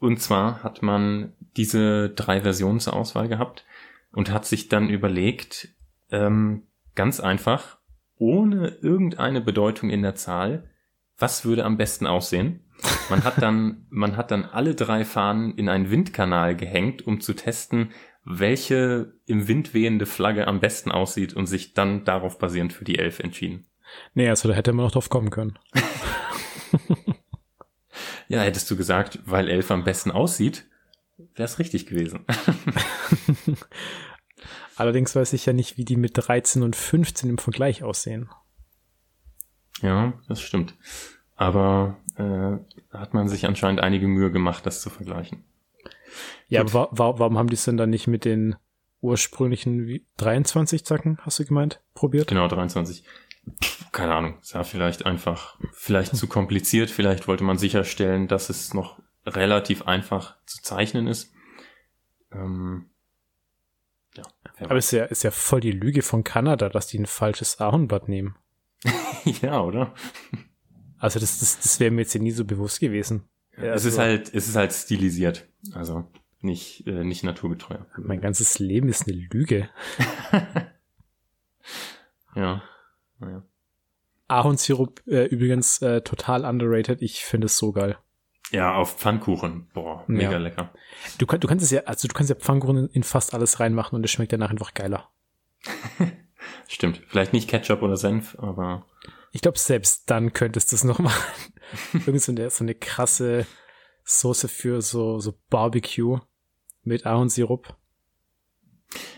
Und 0.00 0.18
zwar 0.22 0.62
hat 0.62 0.80
man 0.80 1.34
diese 1.58 2.08
drei 2.08 2.40
Versionen 2.40 2.80
zur 2.80 2.94
Auswahl 2.94 3.28
gehabt 3.28 3.66
und 4.12 4.30
hat 4.30 4.46
sich 4.46 4.70
dann 4.70 4.88
überlegt, 4.88 5.68
ähm, 6.10 6.68
ganz 6.94 7.20
einfach, 7.20 7.76
ohne 8.16 8.68
irgendeine 8.80 9.42
Bedeutung 9.42 9.90
in 9.90 10.00
der 10.00 10.14
Zahl, 10.14 10.70
was 11.18 11.44
würde 11.44 11.64
am 11.64 11.76
besten 11.76 12.06
aussehen? 12.06 12.64
Man 13.10 13.24
hat 13.24 13.42
dann, 13.42 13.86
man 13.90 14.16
hat 14.16 14.30
dann 14.30 14.44
alle 14.44 14.74
drei 14.74 15.04
Fahnen 15.04 15.56
in 15.56 15.68
einen 15.68 15.90
Windkanal 15.90 16.56
gehängt, 16.56 17.06
um 17.06 17.20
zu 17.20 17.34
testen, 17.34 17.90
welche 18.24 19.14
im 19.26 19.48
Wind 19.48 19.74
wehende 19.74 20.06
Flagge 20.06 20.46
am 20.46 20.60
besten 20.60 20.90
aussieht 20.90 21.34
und 21.34 21.46
sich 21.46 21.74
dann 21.74 22.04
darauf 22.04 22.38
basierend 22.38 22.72
für 22.72 22.84
die 22.84 22.98
Elf 22.98 23.20
entschieden. 23.20 23.66
Nee, 24.14 24.28
also 24.28 24.48
da 24.48 24.54
hätte 24.54 24.72
man 24.72 24.84
noch 24.84 24.92
drauf 24.92 25.08
kommen 25.08 25.30
können. 25.30 25.58
Ja, 28.28 28.42
hättest 28.42 28.70
du 28.70 28.76
gesagt, 28.76 29.20
weil 29.24 29.48
Elf 29.48 29.70
am 29.70 29.84
besten 29.84 30.10
aussieht, 30.10 30.66
wäre 31.16 31.46
es 31.46 31.58
richtig 31.58 31.86
gewesen. 31.86 32.26
Allerdings 34.76 35.16
weiß 35.16 35.32
ich 35.32 35.46
ja 35.46 35.54
nicht, 35.54 35.78
wie 35.78 35.86
die 35.86 35.96
mit 35.96 36.12
13 36.14 36.62
und 36.62 36.76
15 36.76 37.30
im 37.30 37.38
Vergleich 37.38 37.82
aussehen. 37.82 38.28
Ja, 39.82 40.12
das 40.28 40.40
stimmt. 40.40 40.74
Aber 41.36 41.96
äh, 42.16 42.58
hat 42.96 43.14
man 43.14 43.28
sich 43.28 43.46
anscheinend 43.46 43.80
einige 43.80 44.08
Mühe 44.08 44.30
gemacht, 44.30 44.66
das 44.66 44.80
zu 44.80 44.90
vergleichen. 44.90 45.44
Ja, 46.48 46.62
Gut. 46.62 46.74
aber 46.74 46.88
wa 46.92 46.98
wa 47.14 47.18
warum 47.18 47.38
haben 47.38 47.48
die 47.48 47.54
es 47.54 47.64
denn 47.64 47.76
dann 47.76 47.90
nicht 47.90 48.06
mit 48.06 48.24
den 48.24 48.56
ursprünglichen 49.00 49.86
wie- 49.86 50.04
23 50.16 50.84
Zacken, 50.84 51.18
hast 51.22 51.38
du 51.38 51.44
gemeint, 51.44 51.80
probiert? 51.94 52.26
Genau, 52.28 52.48
23. 52.48 53.04
Pff, 53.62 53.92
Keine 53.92 54.14
Ahnung, 54.14 54.38
es 54.42 54.54
war 54.54 54.64
vielleicht 54.64 55.06
einfach, 55.06 55.56
vielleicht 55.72 56.16
zu 56.16 56.26
kompliziert, 56.26 56.90
vielleicht 56.90 57.28
wollte 57.28 57.44
man 57.44 57.58
sicherstellen, 57.58 58.26
dass 58.26 58.50
es 58.50 58.74
noch 58.74 58.98
relativ 59.24 59.82
einfach 59.86 60.36
zu 60.46 60.60
zeichnen 60.62 61.06
ist. 61.06 61.32
Ähm, 62.32 62.90
ja, 64.16 64.24
Aber 64.60 64.76
ist 64.76 64.90
ja, 64.90 65.04
ist 65.04 65.22
ja 65.22 65.30
voll 65.30 65.60
die 65.60 65.70
Lüge 65.70 66.02
von 66.02 66.24
Kanada, 66.24 66.68
dass 66.68 66.88
die 66.88 66.98
ein 66.98 67.06
falsches 67.06 67.60
Ahornblatt 67.60 68.08
nehmen. 68.08 68.34
ja, 69.42 69.60
oder? 69.60 69.94
Also 70.98 71.18
das, 71.20 71.38
das, 71.40 71.60
das 71.60 71.80
wäre 71.80 71.90
mir 71.90 72.02
jetzt 72.02 72.14
ja 72.14 72.20
nie 72.20 72.30
so 72.30 72.44
bewusst 72.44 72.80
gewesen. 72.80 73.28
Ja, 73.56 73.64
es 73.64 73.72
also 73.84 73.88
ist 73.88 73.98
halt, 73.98 74.34
es 74.34 74.48
ist 74.48 74.56
halt 74.56 74.72
stilisiert, 74.72 75.46
also 75.72 76.04
nicht, 76.40 76.86
äh, 76.86 77.02
nicht 77.04 77.24
naturgetreu. 77.24 77.78
Mein 77.96 78.20
ganzes 78.20 78.58
Leben 78.58 78.88
ist 78.88 79.06
eine 79.08 79.16
Lüge. 79.16 79.68
Ja, 82.34 82.62
naja. 83.18 83.42
Ahornsirup 84.28 85.02
äh, 85.06 85.24
übrigens 85.24 85.80
äh, 85.82 86.02
total 86.02 86.44
underrated. 86.44 87.02
Ich 87.02 87.24
finde 87.24 87.46
es 87.46 87.56
so 87.56 87.72
geil. 87.72 87.96
Ja, 88.50 88.74
auf 88.74 88.96
Pfannkuchen, 88.96 89.68
boah, 89.74 90.04
mega 90.06 90.32
Ja. 90.32 90.38
lecker. 90.38 90.72
Du, 91.18 91.26
du 91.26 91.48
kannst 91.48 91.64
es 91.64 91.70
ja, 91.70 91.80
also 91.84 92.06
du 92.08 92.14
kannst 92.14 92.30
ja 92.30 92.36
Pfannkuchen 92.36 92.76
in, 92.76 92.86
in 92.88 93.02
fast 93.02 93.34
alles 93.34 93.60
reinmachen 93.60 93.96
und 93.96 94.04
es 94.04 94.10
schmeckt 94.10 94.32
danach 94.32 94.50
einfach 94.50 94.74
geiler. 94.74 95.10
Stimmt, 96.70 97.00
vielleicht 97.08 97.32
nicht 97.32 97.48
Ketchup 97.48 97.80
oder 97.82 97.96
Senf, 97.96 98.36
aber 98.38 98.86
Ich 99.32 99.40
glaube, 99.40 99.58
selbst 99.58 100.10
dann 100.10 100.34
könntest 100.34 100.70
du 100.70 100.76
es 100.76 100.84
noch 100.84 100.98
machen. 101.00 101.24
Irgend 101.94 102.20
so 102.20 102.30
eine, 102.30 102.50
so 102.50 102.62
eine 102.62 102.74
krasse 102.74 103.46
Soße 104.04 104.48
für 104.48 104.82
so, 104.82 105.18
so 105.18 105.34
Barbecue 105.48 106.20
mit 106.84 107.06
Ahornsirup. 107.06 107.74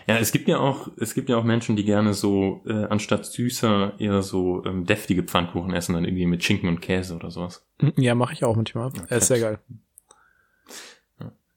Ja, 0.06 0.18
es 0.18 0.32
gibt 0.32 0.48
ja 0.48 0.58
auch, 0.58 0.88
es 0.96 1.14
gibt 1.14 1.28
ja 1.28 1.36
auch 1.36 1.44
Menschen, 1.44 1.76
die 1.76 1.84
gerne 1.84 2.14
so 2.14 2.62
äh, 2.66 2.84
anstatt 2.84 3.26
süßer 3.26 3.94
eher 3.98 4.22
so 4.22 4.64
ähm, 4.64 4.84
deftige 4.84 5.22
Pfannkuchen 5.24 5.72
essen, 5.72 5.94
dann 5.94 6.04
irgendwie 6.04 6.26
mit 6.26 6.42
Schinken 6.42 6.68
und 6.68 6.80
Käse 6.80 7.14
oder 7.14 7.30
sowas. 7.30 7.68
Ja, 7.96 8.14
mache 8.14 8.32
ich 8.32 8.44
auch 8.44 8.56
manchmal. 8.56 8.92
Ja, 8.96 9.04
äh, 9.04 9.18
ist 9.18 9.26
sehr 9.26 9.40
geil. 9.40 9.58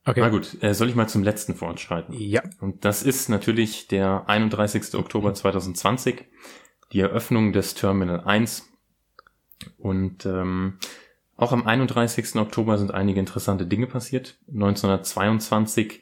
Okay. 0.05 0.19
Na 0.19 0.29
gut, 0.29 0.61
äh, 0.61 0.73
soll 0.73 0.89
ich 0.89 0.95
mal 0.95 1.07
zum 1.07 1.23
letzten 1.23 1.55
fortschreiten? 1.55 2.13
Ja. 2.17 2.41
Und 2.59 2.83
das 2.83 3.03
ist 3.03 3.29
natürlich 3.29 3.87
der 3.87 4.27
31. 4.27 4.95
Oktober 4.95 5.33
2020, 5.33 6.25
die 6.91 6.99
Eröffnung 6.99 7.53
des 7.53 7.73
Terminal 7.73 8.21
1. 8.21 8.69
Und 9.77 10.25
ähm, 10.25 10.77
auch 11.37 11.53
am 11.53 11.65
31. 11.65 12.35
Oktober 12.35 12.77
sind 12.77 12.93
einige 12.93 13.19
interessante 13.19 13.65
Dinge 13.65 13.87
passiert. 13.87 14.37
1922 14.49 16.01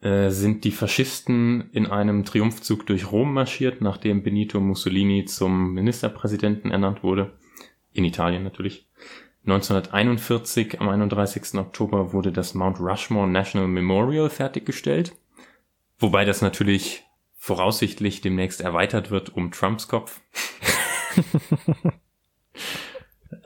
äh, 0.00 0.30
sind 0.30 0.64
die 0.64 0.70
Faschisten 0.70 1.70
in 1.72 1.86
einem 1.86 2.24
Triumphzug 2.24 2.86
durch 2.86 3.10
Rom 3.10 3.34
marschiert, 3.34 3.80
nachdem 3.80 4.22
Benito 4.22 4.60
Mussolini 4.60 5.24
zum 5.24 5.74
Ministerpräsidenten 5.74 6.70
ernannt 6.70 7.02
wurde. 7.02 7.32
In 7.92 8.04
Italien 8.04 8.44
natürlich. 8.44 8.88
1941, 9.46 10.80
am 10.80 10.88
31. 10.88 11.54
Oktober, 11.58 12.12
wurde 12.12 12.32
das 12.32 12.54
Mount 12.54 12.80
Rushmore 12.80 13.28
National 13.28 13.68
Memorial 13.68 14.30
fertiggestellt. 14.30 15.14
Wobei 15.98 16.24
das 16.24 16.40
natürlich 16.40 17.04
voraussichtlich 17.36 18.22
demnächst 18.22 18.62
erweitert 18.62 19.10
wird 19.10 19.36
um 19.36 19.50
Trumps 19.50 19.88
Kopf. 19.88 20.20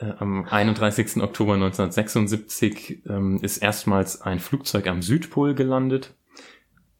Äh, 0.01 0.13
Am 0.19 0.45
31. 0.45 1.23
Oktober 1.23 1.55
1976 1.55 3.05
ähm, 3.09 3.39
ist 3.41 3.57
erstmals 3.59 4.21
ein 4.21 4.39
Flugzeug 4.39 4.87
am 4.87 5.01
Südpol 5.01 5.55
gelandet. 5.55 6.15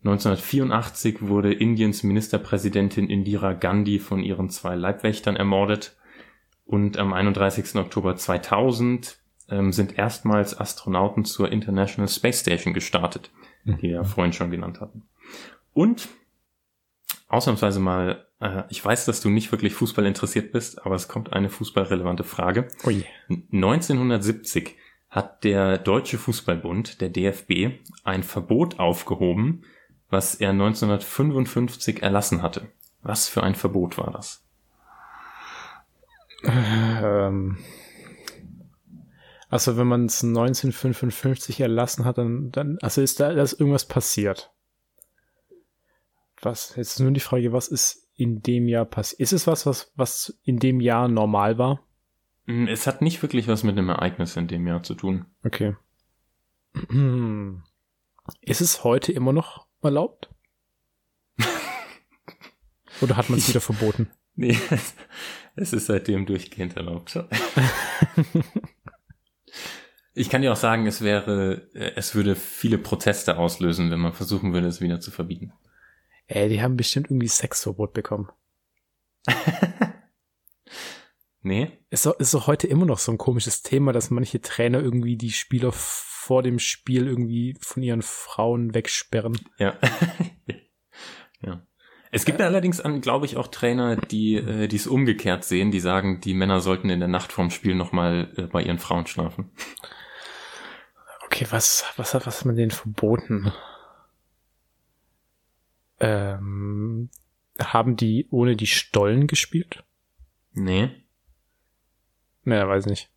1984 0.05 1.29
wurde 1.29 1.53
Indiens 1.53 2.03
Ministerpräsidentin 2.03 3.11
Indira 3.11 3.53
Gandhi 3.53 3.99
von 3.99 4.23
ihren 4.23 4.49
zwei 4.49 4.75
Leibwächtern 4.75 5.37
ermordet. 5.37 5.98
Und 6.69 6.99
am 6.99 7.15
31. 7.15 7.77
Oktober 7.77 8.15
2000 8.15 9.19
ähm, 9.49 9.73
sind 9.73 9.97
erstmals 9.97 10.61
Astronauten 10.61 11.25
zur 11.25 11.51
International 11.51 12.09
Space 12.09 12.41
Station 12.41 12.75
gestartet, 12.75 13.31
die 13.65 13.81
wir 13.81 13.91
ja 13.91 14.05
vorhin 14.05 14.35
schon 14.35 14.51
genannt 14.51 14.83
hatten. 14.83 15.09
Und 15.73 16.11
ausnahmsweise 17.27 17.81
mal, 17.81 18.27
äh, 18.41 18.65
ich 18.69 18.85
weiß, 18.85 19.07
dass 19.07 19.23
du 19.23 19.31
nicht 19.31 19.51
wirklich 19.51 19.73
Fußball 19.73 20.05
interessiert 20.05 20.53
bist, 20.53 20.85
aber 20.85 20.95
es 20.95 21.09
kommt 21.09 21.33
eine 21.33 21.49
fußballrelevante 21.49 22.25
Frage. 22.25 22.69
Ui. 22.85 23.03
1970 23.31 24.77
hat 25.09 25.45
der 25.45 25.79
Deutsche 25.79 26.19
Fußballbund, 26.19 27.01
der 27.01 27.09
DFB, 27.09 27.81
ein 28.05 28.23
Verbot 28.23 28.79
aufgehoben, 28.79 29.63
was 30.11 30.35
er 30.35 30.51
1955 30.51 32.03
erlassen 32.03 32.43
hatte. 32.43 32.71
Was 33.01 33.27
für 33.27 33.43
ein 33.43 33.55
Verbot 33.55 33.97
war 33.97 34.11
das? 34.11 34.45
Ähm, 36.45 37.59
also 39.49 39.77
wenn 39.77 39.87
man 39.87 40.07
es 40.07 40.23
1955 40.23 41.61
erlassen 41.61 42.05
hat, 42.05 42.19
dann, 42.19 42.51
dann 42.51 42.79
also 42.83 43.01
ist 43.01 43.19
da, 43.21 43.33
da 43.33 43.43
ist 43.43 43.55
irgendwas 43.59 43.87
passiert. 43.87 44.53
Was, 46.41 46.77
jetzt 46.77 46.93
ist 46.93 47.01
nur 47.01 47.11
die 47.11 47.21
Frage, 47.21 47.53
was 47.53 47.69
ist 47.69 48.09
in 48.15 48.43
dem 48.43 48.69
Jahr 48.69 48.85
passiert? 48.85 49.21
Ist 49.21 49.33
es 49.33 49.47
was, 49.47 49.67
was, 49.67 49.93
was 49.97 50.39
in 50.45 50.59
dem 50.59 50.81
Jahr 50.81 51.09
normal 51.09 51.59
war? 51.59 51.81
Hm, 52.47 52.69
Es 52.69 52.87
hat 52.87 53.03
nicht 53.03 53.23
wirklich 53.23 53.49
was 53.49 53.65
mit 53.65 53.77
einem 53.77 53.89
Ereignis 53.89 54.37
in 54.37 54.49
dem 54.49 54.67
Jahr 54.67 54.83
zu 54.83 54.95
tun. 54.95 55.27
Okay. 55.45 55.75
Ist 58.43 58.61
es 58.61 58.85
heute 58.85 59.13
immer 59.13 59.33
noch 59.33 59.67
erlaubt? 59.83 60.29
Oder 63.01 63.17
hat 63.17 63.31
man 63.31 63.39
es 63.39 63.49
wieder 63.49 63.61
verboten? 63.61 64.11
Nee, 64.39 64.57
es 65.57 65.73
ist 65.73 65.87
seitdem 65.87 66.25
durchgehend 66.25 66.77
erlaubt. 66.77 67.19
Ich 70.15 70.31
kann 70.31 70.43
dir 70.43 70.51
auch 70.53 70.57
sagen, 70.57 70.89
es 70.89 71.01
wäre, 71.01 71.69
äh, 71.75 71.93
es 71.95 72.17
würde 72.17 72.35
viele 72.35 72.77
Proteste 72.77 73.39
auslösen, 73.39 73.93
wenn 73.93 74.01
man 74.01 74.13
versuchen 74.13 74.53
würde, 74.53 74.67
es 74.67 74.81
wieder 74.81 74.99
zu 74.99 75.13
verbieten. 75.13 75.53
Ey, 76.27 76.49
die 76.49 76.61
haben 76.61 76.77
bestimmt 76.77 77.07
irgendwie 77.07 77.29
Sexverbot 77.29 77.93
bekommen. 77.93 78.29
Nee? 81.41 81.79
Ist 81.89 82.05
doch, 82.05 82.19
ist 82.19 82.35
doch 82.35 82.49
heute 82.49 82.67
immer 82.67 82.85
noch 82.85 82.99
so 82.99 83.13
ein 83.13 83.17
komisches 83.17 83.63
Thema, 83.63 83.93
dass 83.93 84.11
manche 84.11 84.41
Trainer 84.41 84.81
irgendwie 84.81 85.17
die 85.17 85.31
Spieler 85.31 85.71
vor 85.73 86.43
dem 86.43 86.59
Spiel 86.59 87.07
irgendwie 87.07 87.57
von 87.61 87.83
ihren 87.83 88.03
Frauen 88.03 88.75
wegsperren. 88.75 89.39
Ja. 89.57 89.79
ja. 91.41 91.63
Es 92.11 92.25
gibt 92.25 92.41
allerdings, 92.41 92.81
an, 92.81 93.01
glaube 93.01 93.27
ich, 93.27 93.37
auch 93.37 93.49
Trainer, 93.49 93.97
die 93.97 94.37
äh, 94.37 94.75
es 94.75 94.87
umgekehrt 94.87 95.45
sehen, 95.45 95.71
die 95.71 95.81
sagen, 95.81 96.21
die 96.21 96.35
Männer 96.35 96.61
sollten 96.61 96.91
in 96.91 97.01
der 97.01 97.09
Nacht 97.09 97.33
vorm 97.33 97.51
Spiel 97.51 97.75
nochmal 97.75 98.33
äh, 98.37 98.43
bei 98.43 98.63
ihren 98.63 98.79
Frauen 98.79 99.07
schlafen. 99.07 99.51
Okay, 101.27 101.47
was, 101.51 101.85
was 101.97 102.15
hat, 102.15 102.27
was 102.27 102.41
hat 102.41 102.47
man 102.47 102.57
denen 102.57 102.71
verboten? 102.71 103.53
Ähm, 106.01 107.11
haben 107.59 107.97
die 107.97 108.27
ohne 108.31 108.57
die 108.57 108.67
Stollen 108.67 109.27
gespielt? 109.27 109.85
Nee. 110.53 110.91
Naja, 112.45 112.67
weiß 112.69 112.87
nicht. 112.87 113.11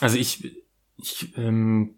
Also 0.00 0.16
ich, 0.16 0.64
ich, 0.96 1.36
ähm, 1.36 1.96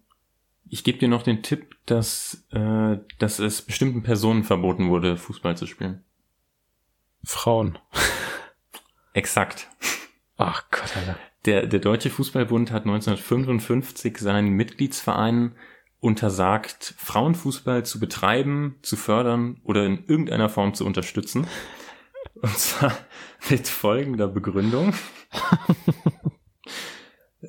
ich 0.66 0.82
gebe 0.82 0.98
dir 0.98 1.08
noch 1.08 1.22
den 1.22 1.42
Tipp, 1.42 1.76
dass, 1.86 2.46
äh, 2.50 2.98
dass 3.18 3.38
es 3.38 3.62
bestimmten 3.62 4.02
Personen 4.02 4.42
verboten 4.44 4.88
wurde, 4.88 5.16
Fußball 5.16 5.56
zu 5.56 5.66
spielen. 5.66 6.04
Frauen. 7.24 7.78
Exakt. 9.12 9.68
Ach 10.36 10.64
Gott, 10.70 10.96
Alter. 10.96 11.16
Der, 11.46 11.66
der 11.66 11.80
Deutsche 11.80 12.10
Fußballbund 12.10 12.70
hat 12.70 12.82
1955 12.82 14.18
seinen 14.18 14.50
Mitgliedsvereinen 14.50 15.56
untersagt, 16.00 16.94
Frauenfußball 16.98 17.84
zu 17.84 18.00
betreiben, 18.00 18.76
zu 18.82 18.96
fördern 18.96 19.60
oder 19.64 19.84
in 19.84 20.04
irgendeiner 20.06 20.48
Form 20.48 20.74
zu 20.74 20.84
unterstützen. 20.84 21.46
Und 22.40 22.58
zwar 22.58 22.92
mit 23.50 23.68
folgender 23.68 24.28
Begründung. 24.28 24.94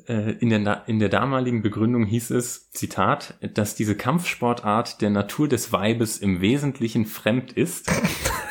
Äh, 0.08 0.32
In 0.40 0.48
der, 0.48 0.84
in 0.86 0.98
der 1.00 1.10
damaligen 1.10 1.60
Begründung 1.60 2.06
hieß 2.06 2.30
es, 2.30 2.70
Zitat, 2.70 3.34
dass 3.54 3.74
diese 3.74 3.94
Kampfsportart 3.94 5.02
der 5.02 5.10
Natur 5.10 5.48
des 5.48 5.70
Weibes 5.70 6.16
im 6.16 6.40
Wesentlichen 6.40 7.04
fremd 7.04 7.52
ist. 7.52 7.90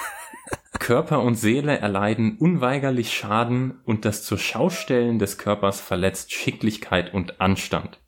Körper 0.82 1.22
und 1.22 1.36
Seele 1.36 1.78
erleiden 1.78 2.38
unweigerlich 2.38 3.14
Schaden 3.14 3.80
und 3.86 4.04
das 4.04 4.24
zur 4.24 4.40
Schaustellen 4.40 5.20
des 5.20 5.38
Körpers 5.38 5.80
verletzt 5.80 6.34
Schicklichkeit 6.34 7.14
und 7.14 7.40
Anstand. 7.40 8.00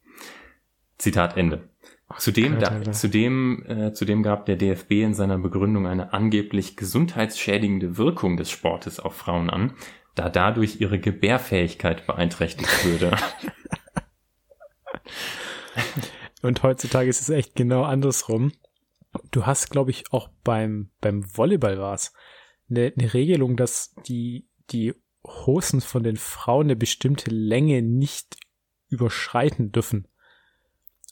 Zitat 0.97 1.37
Ende. 1.37 1.69
Zudem, 2.17 2.59
da, 2.59 2.91
zudem, 2.91 3.63
äh, 3.67 3.93
zudem 3.93 4.23
gab 4.23 4.47
der 4.47 4.55
DFB 4.55 5.03
in 5.03 5.13
seiner 5.13 5.37
Begründung 5.37 5.85
eine 5.85 6.13
angeblich 6.13 6.75
gesundheitsschädigende 6.75 7.97
Wirkung 7.97 8.37
des 8.37 8.49
Sportes 8.49 8.99
auf 8.99 9.15
Frauen 9.15 9.51
an, 9.51 9.73
da 10.15 10.29
dadurch 10.29 10.81
ihre 10.81 10.99
Gebärfähigkeit 10.99 12.07
beeinträchtigt 12.07 12.85
würde. 12.85 13.11
Und 16.41 16.63
heutzutage 16.63 17.07
ist 17.07 17.21
es 17.21 17.29
echt 17.29 17.55
genau 17.55 17.83
andersrum. 17.83 18.51
Du 19.29 19.45
hast, 19.45 19.69
glaube 19.69 19.91
ich, 19.91 20.11
auch 20.11 20.29
beim, 20.43 20.89
beim 21.01 21.23
Volleyball 21.37 21.77
war's 21.77 22.13
eine, 22.75 22.93
eine 22.97 23.13
Regelung, 23.13 23.55
dass 23.55 23.93
die, 24.07 24.47
die 24.71 24.93
Hosen 25.25 25.81
von 25.81 26.03
den 26.03 26.17
Frauen 26.17 26.67
eine 26.67 26.75
bestimmte 26.75 27.29
Länge 27.29 27.81
nicht 27.81 28.37
überschreiten 28.89 29.71
dürfen. 29.71 30.07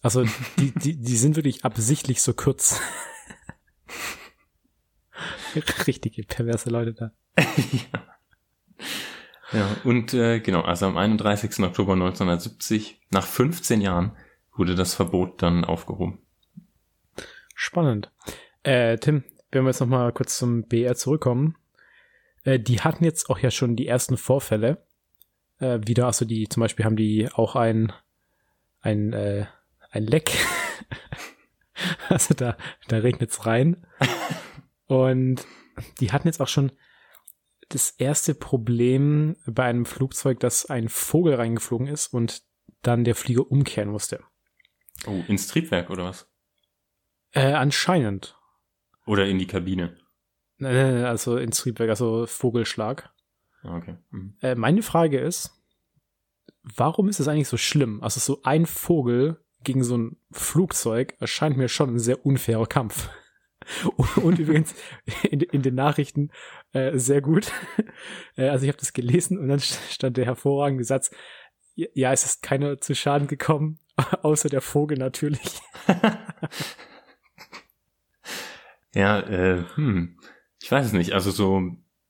Also 0.01 0.26
die, 0.59 0.72
die, 0.72 0.99
die 0.99 1.16
sind 1.16 1.36
wirklich 1.36 1.64
absichtlich 1.64 2.22
so 2.22 2.34
kurz. 2.34 2.82
Richtige 5.88 6.24
perverse 6.24 6.70
Leute 6.70 6.93
da. 6.93 7.12
Ja, 9.53 9.68
und 9.84 10.14
äh, 10.14 10.39
genau, 10.39 10.62
also 10.62 10.86
am 10.86 10.97
31. 10.97 11.59
Oktober 11.59 11.93
1970, 11.93 13.01
nach 13.12 13.28
15 13.28 13.82
Jahren, 13.82 14.16
wurde 14.55 14.76
das 14.76 14.93
Verbot 14.93 15.41
dann 15.41 15.66
aufgehoben. 15.66 16.20
Spannend. 17.53 18.12
Äh, 18.64 18.97
Tim, 18.97 19.24
wenn 19.52 19.64
wir 19.64 19.70
jetzt 19.70 19.80
noch 19.80 19.88
mal 19.88 20.12
kurz 20.12 20.38
zum 20.38 20.64
BR 20.64 20.95
zurückkommen. 20.95 21.58
Äh, 22.43 22.60
die 22.60 22.82
hatten 22.82 23.04
jetzt 23.04 23.30
auch 23.30 23.39
ja 23.39 23.52
schon 23.52 23.76
die 23.76 23.88
ersten 23.88 24.18
Vorfälle. 24.18 24.86
Äh, 25.60 25.80
wieder, 25.86 26.08
also 26.08 26.26
die, 26.26 26.47
zum 26.49 26.62
Beispiel 26.62 26.86
haben 26.86 26.95
die 26.95 27.30
auch 27.32 27.56
ein, 27.56 27.93
ein, 28.82 29.14
äh, 29.14 29.45
ein 29.91 30.06
Leck. 30.06 30.32
also 32.10 32.34
da, 32.34 32.58
da 32.88 32.97
regnet's 32.97 33.45
rein. 33.45 33.86
Und 34.88 35.45
die 35.99 36.12
hatten 36.12 36.28
jetzt 36.28 36.41
auch 36.41 36.47
schon 36.47 36.72
das 37.70 37.91
erste 37.91 38.36
Problem 38.36 39.38
bei 39.45 39.64
einem 39.64 39.86
Flugzeug, 39.86 40.39
dass 40.39 40.66
ein 40.66 40.89
Vogel 40.89 41.36
reingeflogen 41.36 41.88
ist 41.88 42.14
und 42.14 42.43
dann 42.82 43.06
der 43.06 43.16
Flieger 43.16 43.49
umkehren 43.49 43.89
musste. 43.89 44.22
Oh, 45.08 45.24
ins 45.28 45.47
Triebwerk 45.47 45.89
oder 45.89 46.06
was? 46.06 46.30
Äh, 47.32 47.54
anscheinend. 47.54 48.38
Oder 49.06 49.26
in 49.28 49.39
die 49.39 49.47
Kabine? 49.47 49.97
Nein, 50.58 50.74
nein, 50.74 50.93
nein, 50.95 51.06
also 51.06 51.38
ins 51.38 51.58
Triebwerk, 51.58 51.89
also 51.89 52.26
Vogelschlag. 52.28 53.10
Ah, 53.64 53.78
Okay. 53.78 53.97
Mhm. 54.12 54.36
Äh, 54.41 54.56
meine 54.56 54.84
Frage 54.84 55.20
ist, 55.20 55.52
warum 56.64 57.10
ist 57.10 57.20
es 57.20 57.28
eigentlich 57.28 57.47
so 57.47 57.58
schlimm? 57.58 58.02
Also 58.04 58.20
so 58.20 58.41
ein 58.43 58.66
Vogel 58.66 59.43
gegen 59.64 59.84
so 59.84 59.97
ein 59.97 60.18
Flugzeug 60.32 61.16
erscheint 61.20 61.58
mir 61.58 61.68
schon 61.68 61.95
ein 61.95 61.99
sehr 61.99 62.26
unfairer 62.26 62.66
Kampf. 62.66 63.10
Und, 64.24 64.39
übrigens 64.39 64.74
in, 65.30 65.39
in 65.41 65.62
den 65.62 65.76
Nachrichten 65.76 66.32
äh, 66.74 66.97
sehr 66.97 67.22
gut. 67.22 67.52
Äh, 68.38 68.47
also 68.47 68.64
ich 68.64 68.70
habe 68.70 68.80
das 68.80 68.93
gelesen 68.93 69.38
und 69.38 69.49
dann 69.49 69.60
stand 69.60 70.16
der 70.16 70.24
hervorragende 70.24 70.86
Satz, 70.86 71.12
ja, 71.76 71.88
ja, 71.93 72.14
es 72.14 72.26
ist 72.26 72.41
keiner 72.41 72.80
zu 72.80 72.95
Schaden 72.95 73.28
gekommen, 73.28 73.78
außer 74.22 74.47
der 74.47 74.62
Vogel 74.62 74.97
natürlich. 74.97 75.60
Ja, 78.94 79.20
äh, 79.20 79.64
hm, 79.76 80.18
ich 80.62 80.72
weiß 80.72 80.88
es 80.88 80.94
nicht. 80.94 81.14
Also 81.14 81.32
so, 81.32 81.62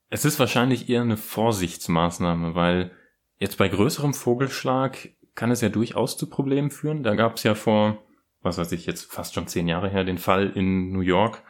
es 0.08 0.24
ist 0.24 0.38
wahrscheinlich 0.38 0.88
eher 0.88 1.02
eine 1.02 1.16
Vorsichtsmaßnahme, 1.16 2.54
weil 2.54 2.92
jetzt 3.38 3.58
bei 3.58 3.68
größerem 3.68 4.14
Vogelschlag 4.14 5.10
kann 5.34 5.50
es 5.50 5.60
ja 5.60 5.68
durchaus 5.68 6.16
zu 6.16 6.28
Problemen 6.28 6.70
führen. 6.70 7.02
Da 7.02 7.14
gab 7.14 7.36
es 7.36 7.42
ja 7.44 7.54
vor, 7.54 8.02
was 8.42 8.58
weiß 8.58 8.72
ich, 8.72 8.86
jetzt 8.86 9.10
fast 9.10 9.34
schon 9.34 9.46
zehn 9.46 9.68
Jahre 9.68 9.88
her, 9.88 10.04
den 10.04 10.18
Fall 10.18 10.50
in 10.50 10.92
New 10.92 11.00
York, 11.00 11.42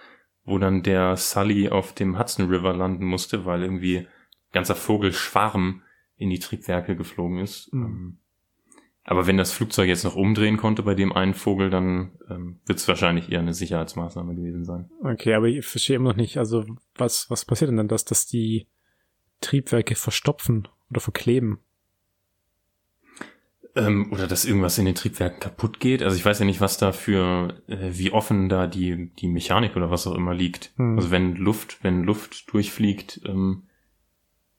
wo 0.44 0.58
dann 0.58 0.82
der 0.82 1.16
Sully 1.16 1.70
auf 1.70 1.92
dem 1.92 2.18
Hudson 2.18 2.48
River 2.48 2.74
landen 2.74 3.04
musste, 3.04 3.44
weil 3.44 3.62
irgendwie 3.62 4.06
ganzer 4.52 4.74
Vogelschwarm 4.74 5.82
in 6.16 6.30
die 6.30 6.38
Triebwerke 6.38 6.94
geflogen 6.94 7.38
ist. 7.38 7.72
Mhm. 7.72 8.18
Aber 9.04 9.26
wenn 9.26 9.36
das 9.36 9.52
Flugzeug 9.52 9.88
jetzt 9.88 10.04
noch 10.04 10.14
umdrehen 10.14 10.56
konnte 10.56 10.84
bei 10.84 10.94
dem 10.94 11.12
einen 11.12 11.34
Vogel, 11.34 11.70
dann 11.70 12.12
ähm, 12.30 12.60
wird 12.66 12.78
es 12.78 12.86
wahrscheinlich 12.86 13.32
eher 13.32 13.40
eine 13.40 13.54
Sicherheitsmaßnahme 13.54 14.34
gewesen 14.34 14.64
sein. 14.64 14.90
Okay, 15.02 15.34
aber 15.34 15.48
ich 15.48 15.66
verstehe 15.66 15.96
immer 15.96 16.10
noch 16.10 16.16
nicht, 16.16 16.36
also 16.36 16.64
was, 16.94 17.28
was 17.28 17.44
passiert 17.44 17.70
denn 17.70 17.78
dann, 17.78 17.88
dass, 17.88 18.04
dass 18.04 18.26
die 18.26 18.68
Triebwerke 19.40 19.96
verstopfen 19.96 20.68
oder 20.88 21.00
verkleben? 21.00 21.58
Ähm, 23.74 24.12
oder 24.12 24.28
dass 24.28 24.44
irgendwas 24.44 24.78
in 24.78 24.84
den 24.84 24.94
Triebwerken 24.94 25.40
kaputt 25.40 25.80
geht. 25.80 26.02
Also 26.02 26.16
ich 26.16 26.24
weiß 26.24 26.38
ja 26.38 26.44
nicht, 26.44 26.60
was 26.60 26.76
da 26.76 26.92
für, 26.92 27.60
äh, 27.66 27.90
wie 27.92 28.12
offen 28.12 28.48
da 28.48 28.68
die, 28.68 29.10
die 29.18 29.28
Mechanik 29.28 29.74
oder 29.76 29.90
was 29.90 30.06
auch 30.06 30.14
immer 30.14 30.34
liegt. 30.34 30.72
Hm. 30.76 30.96
Also 30.96 31.10
wenn 31.10 31.34
Luft, 31.34 31.82
wenn 31.82 32.04
Luft 32.04 32.52
durchfliegt, 32.52 33.22
ähm, 33.26 33.64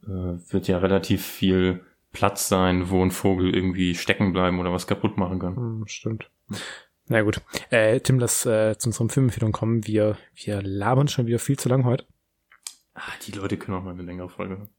äh, 0.04 0.08
wird 0.08 0.68
ja 0.68 0.80
relativ 0.80 1.26
viel 1.26 1.86
Platz 2.14 2.47
sein, 2.47 2.89
wo 2.89 3.03
ein 3.03 3.11
Vogel 3.11 3.53
irgendwie 3.53 3.95
stecken 3.95 4.32
bleiben 4.32 4.59
oder 4.59 4.72
was 4.72 4.88
kaputt 4.88 5.18
machen 5.18 5.39
kann. 5.39 5.55
Hm, 5.55 5.84
stimmt. 5.88 6.30
Na 7.07 7.22
gut. 7.22 7.41
Äh, 7.70 7.99
Tim, 7.99 8.20
lass 8.20 8.45
äh, 8.45 8.78
zu 8.78 8.89
unserem 8.89 9.09
Filmempfehlung 9.09 9.51
kommen. 9.51 9.86
Wir, 9.86 10.18
wir 10.36 10.61
labern 10.61 11.09
schon 11.09 11.28
wieder 11.28 11.39
viel 11.39 11.59
zu 11.59 11.68
lang 11.68 11.84
heute. 11.84 12.05
Ah, 12.93 13.01
die 13.26 13.32
Leute 13.32 13.57
können 13.57 13.78
auch 13.78 13.84
mal 13.84 13.91
eine 13.91 14.03
längere 14.03 14.30
Folge 14.30 14.57
hören. 14.57 14.70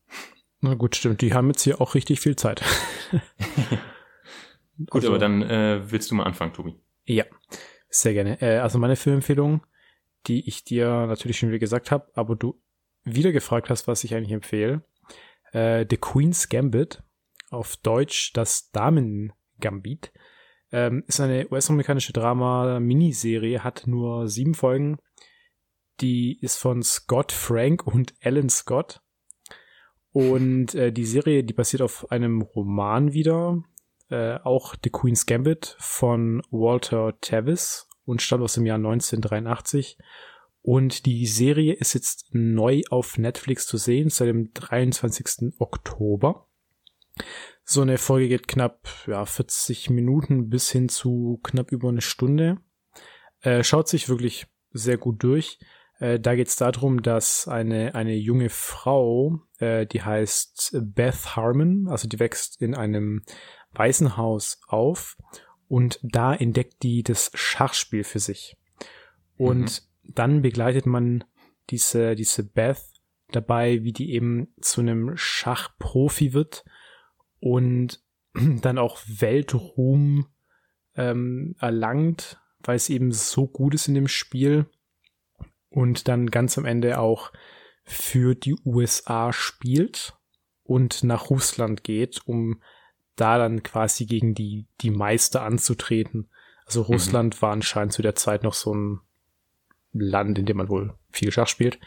Na 0.61 0.74
gut, 0.74 0.97
stimmt. 0.97 1.20
Die 1.20 1.35
haben 1.35 1.49
jetzt 1.49 1.62
hier 1.62 1.80
auch 1.80 1.95
richtig 1.95 2.20
viel 2.20 2.37
Zeit. 2.37 2.62
gut, 4.87 4.95
also, 4.95 5.09
aber 5.09 5.18
dann 5.18 5.43
äh, 5.43 5.82
willst 5.91 6.11
du 6.11 6.14
mal 6.14 6.24
anfangen, 6.24 6.55
Tobi. 6.55 6.74
Ja, 7.05 7.24
sehr 7.89 8.14
gerne. 8.14 8.41
Äh, 8.41 8.59
also 8.59 8.78
meine 8.78 8.97
Filmempfehlung, 8.97 9.66
die 10.26 10.49
ich 10.49 10.64
dir 10.64 11.07
natürlich 11.07 11.39
schon 11.39 11.51
wieder 11.51 11.59
gesagt 11.59 11.91
habe, 11.91 12.11
aber 12.14 12.37
du 12.37 12.59
wieder 13.03 13.32
gefragt 13.32 13.68
hast, 13.68 13.87
was 13.89 14.05
ich 14.05 14.14
eigentlich 14.14 14.32
empfehle. 14.32 14.82
Äh, 15.53 15.85
The 15.91 15.99
Queen's 15.99 16.49
Gambit 16.49 17.03
auf 17.55 17.77
Deutsch 17.77 18.33
das 18.33 18.71
Damen-Gambit. 18.71 20.13
Ähm, 20.73 21.05
ist 21.07 21.21
eine 21.21 21.49
US-amerikanische 21.51 22.13
Drama-Miniserie, 22.13 23.63
hat 23.63 23.87
nur 23.87 24.29
sieben 24.29 24.55
Folgen. 24.55 24.99
Die 26.01 26.39
ist 26.41 26.57
von 26.57 26.83
Scott 26.83 27.33
Frank 27.33 27.87
und 27.87 28.15
Alan 28.23 28.49
Scott. 28.49 29.01
Und 30.13 30.75
äh, 30.75 30.93
die 30.93 31.05
Serie, 31.05 31.45
die 31.45 31.55
basiert 31.55 31.83
auf 31.83 32.11
einem 32.11 32.43
Roman 32.43 33.13
wieder, 33.13 33.63
äh, 34.11 34.39
auch 34.45 34.75
The 34.83 34.91
Queen's 34.91 35.27
Gambit 35.27 35.77
von 35.79 36.43
Walter 36.51 37.19
Tavis 37.21 37.89
und 38.05 38.23
stammt 38.23 38.45
aus 38.45 38.55
dem 38.55 38.67
Jahr 38.67 38.77
1983. 38.77 39.99
Und 40.63 41.05
die 41.07 41.27
Serie 41.27 41.75
ist 41.75 41.95
jetzt 41.95 42.29
neu 42.33 42.83
auf 42.91 43.19
Netflix 43.19 43.67
zu 43.67 43.77
sehen, 43.77 44.09
seit 44.09 44.29
dem 44.29 44.53
23. 44.55 45.53
Oktober. 45.59 46.49
So 47.65 47.81
eine 47.81 47.99
Folge 47.99 48.29
geht 48.29 48.49
knapp 48.49 48.89
ja, 49.07 49.25
40 49.25 49.91
Minuten 49.91 50.51
bis 50.51 50.71
hin 50.71 50.89
zu 50.89 51.41
knapp 51.43 51.73
über 51.73 51.89
eine 51.89 52.03
Stunde. 52.03 52.59
Äh, 53.41 53.62
schaut 53.62 53.89
sich 53.89 54.09
wirklich 54.09 54.47
sehr 54.71 54.99
gut 54.99 55.23
durch. 55.23 55.59
Äh, 55.99 56.21
da 56.21 56.35
geht 56.35 56.49
es 56.49 56.57
darum, 56.57 57.03
dass 57.03 57.49
eine, 57.49 57.95
eine 57.95 58.15
junge 58.15 58.51
Frau, 58.51 59.41
äh, 59.59 59.87
die 59.87 60.03
heißt 60.03 60.77
Beth 60.83 61.37
Harmon, 61.37 61.89
also 61.89 62.09
die 62.09 62.19
wächst 62.19 62.61
in 62.61 62.75
einem 62.75 63.23
Waisenhaus 63.73 64.61
auf 64.67 65.17
und 65.69 65.99
da 66.03 66.35
entdeckt 66.35 66.83
die 66.83 67.03
das 67.03 67.31
Schachspiel 67.35 68.05
für 68.05 68.19
sich. 68.19 68.57
Und 69.37 69.83
mhm. 70.03 70.12
dann 70.15 70.43
begleitet 70.43 70.87
man 70.87 71.25
diese, 71.71 72.15
diese 72.15 72.45
Beth 72.45 72.83
dabei, 73.31 73.83
wie 73.83 73.93
die 73.93 74.12
eben 74.12 74.49
zu 74.61 74.81
einem 74.81 75.17
Schachprofi 75.17 76.35
wird 76.35 76.65
und 77.45 78.01
dann 78.63 78.79
auch 78.79 79.03
Weltruhm 79.07 80.27
ähm, 80.97 81.55
erlangt, 81.61 82.41
weil 82.61 82.77
es 82.77 82.89
eben 82.89 83.13
so 83.13 83.47
gut 83.47 83.75
ist 83.75 83.87
in 83.87 83.95
dem 83.95 84.09
Spiel 84.09 84.67
und 85.69 86.09
dann 86.09 86.31
ganz 86.31 86.57
am 86.57 86.65
Ende 86.65 86.99
auch 86.99 87.33
für 87.85 88.35
die 88.35 88.57
USA 88.65 89.35
spielt 89.35 90.17
und 90.63 91.05
nach 91.05 91.29
Russland 91.29 91.85
geht, 91.85 92.23
um 92.25 92.63
da 93.15 93.37
dann 93.37 93.63
quasi 93.63 94.07
gegen 94.07 94.35
die, 94.35 94.67
die 94.81 94.91
Meister 94.91 95.43
anzutreten. 95.43 96.31
Also 96.65 96.81
mhm. 96.81 96.87
Russland 96.87 97.37
mhm. 97.37 97.43
war 97.43 97.53
anscheinend 97.53 97.93
zu 97.93 98.01
der 98.01 98.15
Zeit 98.15 98.43
noch 98.43 98.55
so 98.55 98.75
ein 98.75 99.01
Land, 99.93 100.39
in 100.39 100.47
dem 100.47 100.57
man 100.57 100.71
wohl 100.71 100.95
viel 101.11 101.31
Schach 101.31 101.49
spielt. 101.49 101.79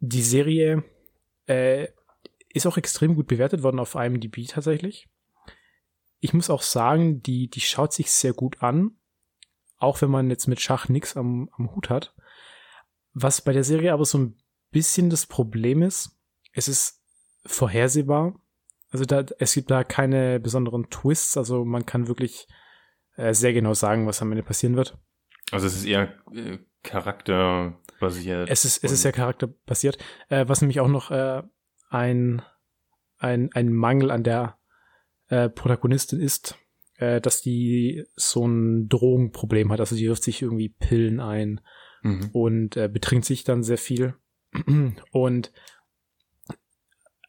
Die 0.00 0.22
Serie 0.22 0.82
äh, 1.46 1.86
ist 2.56 2.66
auch 2.66 2.76
extrem 2.76 3.14
gut 3.14 3.26
bewertet 3.26 3.62
worden 3.62 3.78
auf 3.78 3.94
IMDb 3.94 4.46
tatsächlich. 4.48 5.08
Ich 6.20 6.32
muss 6.32 6.50
auch 6.50 6.62
sagen, 6.62 7.22
die, 7.22 7.48
die 7.48 7.60
schaut 7.60 7.92
sich 7.92 8.10
sehr 8.10 8.32
gut 8.32 8.62
an. 8.62 8.92
Auch 9.78 10.00
wenn 10.00 10.10
man 10.10 10.30
jetzt 10.30 10.46
mit 10.46 10.60
Schach 10.60 10.88
nichts 10.88 11.16
am, 11.16 11.50
am 11.56 11.74
Hut 11.74 11.90
hat. 11.90 12.14
Was 13.12 13.42
bei 13.42 13.52
der 13.52 13.64
Serie 13.64 13.92
aber 13.92 14.06
so 14.06 14.18
ein 14.18 14.38
bisschen 14.70 15.10
das 15.10 15.26
Problem 15.26 15.82
ist, 15.82 16.18
es 16.52 16.68
ist 16.68 17.02
vorhersehbar. 17.44 18.40
Also 18.90 19.04
da, 19.04 19.24
es 19.38 19.52
gibt 19.52 19.70
da 19.70 19.84
keine 19.84 20.40
besonderen 20.40 20.88
Twists, 20.88 21.36
also 21.36 21.64
man 21.64 21.84
kann 21.84 22.08
wirklich 22.08 22.46
äh, 23.16 23.34
sehr 23.34 23.52
genau 23.52 23.74
sagen, 23.74 24.06
was 24.06 24.22
am 24.22 24.32
Ende 24.32 24.42
passieren 24.42 24.76
wird. 24.76 24.96
Also 25.50 25.66
es 25.66 25.76
ist 25.76 25.84
eher 25.84 26.14
äh, 26.32 26.58
charakterbasiert. 26.82 28.48
Es 28.48 28.64
ist, 28.64 28.82
es 28.82 28.92
ist 28.92 29.02
sehr 29.02 29.12
charakterbasiert. 29.12 29.98
Äh, 30.28 30.48
was 30.48 30.62
nämlich 30.62 30.80
auch 30.80 30.88
noch 30.88 31.10
äh, 31.10 31.42
ein, 31.88 32.42
ein, 33.18 33.50
ein 33.52 33.72
Mangel 33.72 34.10
an 34.10 34.22
der 34.22 34.58
äh, 35.28 35.48
Protagonistin 35.48 36.20
ist, 36.20 36.56
äh, 36.96 37.20
dass 37.20 37.40
die 37.40 38.04
so 38.14 38.46
ein 38.46 38.88
Drogenproblem 38.88 39.72
hat. 39.72 39.80
Also 39.80 39.96
die 39.96 40.06
wirft 40.06 40.24
sich 40.24 40.42
irgendwie 40.42 40.68
Pillen 40.68 41.20
ein 41.20 41.60
mhm. 42.02 42.30
und 42.32 42.76
äh, 42.76 42.88
betrinkt 42.88 43.26
sich 43.26 43.44
dann 43.44 43.62
sehr 43.62 43.78
viel. 43.78 44.14
und 45.12 45.52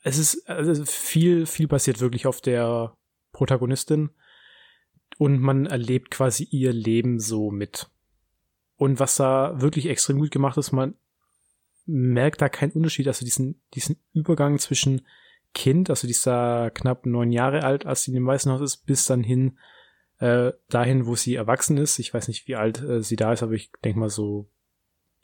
es 0.04 0.18
ist 0.18 0.50
also 0.50 0.86
viel, 0.86 1.46
viel 1.46 1.68
passiert 1.68 2.00
wirklich 2.00 2.28
auf 2.28 2.40
der 2.40 2.96
Protagonistin 3.34 4.12
und 5.18 5.40
man 5.40 5.66
erlebt 5.66 6.12
quasi 6.12 6.44
ihr 6.46 6.72
Leben 6.72 7.20
so 7.20 7.52
mit. 7.52 7.90
Und 8.78 9.00
was 9.00 9.16
da 9.16 9.60
wirklich 9.60 9.88
extrem 9.88 10.20
gut 10.20 10.32
gemacht 10.32 10.58
ist, 10.58 10.72
man 10.72 10.96
merkt 11.88 12.42
da 12.42 12.50
keinen 12.50 12.74
Unterschied, 12.74 13.08
also 13.08 13.26
diesen, 13.26 13.62
diesen 13.74 13.98
Übergang 14.14 14.60
zwischen 14.60 15.02
Kind, 15.54 15.90
also 15.90 16.08
dieser 16.08 16.70
knapp 16.72 17.06
neun 17.06 17.32
Jahre 17.32 17.64
alt, 17.64 17.86
als 17.86 18.04
sie 18.04 18.12
in 18.12 18.16
dem 18.16 18.28
Waisenhaus 18.28 18.62
ist, 18.62 18.86
bis 18.86 19.06
dann 19.06 19.24
hin 19.24 19.58
äh, 20.20 20.52
dahin, 20.70 21.06
wo 21.06 21.16
sie 21.16 21.36
erwachsen 21.36 21.78
ist. 21.78 22.00
Ich 22.00 22.14
weiß 22.14 22.28
nicht, 22.28 22.48
wie 22.48 22.56
alt 22.56 22.82
äh, 22.84 23.02
sie 23.02 23.16
da 23.16 23.34
ist, 23.34 23.44
aber 23.44 23.54
ich 23.54 23.72
denke 23.84 24.00
mal 24.00 24.10
so 24.10 24.50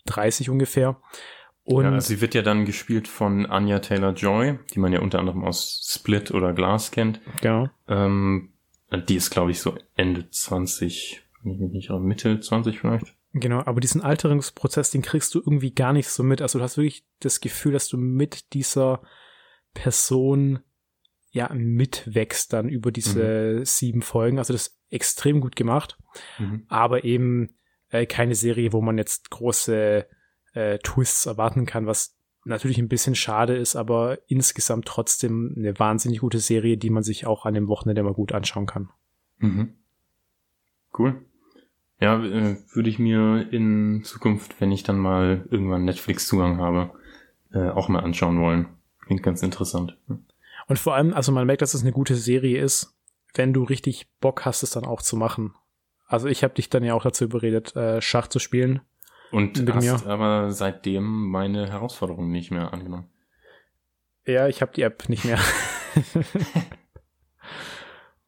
30 0.06 0.50
ungefähr. 0.50 1.00
Und 1.66 1.86
ja, 1.86 2.02
sie 2.02 2.20
wird 2.20 2.34
ja 2.34 2.42
dann 2.42 2.66
gespielt 2.66 3.08
von 3.08 3.46
Anya 3.46 3.80
Taylor-Joy, 3.80 4.60
die 4.74 4.80
man 4.80 4.92
ja 4.92 5.00
unter 5.00 5.20
anderem 5.20 5.44
aus 5.44 5.88
Split 5.88 6.32
oder 6.32 6.54
Glass 6.54 6.92
kennt. 6.92 7.22
Genau. 7.42 7.70
Ähm, 7.88 8.54
die 9.08 9.16
ist, 9.16 9.30
glaube 9.30 9.52
ich, 9.52 9.62
so 9.62 9.78
Ende 9.96 10.30
20, 10.30 11.22
wenn 11.42 11.54
ich 11.54 11.60
mich 11.60 11.72
nicht 11.72 11.90
Mitte 11.90 12.40
20 12.40 12.80
vielleicht. 12.80 13.16
Genau, 13.34 13.64
aber 13.66 13.82
diesen 13.82 14.02
Alterungsprozess, 14.02 14.92
den 14.92 15.02
kriegst 15.02 15.34
du 15.34 15.40
irgendwie 15.40 15.74
gar 15.74 15.92
nicht 15.92 16.08
so 16.08 16.22
mit. 16.22 16.42
Also 16.42 16.60
du 16.60 16.64
hast 16.64 16.78
wirklich 16.78 17.06
das 17.20 17.42
Gefühl, 17.42 17.74
dass 17.74 17.88
du 17.88 17.98
mit 17.98 18.54
dieser 18.54 19.02
Person 19.74 20.60
ja 21.32 21.52
mitwächst 21.52 22.54
dann 22.54 22.70
über 22.70 22.92
diese 22.92 23.58
mhm. 23.60 23.66
sieben 23.66 24.02
Folgen. 24.04 24.38
Also 24.38 24.54
das 24.54 24.68
ist 24.68 24.80
extrem 24.92 25.42
gut 25.42 25.56
gemacht, 25.56 25.98
mhm. 26.38 26.66
aber 26.68 27.04
eben 27.04 27.58
äh, 27.90 28.06
keine 28.06 28.36
Serie, 28.36 28.72
wo 28.72 28.82
man 28.82 29.00
jetzt 29.00 29.32
große 29.32 30.08
äh, 30.54 30.78
Twists 30.78 31.26
erwarten 31.26 31.66
kann, 31.66 31.88
was 31.88 32.16
natürlich 32.46 32.78
ein 32.78 32.90
bisschen 32.90 33.16
schade 33.16 33.56
ist, 33.56 33.76
aber 33.76 34.20
insgesamt 34.28 34.86
trotzdem 34.86 35.56
eine 35.58 35.80
wahnsinnig 35.80 36.20
gute 36.20 36.40
Serie, 36.40 36.78
die 36.78 36.92
man 36.92 37.02
sich 37.02 37.26
auch 37.26 37.48
an 37.48 37.56
dem 37.56 37.68
Wochenende 37.68 38.04
mal 38.04 38.14
gut 38.14 38.32
anschauen 38.32 38.68
kann. 38.68 38.90
Mhm. 39.40 39.74
Cool. 40.96 41.26
Ja, 42.04 42.22
äh, 42.22 42.58
würde 42.74 42.90
ich 42.90 43.00
mir 43.00 43.48
in 43.52 44.04
Zukunft, 44.04 44.60
wenn 44.60 44.74
ich 44.74 44.84
dann 44.84 44.98
mal 44.98 45.46
irgendwann 45.50 45.86
Netflix-Zugang 45.86 46.58
habe, 46.58 46.92
äh, 47.54 47.70
auch 47.70 47.88
mal 47.88 48.02
anschauen 48.02 48.42
wollen. 48.42 48.68
Klingt 49.06 49.24
ganz 49.24 49.42
interessant. 49.42 49.98
Und 50.68 50.80
vor 50.80 50.96
allem, 50.96 51.14
also 51.14 51.32
man 51.32 51.48
merkt, 51.48 51.62
dass 51.62 51.74
es 51.74 51.82
eine 51.82 51.94
gute 51.94 52.16
Serie 52.16 52.62
ist, 52.62 52.94
wenn 53.36 53.54
du 53.54 53.64
richtig 53.64 54.10
Bock 54.20 54.44
hast, 54.44 54.64
es 54.64 54.72
dann 54.72 54.84
auch 54.84 55.02
zu 55.02 55.16
machen. 55.16 55.56
Also 56.06 56.28
ich 56.28 56.44
habe 56.44 56.54
dich 56.54 56.70
dann 56.70 56.84
ja 56.84 56.94
auch 56.94 57.04
dazu 57.04 57.24
überredet, 57.24 57.74
äh, 57.78 58.02
Schach 58.02 58.28
zu 58.28 58.40
spielen. 58.40 58.82
Und 59.32 59.66
hast 59.74 60.04
mir. 60.04 60.12
aber 60.12 60.52
seitdem 60.52 61.30
meine 61.30 61.72
Herausforderung 61.72 62.32
nicht 62.32 62.52
mehr 62.52 62.74
angenommen. 62.74 63.08
Ja, 64.26 64.50
ich 64.50 64.62
habe 64.62 64.74
die 64.76 64.82
App 64.82 65.08
nicht 65.08 65.24
mehr. 65.24 65.40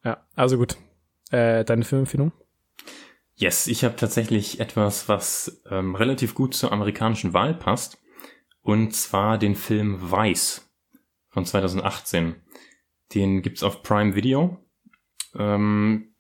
ja, 0.06 0.26
also 0.34 0.58
gut. 0.58 0.78
Äh, 1.32 1.66
deine 1.66 1.84
Filmempfehlung? 1.84 2.32
Yes, 3.38 3.68
ich 3.68 3.84
habe 3.84 3.98
tatsächlich 3.98 4.60
etwas, 4.60 5.10
was 5.10 5.62
ähm, 5.70 5.96
relativ 5.96 6.36
gut 6.36 6.54
zur 6.54 6.72
amerikanischen 6.72 7.34
Wahl 7.34 7.54
passt. 7.54 8.02
Und 8.62 8.96
zwar 8.96 9.38
den 9.38 9.56
Film 9.56 10.12
Vice 10.12 10.72
von 11.30 11.46
2018. 11.46 12.36
Den 13.14 13.42
gibt's 13.42 13.62
auf 13.62 13.84
Prime 13.84 14.16
Video. 14.16 14.58
ähm, 15.38 16.16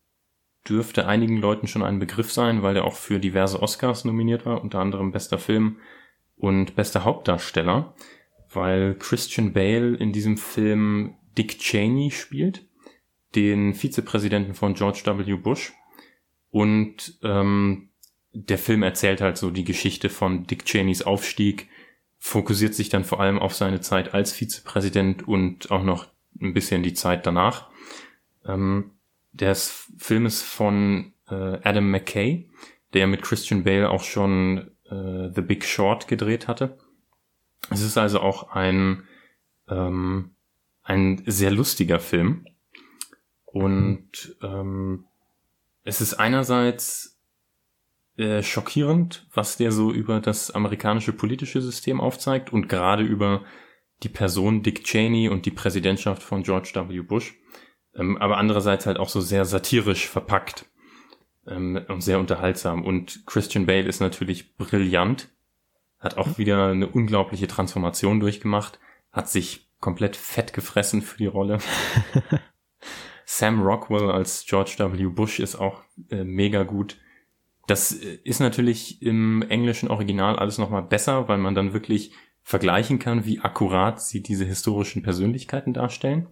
dürfte 0.68 1.08
einigen 1.08 1.38
Leuten 1.38 1.68
schon 1.68 1.84
ein 1.84 2.00
Begriff 2.00 2.32
sein, 2.32 2.64
weil 2.64 2.76
er 2.76 2.86
auch 2.86 2.96
für 2.96 3.20
diverse 3.20 3.62
Oscars 3.62 4.04
nominiert 4.04 4.46
war, 4.46 4.62
unter 4.62 4.80
anderem 4.80 5.12
bester 5.12 5.38
Film 5.38 5.78
und 6.36 6.76
bester 6.76 7.04
Hauptdarsteller, 7.04 7.96
weil 8.52 8.96
Christian 8.96 9.54
Bale 9.54 9.96
in 9.96 10.12
diesem 10.12 10.38
Film 10.38 11.16
Dick 11.38 11.60
Cheney 11.60 12.12
spielt, 12.12 12.68
den 13.36 13.74
Vizepräsidenten 13.74 14.56
von 14.56 14.74
George 14.74 15.04
W. 15.06 15.36
Bush. 15.36 15.74
Und 16.56 17.20
ähm, 17.22 17.90
der 18.32 18.58
Film 18.58 18.82
erzählt 18.82 19.20
halt 19.20 19.38
so 19.38 19.52
die 19.52 19.66
Geschichte 19.66 20.08
von 20.08 20.48
Dick 20.48 20.64
Cheneys 20.64 21.02
Aufstieg, 21.02 21.68
fokussiert 22.18 22.74
sich 22.74 22.88
dann 22.88 23.04
vor 23.04 23.20
allem 23.20 23.40
auf 23.40 23.54
seine 23.54 23.82
Zeit 23.82 24.14
als 24.14 24.32
Vizepräsident 24.32 25.28
und 25.28 25.70
auch 25.70 25.84
noch 25.84 26.08
ein 26.40 26.54
bisschen 26.54 26.82
die 26.82 26.94
Zeit 26.94 27.26
danach. 27.26 27.68
Ähm, 28.46 28.92
der 29.34 29.54
Film 29.54 30.26
ist 30.26 30.44
von 30.44 31.12
äh, 31.28 31.60
Adam 31.62 31.92
McKay, 31.92 32.48
der 32.94 33.08
mit 33.08 33.22
Christian 33.22 33.66
Bale 33.66 33.90
auch 33.90 34.06
schon 34.06 34.72
äh, 34.86 35.34
The 35.36 35.42
Big 35.42 35.66
Short 35.66 36.08
gedreht 36.08 36.48
hatte. 36.48 36.78
Es 37.70 37.82
ist 37.82 37.98
also 37.98 38.22
auch 38.22 38.52
ein, 38.52 39.04
ähm, 39.68 40.32
ein 40.84 41.22
sehr 41.26 41.52
lustiger 41.52 42.00
Film. 42.00 42.48
Und 43.44 44.38
ähm, 44.42 45.04
es 45.86 46.02
ist 46.02 46.16
einerseits 46.16 47.22
äh, 48.18 48.42
schockierend, 48.42 49.28
was 49.34 49.56
der 49.56 49.72
so 49.72 49.92
über 49.92 50.20
das 50.20 50.52
amerikanische 50.52 51.14
politische 51.14 51.62
System 51.62 52.02
aufzeigt 52.02 52.52
und 52.52 52.68
gerade 52.68 53.04
über 53.04 53.46
die 54.04 54.10
Person 54.10 54.64
Dick 54.64 54.84
Cheney 54.84 55.30
und 55.30 55.46
die 55.46 55.52
Präsidentschaft 55.52 56.24
von 56.24 56.44
George 56.44 56.72
W. 56.74 57.02
Bush, 57.02 57.36
ähm, 57.94 58.18
aber 58.18 58.38
andererseits 58.38 58.86
halt 58.86 58.98
auch 58.98 59.10
so 59.10 59.22
sehr 59.22 59.46
satirisch 59.46 60.08
verpackt 60.08 60.66
ähm, 61.48 61.80
und 61.88 62.02
sehr 62.02 62.20
unterhaltsam. 62.20 62.84
Und 62.84 63.26
Christian 63.28 63.68
Bale 63.68 63.88
ist 63.88 64.02
natürlich 64.02 64.58
brillant, 64.58 65.30
hat 66.00 66.18
auch 66.18 66.38
wieder 66.38 66.68
eine 66.68 66.88
unglaubliche 66.88 67.48
Transformation 67.48 68.20
durchgemacht, 68.20 68.80
hat 69.12 69.30
sich 69.30 69.70
komplett 69.80 70.16
fett 70.16 70.52
gefressen 70.52 71.04
für 71.04 71.18
die 71.18 71.28
Rolle. 71.28 71.60
Sam 73.26 73.62
Rockwell 73.62 74.10
als 74.12 74.46
George 74.46 74.76
W. 74.78 75.08
Bush 75.08 75.40
ist 75.40 75.56
auch 75.56 75.82
äh, 76.10 76.24
mega 76.24 76.64
gut. 76.64 76.98
Das 77.68 77.92
äh, 77.92 78.20
ist 78.24 78.40
natürlich 78.40 79.02
im 79.02 79.42
englischen 79.44 79.90
Original 79.90 80.38
alles 80.38 80.58
nochmal 80.58 80.84
besser, 80.84 81.28
weil 81.28 81.38
man 81.38 81.56
dann 81.56 81.74
wirklich 81.74 82.12
vergleichen 82.44 83.00
kann, 83.00 83.26
wie 83.26 83.40
akkurat 83.40 84.02
sie 84.02 84.22
diese 84.22 84.46
historischen 84.46 85.02
Persönlichkeiten 85.02 85.74
darstellen. 85.74 86.28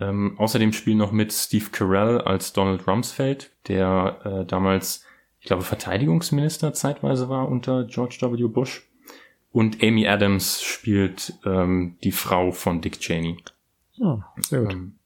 Ähm, 0.00 0.38
außerdem 0.38 0.72
spielen 0.72 0.98
noch 0.98 1.10
mit 1.10 1.32
Steve 1.32 1.66
Carell 1.72 2.20
als 2.20 2.52
Donald 2.52 2.86
Rumsfeld, 2.86 3.50
der 3.66 4.20
äh, 4.24 4.46
damals, 4.46 5.04
ich 5.40 5.46
glaube, 5.46 5.64
Verteidigungsminister 5.64 6.72
zeitweise 6.72 7.28
war 7.28 7.48
unter 7.48 7.84
George 7.84 8.18
W. 8.20 8.46
Bush. 8.46 8.88
Und 9.50 9.82
Amy 9.82 10.06
Adams 10.06 10.62
spielt 10.62 11.34
ähm, 11.44 11.96
die 12.04 12.12
Frau 12.12 12.52
von 12.52 12.80
Dick 12.80 13.00
Cheney. 13.00 13.38
Ja, 13.94 14.32
sehr 14.40 14.60
gut. 14.60 14.72
Ähm, 14.72 14.98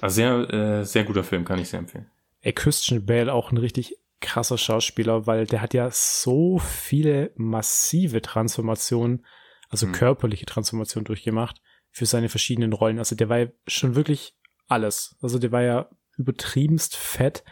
also 0.00 0.14
sehr, 0.14 0.52
äh, 0.52 0.84
sehr 0.84 1.04
guter 1.04 1.24
Film, 1.24 1.44
kann 1.44 1.58
ich 1.58 1.68
sehr 1.68 1.80
empfehlen. 1.80 2.10
Ey, 2.40 2.52
Christian 2.52 3.04
Bale 3.04 3.32
auch 3.32 3.50
ein 3.50 3.58
richtig 3.58 3.96
krasser 4.20 4.58
Schauspieler, 4.58 5.26
weil 5.26 5.46
der 5.46 5.62
hat 5.62 5.74
ja 5.74 5.90
so 5.92 6.58
viele 6.58 7.32
massive 7.36 8.22
Transformationen, 8.22 9.24
also 9.68 9.86
hm. 9.86 9.92
körperliche 9.92 10.46
Transformationen 10.46 11.04
durchgemacht 11.04 11.60
für 11.90 12.06
seine 12.06 12.28
verschiedenen 12.28 12.72
Rollen. 12.72 12.98
Also 12.98 13.16
der 13.16 13.28
war 13.28 13.38
ja 13.38 13.46
schon 13.66 13.94
wirklich 13.94 14.36
alles. 14.66 15.16
Also 15.20 15.38
der 15.38 15.52
war 15.52 15.62
ja 15.62 15.88
übertriebenst 16.16 16.96
fett, 16.96 17.44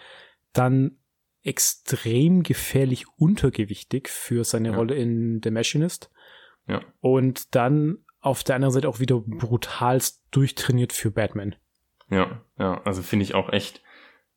dann 0.53 0.99
extrem 1.43 2.43
gefährlich 2.43 3.07
untergewichtig 3.17 4.09
für 4.09 4.45
seine 4.45 4.71
ja. 4.71 4.77
Rolle 4.77 4.97
in 4.97 5.41
The 5.43 5.51
Machinist. 5.51 6.11
Ja. 6.67 6.81
Und 7.01 7.55
dann 7.55 7.99
auf 8.21 8.43
der 8.43 8.57
anderen 8.57 8.73
Seite 8.73 8.89
auch 8.89 8.99
wieder 8.99 9.21
brutalst 9.21 10.25
durchtrainiert 10.33 10.93
für 10.93 11.13
Batman. 11.13 11.55
Ja, 12.11 12.43
ja, 12.59 12.81
also 12.85 13.03
finde 13.03 13.25
ich 13.25 13.35
auch 13.35 13.53
echt 13.53 13.83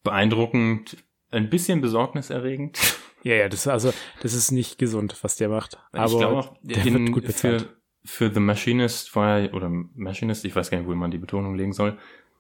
beeindruckend, 0.04 0.98
ein 1.32 1.50
bisschen 1.50 1.82
besorgniserregend. 1.82 2.80
Ja, 3.22 3.36
ja, 3.36 3.50
das 3.50 3.68
also 3.68 3.92
das 4.22 4.34
ist 4.34 4.52
nicht 4.52 4.78
gesund, 4.78 5.14
was 5.24 5.36
der 5.36 5.50
macht. 5.50 5.78
Aber 5.92 6.06
ich 6.06 6.18
glaube 6.18 6.38
auch, 6.38 6.56
der 6.62 6.86
in, 6.86 6.94
wird 6.94 7.12
gut 7.12 7.26
bezahlt. 7.26 7.64
Für, 8.06 8.30
für 8.30 8.34
The 8.34 8.40
Machinist 8.40 9.14
war 9.14 9.40
er, 9.40 9.54
oder 9.54 9.68
Machinist, 9.70 10.46
ich 10.46 10.56
weiß 10.56 10.70
gar 10.70 10.78
nicht, 10.78 10.88
wo 10.88 10.96
man 10.96 11.12
die 11.12 11.18
Betonung 11.18 11.56
legen 11.56 11.74
soll, 11.74 11.98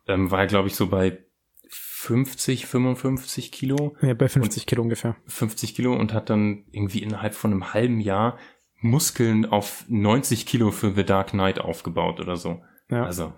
ähm, 0.07 0.31
war 0.31 0.39
er, 0.39 0.47
glaube 0.47 0.69
ich, 0.69 0.75
so 0.75 0.87
bei 0.87 1.19
50, 1.67 2.65
55 2.65 3.51
Kilo. 3.51 3.97
Ja, 4.01 4.13
bei 4.13 4.29
50 4.29 4.65
Kilo 4.65 4.83
ungefähr. 4.83 5.17
50 5.27 5.75
Kilo 5.75 5.93
und 5.93 6.13
hat 6.13 6.29
dann 6.29 6.63
irgendwie 6.71 7.03
innerhalb 7.03 7.33
von 7.33 7.51
einem 7.51 7.73
halben 7.73 7.99
Jahr 7.99 8.37
Muskeln 8.79 9.45
auf 9.45 9.83
90 9.89 10.45
Kilo 10.45 10.71
für 10.71 10.93
The 10.93 11.03
Dark 11.03 11.31
Knight 11.31 11.59
aufgebaut 11.59 12.21
oder 12.21 12.37
so. 12.37 12.63
Ja. 12.89 13.03
Also 13.03 13.33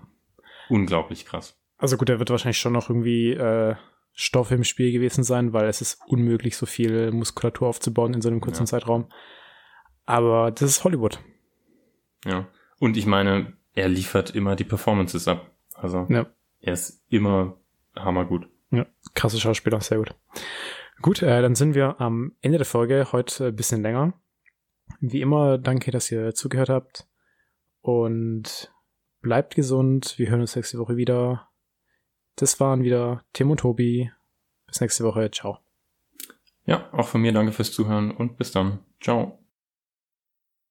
unglaublich 0.68 1.26
krass. 1.26 1.60
Also 1.82 1.96
gut, 1.96 2.08
er 2.10 2.20
wird 2.20 2.30
wahrscheinlich 2.30 2.58
schon 2.58 2.74
noch 2.74 2.88
irgendwie 2.88 3.32
äh, 3.32 3.74
Stoff 4.12 4.52
im 4.52 4.62
Spiel 4.62 4.92
gewesen 4.92 5.24
sein, 5.24 5.52
weil 5.52 5.66
es 5.66 5.80
ist 5.80 5.98
unmöglich, 6.06 6.56
so 6.56 6.64
viel 6.64 7.10
Muskulatur 7.10 7.66
aufzubauen 7.66 8.14
in 8.14 8.22
so 8.22 8.28
einem 8.28 8.40
kurzen 8.40 8.62
ja. 8.62 8.66
Zeitraum. 8.66 9.08
Aber 10.06 10.52
das 10.52 10.62
ist 10.62 10.84
Hollywood. 10.84 11.18
Ja. 12.24 12.46
Und 12.78 12.96
ich 12.96 13.04
meine, 13.04 13.54
er 13.74 13.88
liefert 13.88 14.32
immer 14.32 14.54
die 14.54 14.62
Performances 14.62 15.26
ab. 15.26 15.50
Also 15.74 16.06
ja. 16.08 16.26
er 16.60 16.72
ist 16.72 17.02
immer 17.08 17.56
hammergut. 17.96 18.48
Ja, 18.70 18.86
krasse 19.14 19.40
Schauspieler, 19.40 19.80
sehr 19.80 19.98
gut. 19.98 20.14
Gut, 21.00 21.20
äh, 21.20 21.42
dann 21.42 21.56
sind 21.56 21.74
wir 21.74 22.00
am 22.00 22.36
Ende 22.42 22.58
der 22.58 22.64
Folge, 22.64 23.08
heute 23.10 23.46
ein 23.46 23.56
bisschen 23.56 23.82
länger. 23.82 24.14
Wie 25.00 25.20
immer, 25.20 25.58
danke, 25.58 25.90
dass 25.90 26.12
ihr 26.12 26.32
zugehört 26.32 26.68
habt. 26.68 27.08
Und 27.80 28.72
bleibt 29.20 29.56
gesund. 29.56 30.14
Wir 30.16 30.30
hören 30.30 30.42
uns 30.42 30.54
nächste 30.54 30.78
Woche 30.78 30.96
wieder. 30.96 31.48
Das 32.36 32.60
waren 32.60 32.82
wieder 32.82 33.24
Tim 33.32 33.50
und 33.50 33.60
Tobi. 33.60 34.10
Bis 34.66 34.80
nächste 34.80 35.04
Woche. 35.04 35.30
Ciao. 35.30 35.58
Ja, 36.64 36.88
auch 36.92 37.08
von 37.08 37.20
mir 37.20 37.32
danke 37.32 37.52
fürs 37.52 37.72
Zuhören 37.72 38.10
und 38.10 38.36
bis 38.38 38.52
dann. 38.52 38.80
Ciao. 39.00 39.41